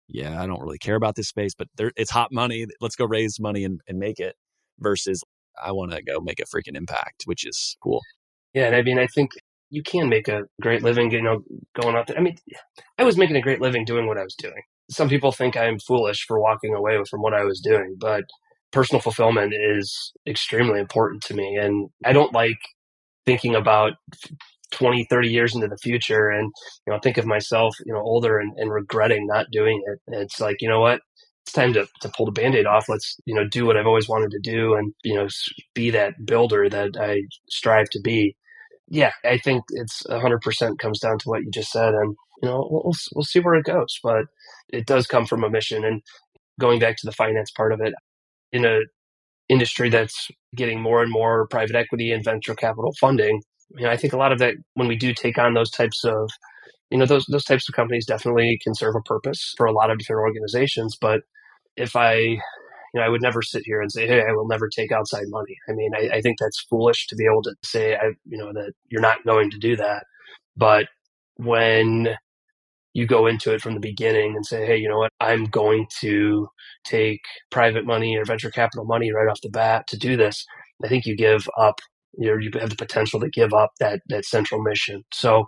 yeah, 0.08 0.42
I 0.42 0.46
don't 0.46 0.60
really 0.60 0.78
care 0.78 0.96
about 0.96 1.14
this 1.16 1.28
space, 1.28 1.54
but 1.54 1.68
there, 1.76 1.92
it's 1.96 2.10
hot 2.10 2.32
money. 2.32 2.66
Let's 2.80 2.96
go 2.96 3.04
raise 3.04 3.40
money 3.40 3.64
and, 3.64 3.80
and 3.88 3.98
make 3.98 4.18
it. 4.18 4.36
Versus 4.78 5.22
I 5.62 5.70
want 5.72 5.92
to 5.92 6.02
go 6.02 6.18
make 6.20 6.40
a 6.40 6.44
freaking 6.44 6.76
impact, 6.76 7.22
which 7.26 7.46
is 7.46 7.76
cool. 7.82 8.00
Yeah, 8.54 8.66
and 8.66 8.76
I 8.76 8.82
mean, 8.82 8.98
I 8.98 9.06
think 9.06 9.32
you 9.70 9.82
can 9.82 10.08
make 10.08 10.28
a 10.28 10.42
great 10.60 10.82
living, 10.82 11.10
you 11.10 11.22
know, 11.22 11.42
going 11.80 11.96
out 11.96 12.06
there. 12.06 12.18
I 12.18 12.20
mean, 12.20 12.36
I 12.98 13.04
was 13.04 13.16
making 13.16 13.36
a 13.36 13.40
great 13.40 13.60
living 13.60 13.84
doing 13.84 14.06
what 14.06 14.18
I 14.18 14.22
was 14.22 14.34
doing. 14.34 14.62
Some 14.90 15.08
people 15.08 15.32
think 15.32 15.56
I'm 15.56 15.78
foolish 15.78 16.24
for 16.26 16.40
walking 16.40 16.74
away 16.74 16.98
from 17.08 17.22
what 17.22 17.32
I 17.32 17.44
was 17.44 17.60
doing, 17.60 17.96
but 17.98 18.24
personal 18.72 19.00
fulfillment 19.00 19.54
is 19.54 20.12
extremely 20.26 20.80
important 20.80 21.22
to 21.24 21.34
me. 21.34 21.56
And 21.56 21.88
I 22.04 22.12
don't 22.12 22.34
like 22.34 22.58
thinking 23.24 23.54
about 23.54 23.92
20, 24.72 25.06
30 25.08 25.28
years 25.28 25.54
into 25.54 25.68
the 25.68 25.76
future 25.76 26.28
and, 26.28 26.50
you 26.86 26.92
know, 26.92 26.98
think 26.98 27.18
of 27.18 27.26
myself, 27.26 27.74
you 27.84 27.92
know, 27.92 28.00
older 28.00 28.38
and, 28.38 28.52
and 28.56 28.72
regretting 28.72 29.26
not 29.26 29.46
doing 29.52 29.82
it. 29.86 30.00
it's 30.08 30.40
like, 30.40 30.56
you 30.60 30.68
know 30.68 30.80
what? 30.80 31.00
It's 31.44 31.52
time 31.52 31.72
to, 31.74 31.86
to 32.00 32.08
pull 32.16 32.26
the 32.26 32.32
band-aid 32.32 32.66
off. 32.66 32.88
Let's, 32.88 33.16
you 33.24 33.34
know, 33.34 33.46
do 33.46 33.66
what 33.66 33.76
I've 33.76 33.86
always 33.86 34.08
wanted 34.08 34.30
to 34.32 34.38
do 34.38 34.74
and, 34.74 34.92
you 35.04 35.14
know, 35.14 35.28
be 35.74 35.90
that 35.90 36.14
builder 36.24 36.68
that 36.68 36.96
I 36.98 37.22
strive 37.48 37.90
to 37.90 38.00
be. 38.00 38.36
Yeah, 38.88 39.12
I 39.24 39.38
think 39.38 39.64
it's 39.70 40.02
100% 40.04 40.78
comes 40.78 41.00
down 41.00 41.18
to 41.18 41.28
what 41.28 41.42
you 41.42 41.50
just 41.50 41.72
said. 41.72 41.94
And, 41.94 42.14
you 42.42 42.48
know, 42.48 42.68
we'll, 42.70 42.94
we'll 43.14 43.24
see 43.24 43.40
where 43.40 43.54
it 43.54 43.64
goes. 43.64 43.98
But 44.02 44.26
it 44.68 44.86
does 44.86 45.06
come 45.06 45.26
from 45.26 45.44
a 45.44 45.50
mission. 45.50 45.84
And 45.84 46.02
going 46.60 46.78
back 46.78 46.96
to 46.98 47.06
the 47.06 47.12
finance 47.12 47.50
part 47.50 47.72
of 47.72 47.80
it, 47.80 47.94
in 48.52 48.64
a 48.64 48.80
industry 49.52 49.90
that's 49.90 50.28
getting 50.56 50.80
more 50.80 51.02
and 51.02 51.12
more 51.12 51.46
private 51.48 51.76
equity 51.76 52.10
and 52.12 52.24
venture 52.24 52.54
capital 52.54 52.92
funding, 52.98 53.42
you 53.76 53.84
know, 53.84 53.90
I 53.90 53.96
think 53.96 54.12
a 54.12 54.16
lot 54.16 54.32
of 54.32 54.38
that 54.38 54.54
when 54.74 54.88
we 54.88 54.96
do 54.96 55.12
take 55.12 55.38
on 55.38 55.54
those 55.54 55.70
types 55.70 56.04
of 56.04 56.30
you 56.90 56.98
know 56.98 57.06
those 57.06 57.26
those 57.26 57.44
types 57.44 57.68
of 57.68 57.74
companies 57.74 58.06
definitely 58.06 58.58
can 58.62 58.74
serve 58.74 58.94
a 58.96 59.00
purpose 59.02 59.54
for 59.56 59.66
a 59.66 59.72
lot 59.72 59.90
of 59.90 59.98
different 59.98 60.20
organizations. 60.20 60.96
But 61.00 61.22
if 61.76 61.96
i 61.96 62.14
you 62.14 62.40
know 62.94 63.02
i 63.02 63.08
would 63.08 63.22
never 63.22 63.40
sit 63.40 63.62
here 63.64 63.80
and 63.80 63.90
say 63.90 64.06
hey 64.06 64.20
i 64.28 64.32
will 64.32 64.46
never 64.46 64.68
take 64.68 64.92
outside 64.92 65.24
money. 65.28 65.56
I 65.68 65.72
mean 65.72 65.92
i, 65.96 66.16
I 66.16 66.20
think 66.20 66.38
that's 66.38 66.66
foolish 66.68 67.06
to 67.08 67.16
be 67.16 67.24
able 67.24 67.42
to 67.44 67.54
say 67.64 67.94
i 67.94 68.08
you 68.26 68.38
know 68.38 68.52
that 68.52 68.72
you're 68.90 69.08
not 69.10 69.24
going 69.24 69.50
to 69.50 69.58
do 69.58 69.76
that. 69.76 70.04
But 70.56 70.88
when 71.36 72.16
you 72.94 73.06
go 73.06 73.26
into 73.26 73.52
it 73.52 73.60
from 73.60 73.74
the 73.74 73.80
beginning 73.80 74.34
and 74.34 74.44
say, 74.44 74.66
hey, 74.66 74.76
you 74.76 74.88
know 74.88 74.98
what? 74.98 75.12
I'm 75.20 75.44
going 75.46 75.86
to 76.00 76.48
take 76.84 77.20
private 77.50 77.86
money 77.86 78.16
or 78.16 78.24
venture 78.24 78.50
capital 78.50 78.84
money 78.84 79.12
right 79.12 79.28
off 79.30 79.40
the 79.42 79.50
bat 79.50 79.86
to 79.88 79.96
do 79.96 80.16
this. 80.16 80.44
I 80.84 80.88
think 80.88 81.06
you 81.06 81.16
give 81.16 81.48
up, 81.58 81.80
you 82.18 82.38
you 82.38 82.50
have 82.60 82.70
the 82.70 82.76
potential 82.76 83.20
to 83.20 83.30
give 83.30 83.54
up 83.54 83.70
that 83.80 84.00
that 84.08 84.24
central 84.24 84.62
mission. 84.62 85.04
So 85.12 85.46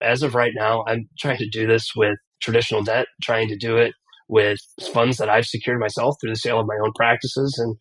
as 0.00 0.22
of 0.22 0.34
right 0.34 0.52
now, 0.54 0.84
I'm 0.86 1.08
trying 1.18 1.38
to 1.38 1.48
do 1.48 1.66
this 1.66 1.90
with 1.96 2.16
traditional 2.40 2.82
debt, 2.82 3.06
trying 3.22 3.48
to 3.48 3.56
do 3.56 3.76
it 3.76 3.92
with 4.28 4.58
funds 4.92 5.18
that 5.18 5.28
I've 5.28 5.46
secured 5.46 5.80
myself 5.80 6.16
through 6.20 6.30
the 6.30 6.36
sale 6.36 6.60
of 6.60 6.66
my 6.66 6.76
own 6.82 6.92
practices 6.96 7.56
and 7.58 7.76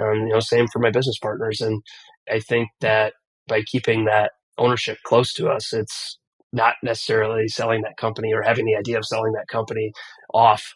um, 0.00 0.26
you 0.26 0.32
know 0.32 0.40
same 0.40 0.66
for 0.68 0.78
my 0.78 0.90
business 0.90 1.18
partners 1.20 1.60
and 1.60 1.82
I 2.30 2.40
think 2.40 2.68
that 2.80 3.14
by 3.48 3.62
keeping 3.62 4.04
that 4.04 4.32
ownership 4.58 4.98
close 5.04 5.32
to 5.34 5.48
us 5.48 5.72
it's 5.72 6.18
not 6.52 6.74
necessarily 6.82 7.48
selling 7.48 7.82
that 7.82 7.96
company 7.96 8.32
or 8.32 8.42
having 8.42 8.64
the 8.64 8.76
idea 8.76 8.98
of 8.98 9.04
selling 9.04 9.32
that 9.32 9.48
company 9.48 9.92
off, 10.32 10.74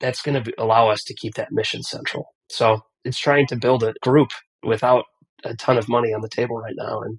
that's 0.00 0.22
going 0.22 0.42
to 0.42 0.52
allow 0.58 0.90
us 0.90 1.04
to 1.04 1.14
keep 1.14 1.34
that 1.34 1.52
mission 1.52 1.82
central. 1.82 2.34
So 2.50 2.80
it's 3.04 3.18
trying 3.18 3.46
to 3.48 3.56
build 3.56 3.82
a 3.82 3.94
group 4.02 4.30
without 4.62 5.04
a 5.44 5.54
ton 5.54 5.78
of 5.78 5.88
money 5.88 6.12
on 6.12 6.20
the 6.20 6.28
table 6.28 6.56
right 6.56 6.74
now. 6.76 7.00
And 7.00 7.18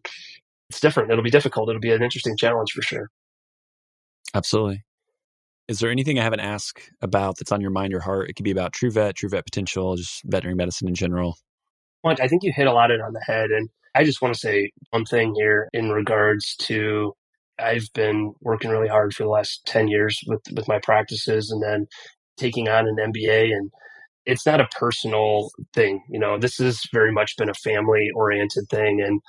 it's 0.69 0.79
different. 0.79 1.11
It'll 1.11 1.23
be 1.23 1.29
difficult. 1.29 1.69
It'll 1.69 1.79
be 1.79 1.91
an 1.91 2.03
interesting 2.03 2.37
challenge 2.37 2.71
for 2.71 2.81
sure. 2.81 3.09
Absolutely. 4.33 4.83
Is 5.67 5.79
there 5.79 5.91
anything 5.91 6.19
I 6.19 6.23
haven't 6.23 6.41
asked 6.41 6.91
about 7.01 7.35
that's 7.37 7.51
on 7.51 7.61
your 7.61 7.71
mind 7.71 7.93
or 7.93 7.99
heart? 8.01 8.29
It 8.29 8.33
could 8.33 8.43
be 8.43 8.51
about 8.51 8.73
True 8.73 8.91
Vet, 8.91 9.15
True 9.15 9.29
Vet 9.29 9.45
Potential, 9.45 9.95
just 9.95 10.21
veterinary 10.25 10.55
medicine 10.55 10.87
in 10.87 10.95
general. 10.95 11.37
Well, 12.03 12.15
I 12.19 12.27
think 12.27 12.43
you 12.43 12.51
hit 12.53 12.67
a 12.67 12.73
lot 12.73 12.91
of 12.91 12.95
it 12.95 13.01
on 13.01 13.13
the 13.13 13.23
head. 13.25 13.49
And 13.51 13.69
I 13.95 14.03
just 14.03 14.21
want 14.21 14.33
to 14.33 14.39
say 14.39 14.71
one 14.89 15.05
thing 15.05 15.33
here 15.35 15.69
in 15.71 15.89
regards 15.89 16.55
to 16.57 17.13
I've 17.59 17.87
been 17.93 18.33
working 18.41 18.71
really 18.71 18.87
hard 18.87 19.13
for 19.13 19.23
the 19.23 19.29
last 19.29 19.65
10 19.67 19.87
years 19.87 20.19
with, 20.27 20.41
with 20.55 20.67
my 20.67 20.79
practices 20.79 21.51
and 21.51 21.61
then 21.61 21.87
taking 22.37 22.67
on 22.67 22.87
an 22.87 22.97
MBA. 23.11 23.51
And 23.53 23.71
it's 24.25 24.45
not 24.45 24.61
a 24.61 24.67
personal 24.67 25.51
thing. 25.73 26.03
You 26.09 26.19
know, 26.19 26.37
this 26.37 26.57
has 26.57 26.81
very 26.91 27.11
much 27.11 27.37
been 27.37 27.49
a 27.49 27.53
family 27.53 28.07
oriented 28.15 28.65
thing. 28.69 29.01
And 29.01 29.21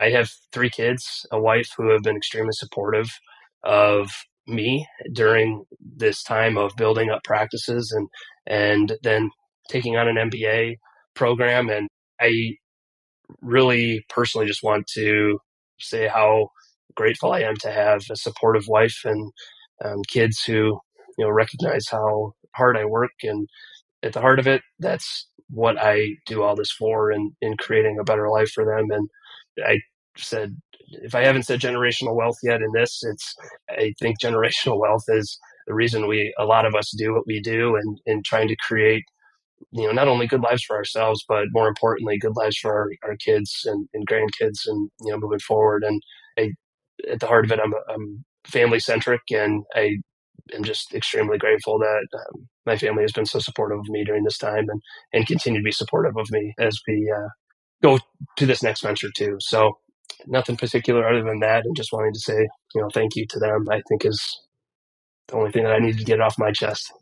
I 0.00 0.10
have 0.10 0.30
three 0.52 0.70
kids, 0.70 1.26
a 1.30 1.40
wife 1.40 1.68
who 1.76 1.90
have 1.90 2.02
been 2.02 2.16
extremely 2.16 2.52
supportive 2.52 3.08
of 3.62 4.10
me 4.46 4.86
during 5.12 5.64
this 5.80 6.22
time 6.22 6.58
of 6.58 6.76
building 6.76 7.10
up 7.10 7.22
practices 7.24 7.92
and, 7.92 8.08
and 8.46 8.98
then 9.02 9.30
taking 9.68 9.96
on 9.96 10.08
an 10.08 10.16
MBA 10.30 10.76
program. 11.14 11.68
And 11.68 11.88
I 12.20 12.56
really 13.40 14.04
personally 14.08 14.46
just 14.46 14.62
want 14.62 14.86
to 14.94 15.38
say 15.78 16.08
how 16.08 16.48
grateful 16.94 17.32
I 17.32 17.40
am 17.40 17.56
to 17.58 17.70
have 17.70 18.02
a 18.10 18.16
supportive 18.16 18.64
wife 18.68 19.00
and 19.04 19.32
um, 19.84 20.02
kids 20.08 20.42
who 20.44 20.78
you 21.18 21.24
know 21.24 21.30
recognize 21.30 21.86
how 21.90 22.32
hard 22.54 22.76
I 22.76 22.84
work. 22.84 23.12
And 23.22 23.48
at 24.02 24.12
the 24.12 24.20
heart 24.20 24.38
of 24.38 24.46
it 24.46 24.62
that's 24.78 25.28
what 25.50 25.76
I 25.80 26.14
do 26.26 26.42
all 26.42 26.56
this 26.56 26.70
for 26.72 27.10
and 27.10 27.32
in 27.40 27.56
creating 27.56 27.98
a 28.00 28.04
better 28.04 28.28
life 28.30 28.50
for 28.50 28.64
them. 28.64 28.90
And 28.90 29.08
I 29.66 29.80
said 30.16 30.56
if 30.92 31.14
I 31.14 31.24
haven't 31.24 31.44
said 31.44 31.60
generational 31.60 32.16
wealth 32.16 32.38
yet 32.42 32.62
in 32.62 32.72
this 32.74 33.00
it's 33.02 33.34
I 33.70 33.94
think 34.00 34.20
generational 34.22 34.78
wealth 34.78 35.04
is 35.08 35.38
the 35.66 35.74
reason 35.74 36.08
we 36.08 36.34
a 36.38 36.44
lot 36.44 36.66
of 36.66 36.74
us 36.74 36.92
do 36.96 37.14
what 37.14 37.26
we 37.26 37.40
do 37.40 37.76
and 37.76 37.98
in 38.06 38.22
trying 38.24 38.48
to 38.48 38.56
create 38.56 39.04
you 39.72 39.86
know 39.86 39.92
not 39.92 40.08
only 40.08 40.26
good 40.26 40.42
lives 40.42 40.64
for 40.64 40.76
ourselves 40.76 41.24
but 41.28 41.46
more 41.52 41.68
importantly 41.68 42.18
good 42.18 42.36
lives 42.36 42.56
for 42.56 42.72
our, 42.72 42.90
our 43.04 43.16
kids 43.16 43.62
and, 43.66 43.88
and 43.94 44.08
grandkids 44.08 44.60
and 44.66 44.90
you 45.00 45.12
know 45.12 45.18
moving 45.18 45.40
forward. 45.40 45.84
And 45.84 46.02
at 47.10 47.20
the 47.20 47.26
heart 47.26 47.44
of 47.44 47.52
it, 47.52 47.60
I'm, 47.62 47.74
I'm 47.88 48.24
family 48.44 48.80
centric, 48.80 49.22
and 49.32 49.64
I 49.74 49.98
am 50.54 50.64
just 50.64 50.94
extremely 50.94 51.38
grateful 51.38 51.78
that 51.78 52.06
um, 52.14 52.48
my 52.66 52.76
family 52.76 53.02
has 53.02 53.12
been 53.12 53.26
so 53.26 53.38
supportive 53.38 53.78
of 53.78 53.88
me 53.88 54.04
during 54.04 54.24
this 54.24 54.38
time, 54.38 54.68
and 54.68 54.80
and 55.12 55.26
continue 55.26 55.60
to 55.60 55.64
be 55.64 55.72
supportive 55.72 56.16
of 56.16 56.30
me 56.30 56.54
as 56.58 56.78
we 56.88 57.12
uh, 57.14 57.28
go 57.82 57.98
to 58.36 58.46
this 58.46 58.62
next 58.62 58.82
venture 58.82 59.10
too. 59.16 59.36
So 59.40 59.78
nothing 60.26 60.56
particular 60.56 61.08
other 61.08 61.22
than 61.22 61.40
that, 61.40 61.64
and 61.64 61.76
just 61.76 61.92
wanting 61.92 62.14
to 62.14 62.20
say 62.20 62.48
you 62.74 62.80
know 62.80 62.88
thank 62.92 63.16
you 63.16 63.26
to 63.28 63.38
them. 63.38 63.66
I 63.70 63.82
think 63.88 64.04
is 64.04 64.20
the 65.28 65.36
only 65.36 65.52
thing 65.52 65.64
that 65.64 65.72
I 65.72 65.78
need 65.78 65.98
to 65.98 66.04
get 66.04 66.20
off 66.20 66.38
my 66.38 66.52
chest. 66.52 66.92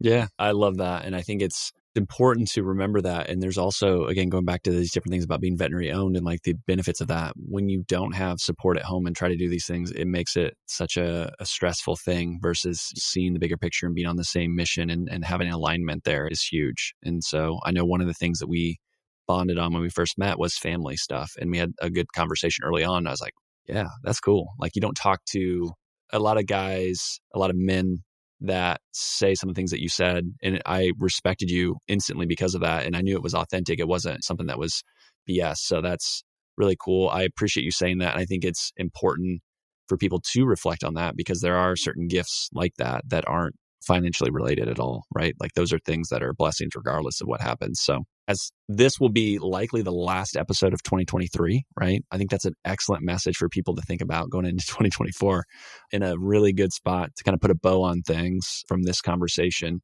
Yeah, 0.00 0.26
I 0.38 0.50
love 0.50 0.78
that, 0.78 1.04
and 1.04 1.14
I 1.14 1.22
think 1.22 1.42
it's 1.42 1.72
important 1.94 2.48
to 2.48 2.62
remember 2.62 3.00
that. 3.00 3.28
And 3.28 3.42
there's 3.42 3.58
also, 3.58 4.06
again, 4.06 4.28
going 4.28 4.44
back 4.44 4.62
to 4.62 4.70
these 4.70 4.92
different 4.92 5.12
things 5.12 5.24
about 5.24 5.40
being 5.40 5.56
veterinary 5.56 5.92
owned 5.92 6.16
and 6.16 6.24
like 6.24 6.42
the 6.42 6.54
benefits 6.66 7.00
of 7.00 7.08
that. 7.08 7.34
When 7.36 7.68
you 7.68 7.84
don't 7.86 8.14
have 8.14 8.40
support 8.40 8.78
at 8.78 8.84
home 8.84 9.06
and 9.06 9.14
try 9.14 9.28
to 9.28 9.36
do 9.36 9.48
these 9.48 9.66
things, 9.66 9.90
it 9.90 10.06
makes 10.06 10.36
it 10.36 10.56
such 10.66 10.96
a, 10.96 11.32
a 11.38 11.46
stressful 11.46 11.96
thing 11.96 12.38
versus 12.40 12.92
seeing 12.96 13.32
the 13.32 13.38
bigger 13.38 13.56
picture 13.56 13.86
and 13.86 13.94
being 13.94 14.06
on 14.06 14.16
the 14.16 14.24
same 14.24 14.54
mission 14.54 14.90
and, 14.90 15.08
and 15.10 15.24
having 15.24 15.50
alignment 15.50 16.04
there 16.04 16.26
is 16.26 16.42
huge. 16.42 16.94
And 17.02 17.22
so 17.22 17.58
I 17.64 17.70
know 17.70 17.84
one 17.84 18.00
of 18.00 18.06
the 18.06 18.14
things 18.14 18.38
that 18.38 18.48
we 18.48 18.78
bonded 19.26 19.58
on 19.58 19.72
when 19.72 19.82
we 19.82 19.90
first 19.90 20.18
met 20.18 20.38
was 20.38 20.56
family 20.56 20.96
stuff. 20.96 21.32
And 21.38 21.50
we 21.50 21.58
had 21.58 21.72
a 21.80 21.90
good 21.90 22.12
conversation 22.14 22.64
early 22.64 22.84
on. 22.84 23.06
I 23.06 23.10
was 23.10 23.20
like, 23.20 23.34
yeah, 23.66 23.88
that's 24.02 24.20
cool. 24.20 24.52
Like 24.58 24.74
you 24.74 24.80
don't 24.80 24.96
talk 24.96 25.20
to 25.32 25.70
a 26.12 26.18
lot 26.18 26.38
of 26.38 26.46
guys, 26.46 27.20
a 27.34 27.38
lot 27.38 27.50
of 27.50 27.56
men 27.56 28.02
that 28.44 28.80
say 28.92 29.34
some 29.34 29.48
of 29.48 29.54
the 29.54 29.58
things 29.58 29.70
that 29.70 29.80
you 29.80 29.88
said 29.88 30.24
and 30.42 30.60
i 30.66 30.90
respected 30.98 31.50
you 31.50 31.76
instantly 31.88 32.26
because 32.26 32.54
of 32.54 32.60
that 32.60 32.84
and 32.84 32.96
i 32.96 33.00
knew 33.00 33.14
it 33.14 33.22
was 33.22 33.34
authentic 33.34 33.78
it 33.78 33.88
wasn't 33.88 34.22
something 34.24 34.46
that 34.46 34.58
was 34.58 34.82
bs 35.28 35.56
so 35.56 35.80
that's 35.80 36.22
really 36.56 36.76
cool 36.78 37.08
i 37.08 37.22
appreciate 37.22 37.64
you 37.64 37.70
saying 37.70 37.98
that 37.98 38.12
and 38.14 38.20
i 38.20 38.24
think 38.24 38.44
it's 38.44 38.72
important 38.76 39.40
for 39.88 39.96
people 39.96 40.20
to 40.32 40.44
reflect 40.44 40.84
on 40.84 40.94
that 40.94 41.16
because 41.16 41.40
there 41.40 41.56
are 41.56 41.76
certain 41.76 42.08
gifts 42.08 42.48
like 42.52 42.74
that 42.78 43.02
that 43.08 43.24
aren't 43.26 43.54
financially 43.84 44.30
related 44.30 44.68
at 44.68 44.78
all 44.78 45.04
right 45.14 45.34
like 45.40 45.52
those 45.54 45.72
are 45.72 45.78
things 45.80 46.08
that 46.08 46.22
are 46.22 46.32
blessings 46.34 46.74
regardless 46.74 47.20
of 47.20 47.28
what 47.28 47.40
happens 47.40 47.80
so 47.80 48.02
as 48.28 48.52
this 48.68 49.00
will 49.00 49.08
be 49.08 49.38
likely 49.38 49.82
the 49.82 49.92
last 49.92 50.36
episode 50.36 50.72
of 50.72 50.82
2023, 50.82 51.64
right? 51.78 52.02
I 52.10 52.18
think 52.18 52.30
that's 52.30 52.44
an 52.44 52.54
excellent 52.64 53.02
message 53.04 53.36
for 53.36 53.48
people 53.48 53.74
to 53.74 53.82
think 53.82 54.00
about 54.00 54.30
going 54.30 54.46
into 54.46 54.64
2024 54.66 55.44
in 55.90 56.02
a 56.02 56.16
really 56.18 56.52
good 56.52 56.72
spot 56.72 57.10
to 57.16 57.24
kind 57.24 57.34
of 57.34 57.40
put 57.40 57.50
a 57.50 57.56
bow 57.56 57.82
on 57.82 58.02
things 58.02 58.62
from 58.68 58.82
this 58.82 59.00
conversation. 59.00 59.82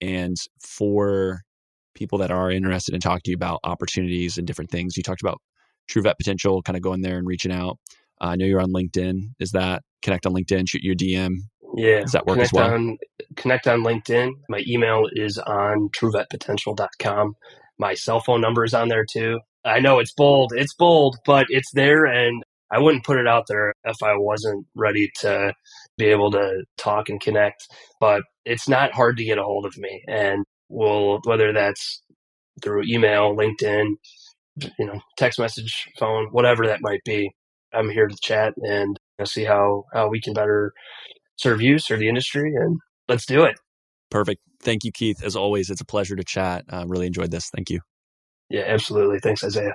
And 0.00 0.36
for 0.60 1.40
people 1.94 2.18
that 2.18 2.30
are 2.30 2.50
interested 2.50 2.94
in 2.94 3.00
talking 3.00 3.22
to 3.24 3.30
you 3.30 3.36
about 3.36 3.60
opportunities 3.64 4.38
and 4.38 4.46
different 4.46 4.70
things, 4.70 4.96
you 4.96 5.02
talked 5.02 5.22
about 5.22 5.40
True 5.88 6.02
Vet 6.02 6.18
Potential, 6.18 6.62
kind 6.62 6.76
of 6.76 6.82
going 6.82 7.02
there 7.02 7.18
and 7.18 7.26
reaching 7.26 7.52
out. 7.52 7.78
Uh, 8.20 8.28
I 8.28 8.36
know 8.36 8.46
you're 8.46 8.60
on 8.60 8.72
LinkedIn. 8.72 9.34
Is 9.40 9.50
that 9.50 9.82
connect 10.02 10.26
on 10.26 10.32
LinkedIn, 10.32 10.68
shoot 10.68 10.82
you 10.82 10.92
a 10.92 10.96
DM? 10.96 11.34
Yeah. 11.76 12.00
Does 12.00 12.12
that 12.12 12.26
work 12.26 12.36
connect 12.36 12.48
as 12.48 12.52
well? 12.52 12.72
On, 12.72 12.98
connect 13.36 13.66
on 13.66 13.82
LinkedIn. 13.82 14.32
My 14.48 14.62
email 14.66 15.08
is 15.12 15.38
on 15.38 15.88
truevetpotential.com. 15.90 17.34
My 17.78 17.94
cell 17.94 18.20
phone 18.20 18.40
number 18.40 18.64
is 18.64 18.74
on 18.74 18.88
there 18.88 19.04
too. 19.04 19.40
I 19.64 19.80
know 19.80 19.98
it's 19.98 20.12
bold, 20.12 20.52
it's 20.54 20.74
bold, 20.74 21.16
but 21.26 21.46
it's 21.48 21.70
there 21.72 22.04
and 22.04 22.42
I 22.70 22.78
wouldn't 22.80 23.04
put 23.04 23.18
it 23.18 23.26
out 23.26 23.44
there 23.48 23.72
if 23.84 23.96
I 24.02 24.16
wasn't 24.16 24.66
ready 24.74 25.10
to 25.20 25.52
be 25.96 26.06
able 26.06 26.30
to 26.32 26.64
talk 26.76 27.08
and 27.08 27.20
connect. 27.20 27.66
But 28.00 28.22
it's 28.44 28.68
not 28.68 28.92
hard 28.94 29.16
to 29.16 29.24
get 29.24 29.38
a 29.38 29.42
hold 29.42 29.66
of 29.66 29.76
me. 29.78 30.02
And 30.08 30.44
we'll, 30.68 31.20
whether 31.24 31.52
that's 31.52 32.02
through 32.62 32.84
email, 32.88 33.36
LinkedIn, 33.36 33.94
you 34.78 34.86
know, 34.86 35.00
text 35.16 35.38
message, 35.38 35.88
phone, 35.98 36.28
whatever 36.30 36.66
that 36.66 36.82
might 36.82 37.02
be, 37.04 37.30
I'm 37.72 37.90
here 37.90 38.06
to 38.06 38.16
chat 38.22 38.54
and 38.58 38.98
see 39.24 39.44
how, 39.44 39.84
how 39.92 40.08
we 40.08 40.20
can 40.20 40.32
better 40.34 40.72
serve 41.36 41.60
you, 41.60 41.78
serve 41.78 42.00
the 42.00 42.08
industry, 42.08 42.54
and 42.54 42.78
let's 43.08 43.26
do 43.26 43.44
it. 43.44 43.58
Perfect. 44.10 44.40
Thank 44.62 44.84
you, 44.84 44.92
Keith. 44.92 45.22
As 45.22 45.36
always, 45.36 45.70
it's 45.70 45.80
a 45.80 45.84
pleasure 45.84 46.16
to 46.16 46.24
chat. 46.24 46.64
I 46.70 46.82
uh, 46.82 46.84
really 46.86 47.06
enjoyed 47.06 47.30
this. 47.30 47.50
Thank 47.54 47.70
you. 47.70 47.80
Yeah, 48.48 48.62
absolutely. 48.66 49.18
Thanks, 49.20 49.42
Isaiah. 49.42 49.74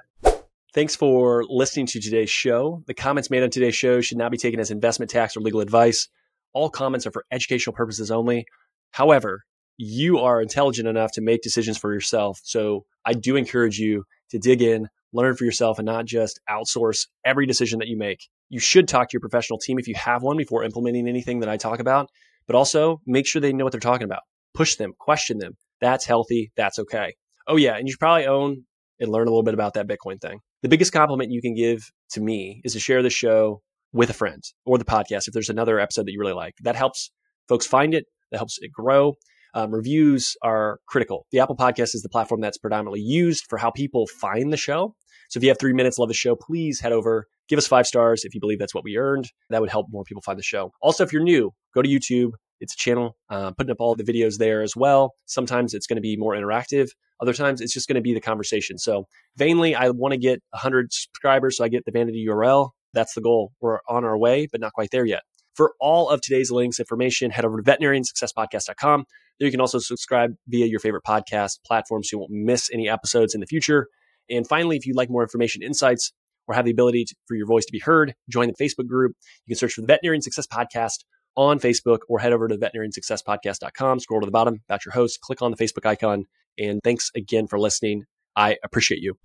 Thanks 0.74 0.96
for 0.96 1.44
listening 1.50 1.88
to 1.88 2.00
today's 2.00 2.30
show. 2.30 2.84
The 2.86 2.94
comments 2.94 3.32
made 3.32 3.42
on 3.42 3.50
today's 3.50 3.76
show 3.76 4.02
should 4.02 4.20
not 4.20 4.32
be 4.32 4.38
taken 4.38 4.60
as 4.60 4.70
investment 4.70 5.10
tax 5.10 5.36
or 5.36 5.42
legal 5.42 5.62
advice. 5.62 6.08
All 6.54 6.70
comments 6.70 7.08
are 7.08 7.12
for 7.12 7.26
educational 7.32 7.76
purposes 7.76 8.12
only. 8.12 8.46
However, 8.92 9.42
you 9.78 10.20
are 10.20 10.42
intelligent 10.42 10.88
enough 10.88 11.12
to 11.14 11.22
make 11.22 11.42
decisions 11.42 11.78
for 11.78 11.94
yourself. 11.94 12.40
So 12.44 12.86
I 13.06 13.14
do 13.14 13.36
encourage 13.36 13.80
you 13.80 14.04
to 14.30 14.38
dig 14.38 14.62
in, 14.62 14.88
learn 15.12 15.36
for 15.36 15.46
yourself, 15.46 15.80
and 15.80 15.86
not 15.86 16.06
just 16.06 16.40
outsource 16.50 17.08
every 17.26 17.46
decision 17.46 17.80
that 17.80 17.88
you 17.88 17.98
make. 17.98 18.28
You 18.50 18.60
should 18.60 18.88
talk 18.88 19.10
to 19.10 19.14
your 19.14 19.22
professional 19.22 19.60
team 19.60 19.80
if 19.80 19.88
you 19.88 19.96
have 19.96 20.24
one 20.24 20.38
before 20.38 20.64
implementing 20.64 21.08
anything 21.08 21.40
that 21.40 21.50
I 21.50 21.58
talk 21.58 21.80
about, 21.80 22.10
but 22.48 22.56
also 22.56 23.02
make 23.06 23.28
sure 23.28 23.40
they 23.42 23.54
know 23.54 23.64
what 23.64 23.72
they're 23.72 23.80
talking 23.80 24.06
about. 24.06 24.22
Push 24.54 24.76
them, 24.76 24.94
question 25.00 25.38
them. 25.38 25.54
That's 25.82 26.06
healthy. 26.06 26.52
That's 26.58 26.80
okay. 26.80 27.16
Oh, 27.48 27.56
yeah. 27.56 27.76
And 27.76 27.88
you 27.88 27.94
should 27.94 28.00
probably 28.00 28.26
own 28.26 28.64
and 29.00 29.12
learn 29.12 29.28
a 29.28 29.32
little 29.32 29.44
bit 29.44 29.54
about 29.54 29.76
that 29.76 29.88
Bitcoin 29.88 30.20
thing. 30.20 30.40
The 30.62 30.70
biggest 30.70 30.92
compliment 30.92 31.32
you 31.32 31.42
can 31.42 31.54
give 31.54 31.90
to 32.12 32.22
me 32.22 32.62
is 32.66 32.74
to 32.74 32.80
share 32.80 33.02
the 33.02 33.10
show 33.10 33.62
with 33.94 34.10
a 34.10 34.14
friend 34.14 34.44
or 34.66 34.78
the 34.78 34.86
podcast 34.86 35.28
if 35.28 35.34
there's 35.34 35.50
another 35.50 35.80
episode 35.80 36.06
that 36.06 36.12
you 36.12 36.20
really 36.20 36.34
like. 36.34 36.56
That 36.64 36.76
helps 36.76 37.12
folks 37.48 37.66
find 37.66 37.94
it, 37.94 38.06
that 38.32 38.38
helps 38.38 38.58
it 38.62 38.72
grow. 38.72 39.16
Um, 39.54 39.72
reviews 39.74 40.36
are 40.44 40.80
critical. 40.88 41.26
The 41.32 41.40
Apple 41.40 41.56
Podcast 41.56 41.96
is 41.96 42.02
the 42.04 42.10
platform 42.10 42.42
that's 42.42 42.58
predominantly 42.58 43.02
used 43.02 43.46
for 43.50 43.58
how 43.58 43.72
people 43.72 44.06
find 44.06 44.54
the 44.54 44.58
show. 44.58 44.96
So 45.30 45.38
if 45.38 45.44
you 45.44 45.50
have 45.50 45.60
three 45.60 45.74
minutes, 45.74 45.98
love 45.98 46.10
the 46.10 46.14
show, 46.14 46.36
please 46.36 46.80
head 46.80 46.92
over, 46.92 47.28
give 47.48 47.58
us 47.58 47.68
five 47.68 47.88
stars 47.88 48.26
if 48.26 48.34
you 48.34 48.42
believe 48.42 48.60
that's 48.60 48.76
what 48.76 48.84
we 48.84 48.98
earned. 48.98 49.32
That 49.50 49.62
would 49.62 49.70
help 49.70 49.88
more 49.90 50.04
people 50.04 50.22
find 50.22 50.38
the 50.38 50.44
show. 50.44 50.72
Also, 50.82 51.04
if 51.04 51.14
you're 51.14 51.24
new, 51.24 51.52
go 51.74 51.82
to 51.82 51.90
YouTube. 51.90 52.32
It's 52.60 52.74
a 52.74 52.78
channel, 52.78 53.16
uh, 53.30 53.52
putting 53.52 53.72
up 53.72 53.78
all 53.80 53.96
the 53.96 54.04
videos 54.04 54.38
there 54.38 54.62
as 54.62 54.76
well. 54.76 55.14
Sometimes 55.26 55.74
it's 55.74 55.88
going 55.88 55.96
to 55.96 56.02
be 56.02 56.18
more 56.18 56.34
interactive. 56.34 56.90
Other 57.22 57.34
times 57.34 57.62
it's 57.62 57.74
just 57.74 57.88
going 57.88 57.96
to 57.96 58.02
be 58.02 58.14
the 58.14 58.20
conversation. 58.20 58.78
So 58.78 59.06
vainly, 59.38 59.76
I 59.76 59.90
want 59.90 60.14
to 60.14 60.18
get 60.18 60.42
100 60.52 60.92
subscribers 60.92 61.58
so 61.58 61.64
I 61.64 61.70
get 61.70 61.86
the 61.86 61.92
vanity 61.92 62.26
URL. 62.28 62.72
That's 62.94 63.14
the 63.14 63.22
goal. 63.22 63.54
We're 63.62 63.80
on 63.88 64.04
our 64.04 64.18
way, 64.18 64.48
but 64.52 64.60
not 64.60 64.74
quite 64.74 64.90
there 64.92 65.06
yet. 65.06 65.22
For 65.56 65.74
all 65.80 66.10
of 66.10 66.22
today's 66.22 66.52
links, 66.52 66.80
information, 66.80 67.32
head 67.32 67.46
over 67.46 67.62
to 67.62 67.64
veterinariansuccesspodcast.com. 67.64 69.06
There 69.40 69.46
you 69.46 69.52
can 69.52 69.62
also 69.62 69.80
subscribe 69.80 70.36
via 70.48 70.66
your 70.66 70.80
favorite 70.80 71.04
podcast 71.08 71.60
platform 71.66 72.04
so 72.04 72.16
you 72.16 72.20
won't 72.20 72.32
miss 72.32 72.70
any 72.74 72.90
episodes 72.90 73.34
in 73.34 73.42
the 73.42 73.48
future. 73.48 73.88
And 74.30 74.48
finally, 74.48 74.78
if 74.78 74.86
you'd 74.86 74.96
like 74.96 75.10
more 75.10 75.24
information, 75.24 75.62
insights, 75.62 76.12
or 76.48 76.56
have 76.56 76.66
the 76.66 76.72
ability 76.72 77.06
to, 77.06 77.16
for 77.28 77.36
your 77.36 77.48
voice 77.48 77.66
to 77.66 77.72
be 77.72 77.80
heard, 77.80 78.16
join 78.30 78.48
the 78.48 78.64
Facebook 78.64 78.88
group. 78.88 79.14
You 79.46 79.56
can 79.56 79.60
search 79.60 79.74
for 79.74 79.82
the 79.82 79.88
Veterinarian 79.88 80.22
Success 80.22 80.48
Podcast 80.48 81.04
on 81.36 81.60
Facebook 81.60 82.00
or 82.10 82.20
head 82.20 82.34
over 82.34 82.48
to 82.48 82.58
veterinariansuccesspodcast.com, 82.58 84.00
scroll 84.00 84.22
to 84.22 84.26
the 84.26 84.32
bottom, 84.32 84.62
that's 84.68 84.86
your 84.86 84.94
host, 84.94 85.22
click 85.22 85.42
on 85.42 85.52
the 85.52 85.58
Facebook 85.58 85.86
icon, 85.86 86.26
and 86.58 86.82
thanks 86.84 87.12
again 87.16 87.48
for 87.48 87.60
listening. 87.60 88.06
I 88.36 88.58
appreciate 88.64 89.02
you. 89.02 89.16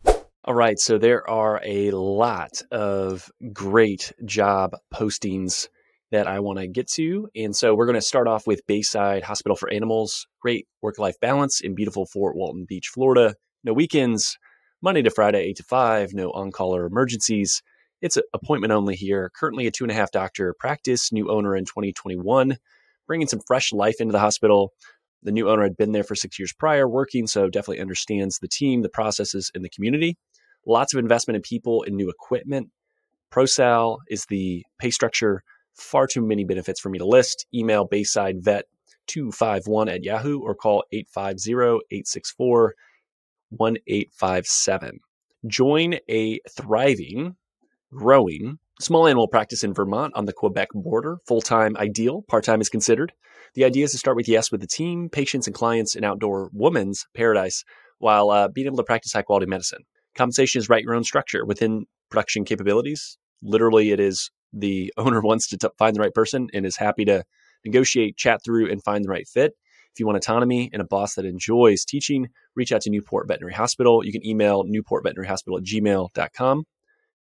All 0.44 0.55
right. 0.55 0.78
So 0.78 0.98
there 0.98 1.28
are 1.28 1.61
a 1.64 1.90
lot 1.92 2.62
of 2.70 3.30
great 3.52 4.12
job 4.24 4.76
postings 4.92 5.68
that 6.11 6.26
I 6.26 6.40
want 6.40 6.59
to 6.59 6.68
get 6.68 6.88
to. 6.92 7.28
And 7.34 7.57
so 7.57 7.74
we're 7.74 7.86
going 7.86 7.94
to 7.94 8.02
start 8.02 8.28
off 8.28 8.46
with 8.46 8.66
Bayside 8.66 9.24
Hospital 9.24 9.57
for 9.57 9.72
Animals. 9.72 10.26
Great 10.40 10.68
work 10.82 10.98
life 10.98 11.18
balance 11.20 11.61
in 11.61 11.74
beautiful 11.74 12.05
Fort 12.05 12.36
Walton 12.36 12.66
Beach, 12.68 12.88
Florida. 12.92 13.34
No 13.64 13.72
weekends, 13.72 14.36
Monday 14.85 15.01
to 15.01 15.11
Friday, 15.11 15.41
8 15.45 15.57
to 15.57 15.62
5. 15.62 16.12
No 16.12 16.30
on 16.32 16.53
call 16.53 16.76
or 16.76 16.85
emergencies. 16.85 17.62
It's 18.03 18.18
appointment 18.35 18.70
only 18.70 18.95
here. 18.95 19.30
Currently 19.35 19.66
a 19.66 19.70
two 19.70 19.85
and 19.85 19.91
a 19.91 19.95
half 19.95 20.11
doctor 20.11 20.55
practice, 20.59 21.11
new 21.11 21.30
owner 21.30 21.57
in 21.57 21.64
2021, 21.64 22.59
bringing 23.07 23.26
some 23.26 23.41
fresh 23.47 23.72
life 23.72 23.95
into 23.99 24.12
the 24.12 24.18
hospital. 24.18 24.74
The 25.22 25.32
new 25.32 25.49
owner 25.49 25.62
had 25.62 25.78
been 25.78 25.93
there 25.93 26.05
for 26.05 26.14
six 26.14 26.39
years 26.39 26.53
prior 26.53 26.87
working, 26.87 27.26
so 27.26 27.49
definitely 27.49 27.80
understands 27.80 28.41
the 28.41 28.47
team, 28.47 28.82
the 28.82 28.91
processes, 28.91 29.51
and 29.55 29.64
the 29.64 29.70
community. 29.70 30.18
Lots 30.66 30.93
of 30.93 30.99
investment 30.99 31.37
in 31.37 31.41
people 31.41 31.82
and 31.85 31.97
new 31.97 32.11
equipment. 32.11 32.68
ProSal 33.32 34.01
is 34.11 34.26
the 34.26 34.66
pay 34.78 34.91
structure. 34.91 35.43
Far 35.72 36.07
too 36.07 36.20
many 36.20 36.45
benefits 36.45 36.78
for 36.78 36.91
me 36.91 36.99
to 36.99 37.07
list. 37.07 37.47
Email 37.55 37.87
Bayside 37.87 38.45
Vet 38.45 38.66
251 39.07 39.89
at 39.89 40.05
Yahoo 40.05 40.41
or 40.41 40.55
call 40.55 40.85
850 40.93 41.53
864 41.91 42.74
1857. 43.51 45.01
Join 45.47 45.99
a 46.09 46.40
thriving, 46.51 47.36
growing 47.92 48.59
small 48.80 49.07
animal 49.07 49.28
practice 49.28 49.62
in 49.62 49.74
Vermont 49.74 50.12
on 50.16 50.24
the 50.24 50.32
Quebec 50.32 50.68
border. 50.74 51.18
Full 51.26 51.40
time 51.40 51.76
ideal, 51.76 52.22
part 52.22 52.45
time 52.45 52.61
is 52.61 52.68
considered. 52.68 53.12
The 53.55 53.64
idea 53.64 53.84
is 53.84 53.92
to 53.92 53.99
start 53.99 54.16
with 54.16 54.28
yes 54.28 54.51
with 54.51 54.61
the 54.61 54.66
team, 54.66 55.09
patients, 55.09 55.47
and 55.47 55.55
clients 55.55 55.95
in 55.95 56.05
outdoor 56.05 56.51
woman's 56.53 57.07
paradise 57.14 57.64
while 57.99 58.30
uh, 58.30 58.49
being 58.49 58.66
able 58.66 58.76
to 58.78 58.82
practice 58.82 59.12
high 59.12 59.22
quality 59.22 59.47
medicine. 59.47 59.84
Compensation 60.16 60.59
is 60.59 60.68
write 60.68 60.84
your 60.84 60.95
own 60.95 61.05
structure 61.05 61.45
within 61.45 61.86
production 62.11 62.45
capabilities. 62.45 63.16
Literally, 63.42 63.92
it 63.92 64.01
is 64.01 64.30
the 64.53 64.92
owner 64.99 65.20
wants 65.20 65.49
to 65.49 65.57
t- 65.57 65.68
find 65.78 65.95
the 65.95 66.01
right 66.01 66.14
person 66.14 66.49
and 66.53 66.66
is 66.66 66.76
happy 66.76 67.05
to 67.05 67.24
negotiate, 67.64 68.16
chat 68.16 68.42
through, 68.45 68.70
and 68.70 68.82
find 68.82 69.05
the 69.05 69.09
right 69.09 69.28
fit. 69.28 69.53
If 69.95 70.01
you 70.01 70.07
want 70.07 70.16
autonomy 70.16 70.70
and 70.72 70.82
a 70.82 70.84
boss 70.84 71.14
that 71.14 71.24
enjoys 71.24 71.84
teaching, 71.84 72.28
reach 72.57 72.72
out 72.72 72.80
to 72.80 72.90
Newport 72.90 73.28
Veterinary 73.28 73.55
Hospital. 73.55 74.05
You 74.05 74.11
can 74.11 74.26
email 74.26 74.64
newportveterinaryhospital 74.64 75.59
at 75.59 75.64
gmail.com. 75.64 76.64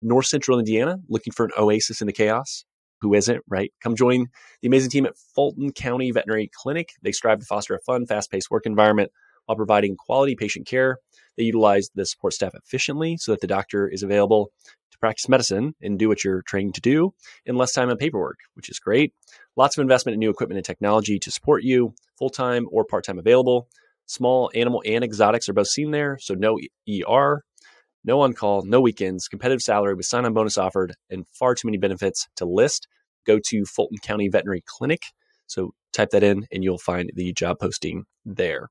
North 0.02 0.26
Central 0.26 0.60
Indiana, 0.60 0.98
looking 1.08 1.32
for 1.32 1.46
an 1.46 1.50
oasis 1.58 2.00
in 2.00 2.06
the 2.06 2.12
chaos 2.12 2.64
who 3.00 3.12
isn't, 3.14 3.42
right? 3.48 3.72
Come 3.82 3.96
join 3.96 4.28
the 4.62 4.68
amazing 4.68 4.90
team 4.90 5.04
at 5.04 5.18
Fulton 5.34 5.72
County 5.72 6.12
Veterinary 6.12 6.48
Clinic. 6.54 6.90
They 7.02 7.10
strive 7.10 7.40
to 7.40 7.44
foster 7.44 7.74
a 7.74 7.80
fun, 7.80 8.06
fast 8.06 8.30
paced 8.30 8.52
work 8.52 8.66
environment 8.66 9.10
while 9.50 9.56
providing 9.56 9.96
quality 9.96 10.36
patient 10.36 10.64
care. 10.64 10.98
They 11.36 11.42
utilize 11.42 11.88
the 11.92 12.06
support 12.06 12.34
staff 12.34 12.52
efficiently 12.54 13.16
so 13.16 13.32
that 13.32 13.40
the 13.40 13.48
doctor 13.48 13.88
is 13.88 14.04
available 14.04 14.52
to 14.92 14.98
practice 14.98 15.28
medicine 15.28 15.74
and 15.82 15.98
do 15.98 16.08
what 16.08 16.22
you're 16.22 16.42
trained 16.42 16.74
to 16.76 16.80
do 16.80 17.14
in 17.44 17.56
less 17.56 17.72
time 17.72 17.88
and 17.88 17.98
paperwork, 17.98 18.38
which 18.54 18.68
is 18.68 18.78
great. 18.78 19.12
Lots 19.56 19.76
of 19.76 19.82
investment 19.82 20.14
in 20.14 20.20
new 20.20 20.30
equipment 20.30 20.58
and 20.58 20.64
technology 20.64 21.18
to 21.18 21.32
support 21.32 21.64
you, 21.64 21.94
full 22.16 22.30
time 22.30 22.68
or 22.70 22.84
part 22.84 23.04
time 23.04 23.18
available. 23.18 23.66
Small 24.06 24.52
animal 24.54 24.84
and 24.86 25.02
exotics 25.02 25.48
are 25.48 25.52
both 25.52 25.66
seen 25.66 25.90
there, 25.90 26.16
so 26.20 26.34
no 26.34 26.56
ER, 26.88 27.42
no 28.04 28.20
on 28.20 28.32
call, 28.32 28.62
no 28.64 28.80
weekends, 28.80 29.26
competitive 29.26 29.62
salary 29.62 29.94
with 29.94 30.06
sign 30.06 30.24
on 30.24 30.32
bonus 30.32 30.58
offered, 30.58 30.94
and 31.10 31.24
far 31.32 31.56
too 31.56 31.66
many 31.66 31.76
benefits 31.76 32.28
to 32.36 32.44
list. 32.44 32.86
Go 33.26 33.40
to 33.46 33.64
Fulton 33.64 33.98
County 33.98 34.28
Veterinary 34.28 34.62
Clinic. 34.64 35.02
So 35.48 35.72
type 35.92 36.10
that 36.10 36.22
in 36.22 36.46
and 36.52 36.62
you'll 36.62 36.78
find 36.78 37.10
the 37.16 37.32
job 37.32 37.58
posting 37.58 38.04
there. 38.24 38.68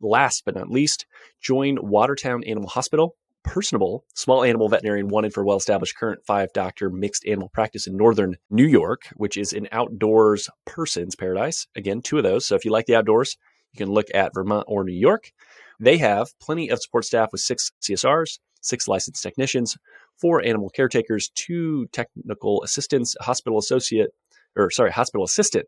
Last 0.00 0.44
but 0.44 0.54
not 0.54 0.70
least, 0.70 1.06
join 1.40 1.78
Watertown 1.80 2.44
Animal 2.44 2.68
Hospital. 2.68 3.16
Personable 3.44 4.04
small 4.14 4.44
animal 4.44 4.68
veterinarian 4.68 5.08
wanted 5.08 5.32
for 5.32 5.44
well 5.44 5.56
established 5.56 5.96
current 5.96 6.20
five 6.26 6.52
doctor 6.52 6.90
mixed 6.90 7.26
animal 7.26 7.48
practice 7.48 7.86
in 7.86 7.96
northern 7.96 8.36
New 8.50 8.66
York, 8.66 9.08
which 9.14 9.36
is 9.36 9.52
an 9.52 9.68
outdoors 9.72 10.50
person's 10.66 11.16
paradise. 11.16 11.66
Again, 11.74 12.02
two 12.02 12.18
of 12.18 12.24
those. 12.24 12.46
So 12.46 12.56
if 12.56 12.64
you 12.64 12.70
like 12.70 12.86
the 12.86 12.96
outdoors, 12.96 13.36
you 13.72 13.78
can 13.78 13.92
look 13.92 14.06
at 14.12 14.34
Vermont 14.34 14.66
or 14.68 14.84
New 14.84 14.92
York. 14.92 15.32
They 15.80 15.98
have 15.98 16.28
plenty 16.40 16.68
of 16.68 16.82
support 16.82 17.04
staff 17.04 17.30
with 17.32 17.40
six 17.40 17.70
CSRs, 17.80 18.38
six 18.60 18.88
licensed 18.88 19.22
technicians, 19.22 19.76
four 20.20 20.44
animal 20.44 20.70
caretakers, 20.70 21.30
two 21.34 21.86
technical 21.92 22.62
assistants, 22.62 23.16
hospital 23.20 23.58
associate, 23.58 24.10
or 24.56 24.70
sorry, 24.70 24.90
hospital 24.90 25.24
assistant, 25.24 25.66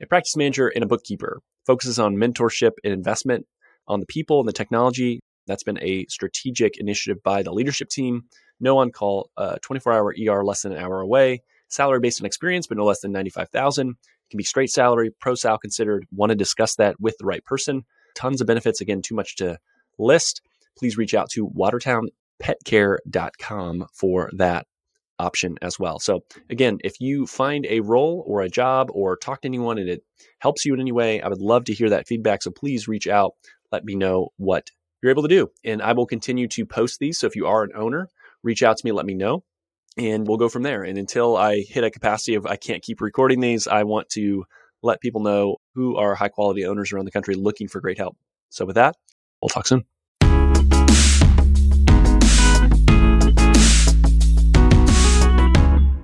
a 0.00 0.06
practice 0.06 0.36
manager, 0.36 0.68
and 0.68 0.84
a 0.84 0.88
bookkeeper. 0.88 1.40
Focuses 1.66 1.98
on 1.98 2.16
mentorship 2.16 2.72
and 2.84 2.92
investment 2.92 3.46
on 3.86 4.00
the 4.00 4.06
people 4.06 4.40
and 4.40 4.48
the 4.48 4.52
technology. 4.52 5.20
That's 5.46 5.62
been 5.62 5.82
a 5.82 6.06
strategic 6.06 6.78
initiative 6.78 7.22
by 7.22 7.42
the 7.42 7.52
leadership 7.52 7.88
team. 7.88 8.24
No 8.60 8.78
on 8.78 8.90
call, 8.90 9.30
uh, 9.36 9.56
24 9.62 9.92
hour 9.92 10.14
ER 10.28 10.44
less 10.44 10.62
than 10.62 10.72
an 10.72 10.78
hour 10.78 11.00
away. 11.00 11.42
Salary 11.68 12.00
based 12.00 12.20
on 12.20 12.26
experience, 12.26 12.66
but 12.66 12.76
no 12.76 12.84
less 12.84 13.00
than 13.00 13.12
95,000. 13.12 13.94
Can 14.30 14.38
be 14.38 14.44
straight 14.44 14.70
salary, 14.70 15.10
pro 15.20 15.34
sal 15.34 15.58
considered. 15.58 16.06
Want 16.12 16.30
to 16.30 16.36
discuss 16.36 16.76
that 16.76 17.00
with 17.00 17.16
the 17.18 17.26
right 17.26 17.44
person. 17.44 17.84
Tons 18.14 18.40
of 18.40 18.46
benefits. 18.46 18.80
Again, 18.80 19.02
too 19.02 19.14
much 19.14 19.36
to 19.36 19.58
list. 19.98 20.40
Please 20.78 20.96
reach 20.96 21.14
out 21.14 21.28
to 21.30 21.48
watertownpetcare.com 21.48 23.86
for 23.92 24.30
that 24.34 24.66
option 25.18 25.56
as 25.62 25.78
well. 25.78 25.98
So, 25.98 26.20
again, 26.50 26.78
if 26.82 27.00
you 27.00 27.26
find 27.26 27.66
a 27.66 27.80
role 27.80 28.24
or 28.26 28.42
a 28.42 28.48
job 28.48 28.88
or 28.92 29.16
talk 29.16 29.42
to 29.42 29.48
anyone 29.48 29.78
and 29.78 29.88
it 29.88 30.02
helps 30.38 30.64
you 30.64 30.74
in 30.74 30.80
any 30.80 30.92
way, 30.92 31.20
I 31.20 31.28
would 31.28 31.40
love 31.40 31.64
to 31.64 31.74
hear 31.74 31.90
that 31.90 32.06
feedback. 32.06 32.42
So, 32.42 32.50
please 32.50 32.88
reach 32.88 33.06
out 33.06 33.34
let 33.72 33.84
me 33.84 33.94
know 33.94 34.28
what 34.36 34.70
you're 35.02 35.10
able 35.10 35.22
to 35.22 35.28
do. 35.28 35.50
And 35.64 35.82
I 35.82 35.92
will 35.92 36.06
continue 36.06 36.46
to 36.48 36.66
post 36.66 37.00
these. 37.00 37.18
So 37.18 37.26
if 37.26 37.34
you 37.34 37.46
are 37.46 37.64
an 37.64 37.72
owner, 37.74 38.08
reach 38.42 38.62
out 38.62 38.76
to 38.76 38.86
me, 38.86 38.92
let 38.92 39.06
me 39.06 39.14
know, 39.14 39.42
and 39.96 40.26
we'll 40.26 40.36
go 40.36 40.48
from 40.48 40.62
there. 40.62 40.84
And 40.84 40.98
until 40.98 41.36
I 41.36 41.60
hit 41.60 41.84
a 41.84 41.90
capacity 41.90 42.34
of 42.34 42.46
I 42.46 42.56
can't 42.56 42.82
keep 42.82 43.00
recording 43.00 43.40
these, 43.40 43.66
I 43.66 43.82
want 43.82 44.08
to 44.10 44.44
let 44.82 45.00
people 45.00 45.22
know 45.22 45.56
who 45.74 45.96
are 45.96 46.14
high 46.14 46.28
quality 46.28 46.66
owners 46.66 46.92
around 46.92 47.06
the 47.06 47.10
country 47.10 47.34
looking 47.34 47.68
for 47.68 47.80
great 47.80 47.98
help. 47.98 48.16
So 48.50 48.64
with 48.66 48.76
that, 48.76 48.96
we'll 49.40 49.48
talk 49.48 49.66
soon. 49.66 49.84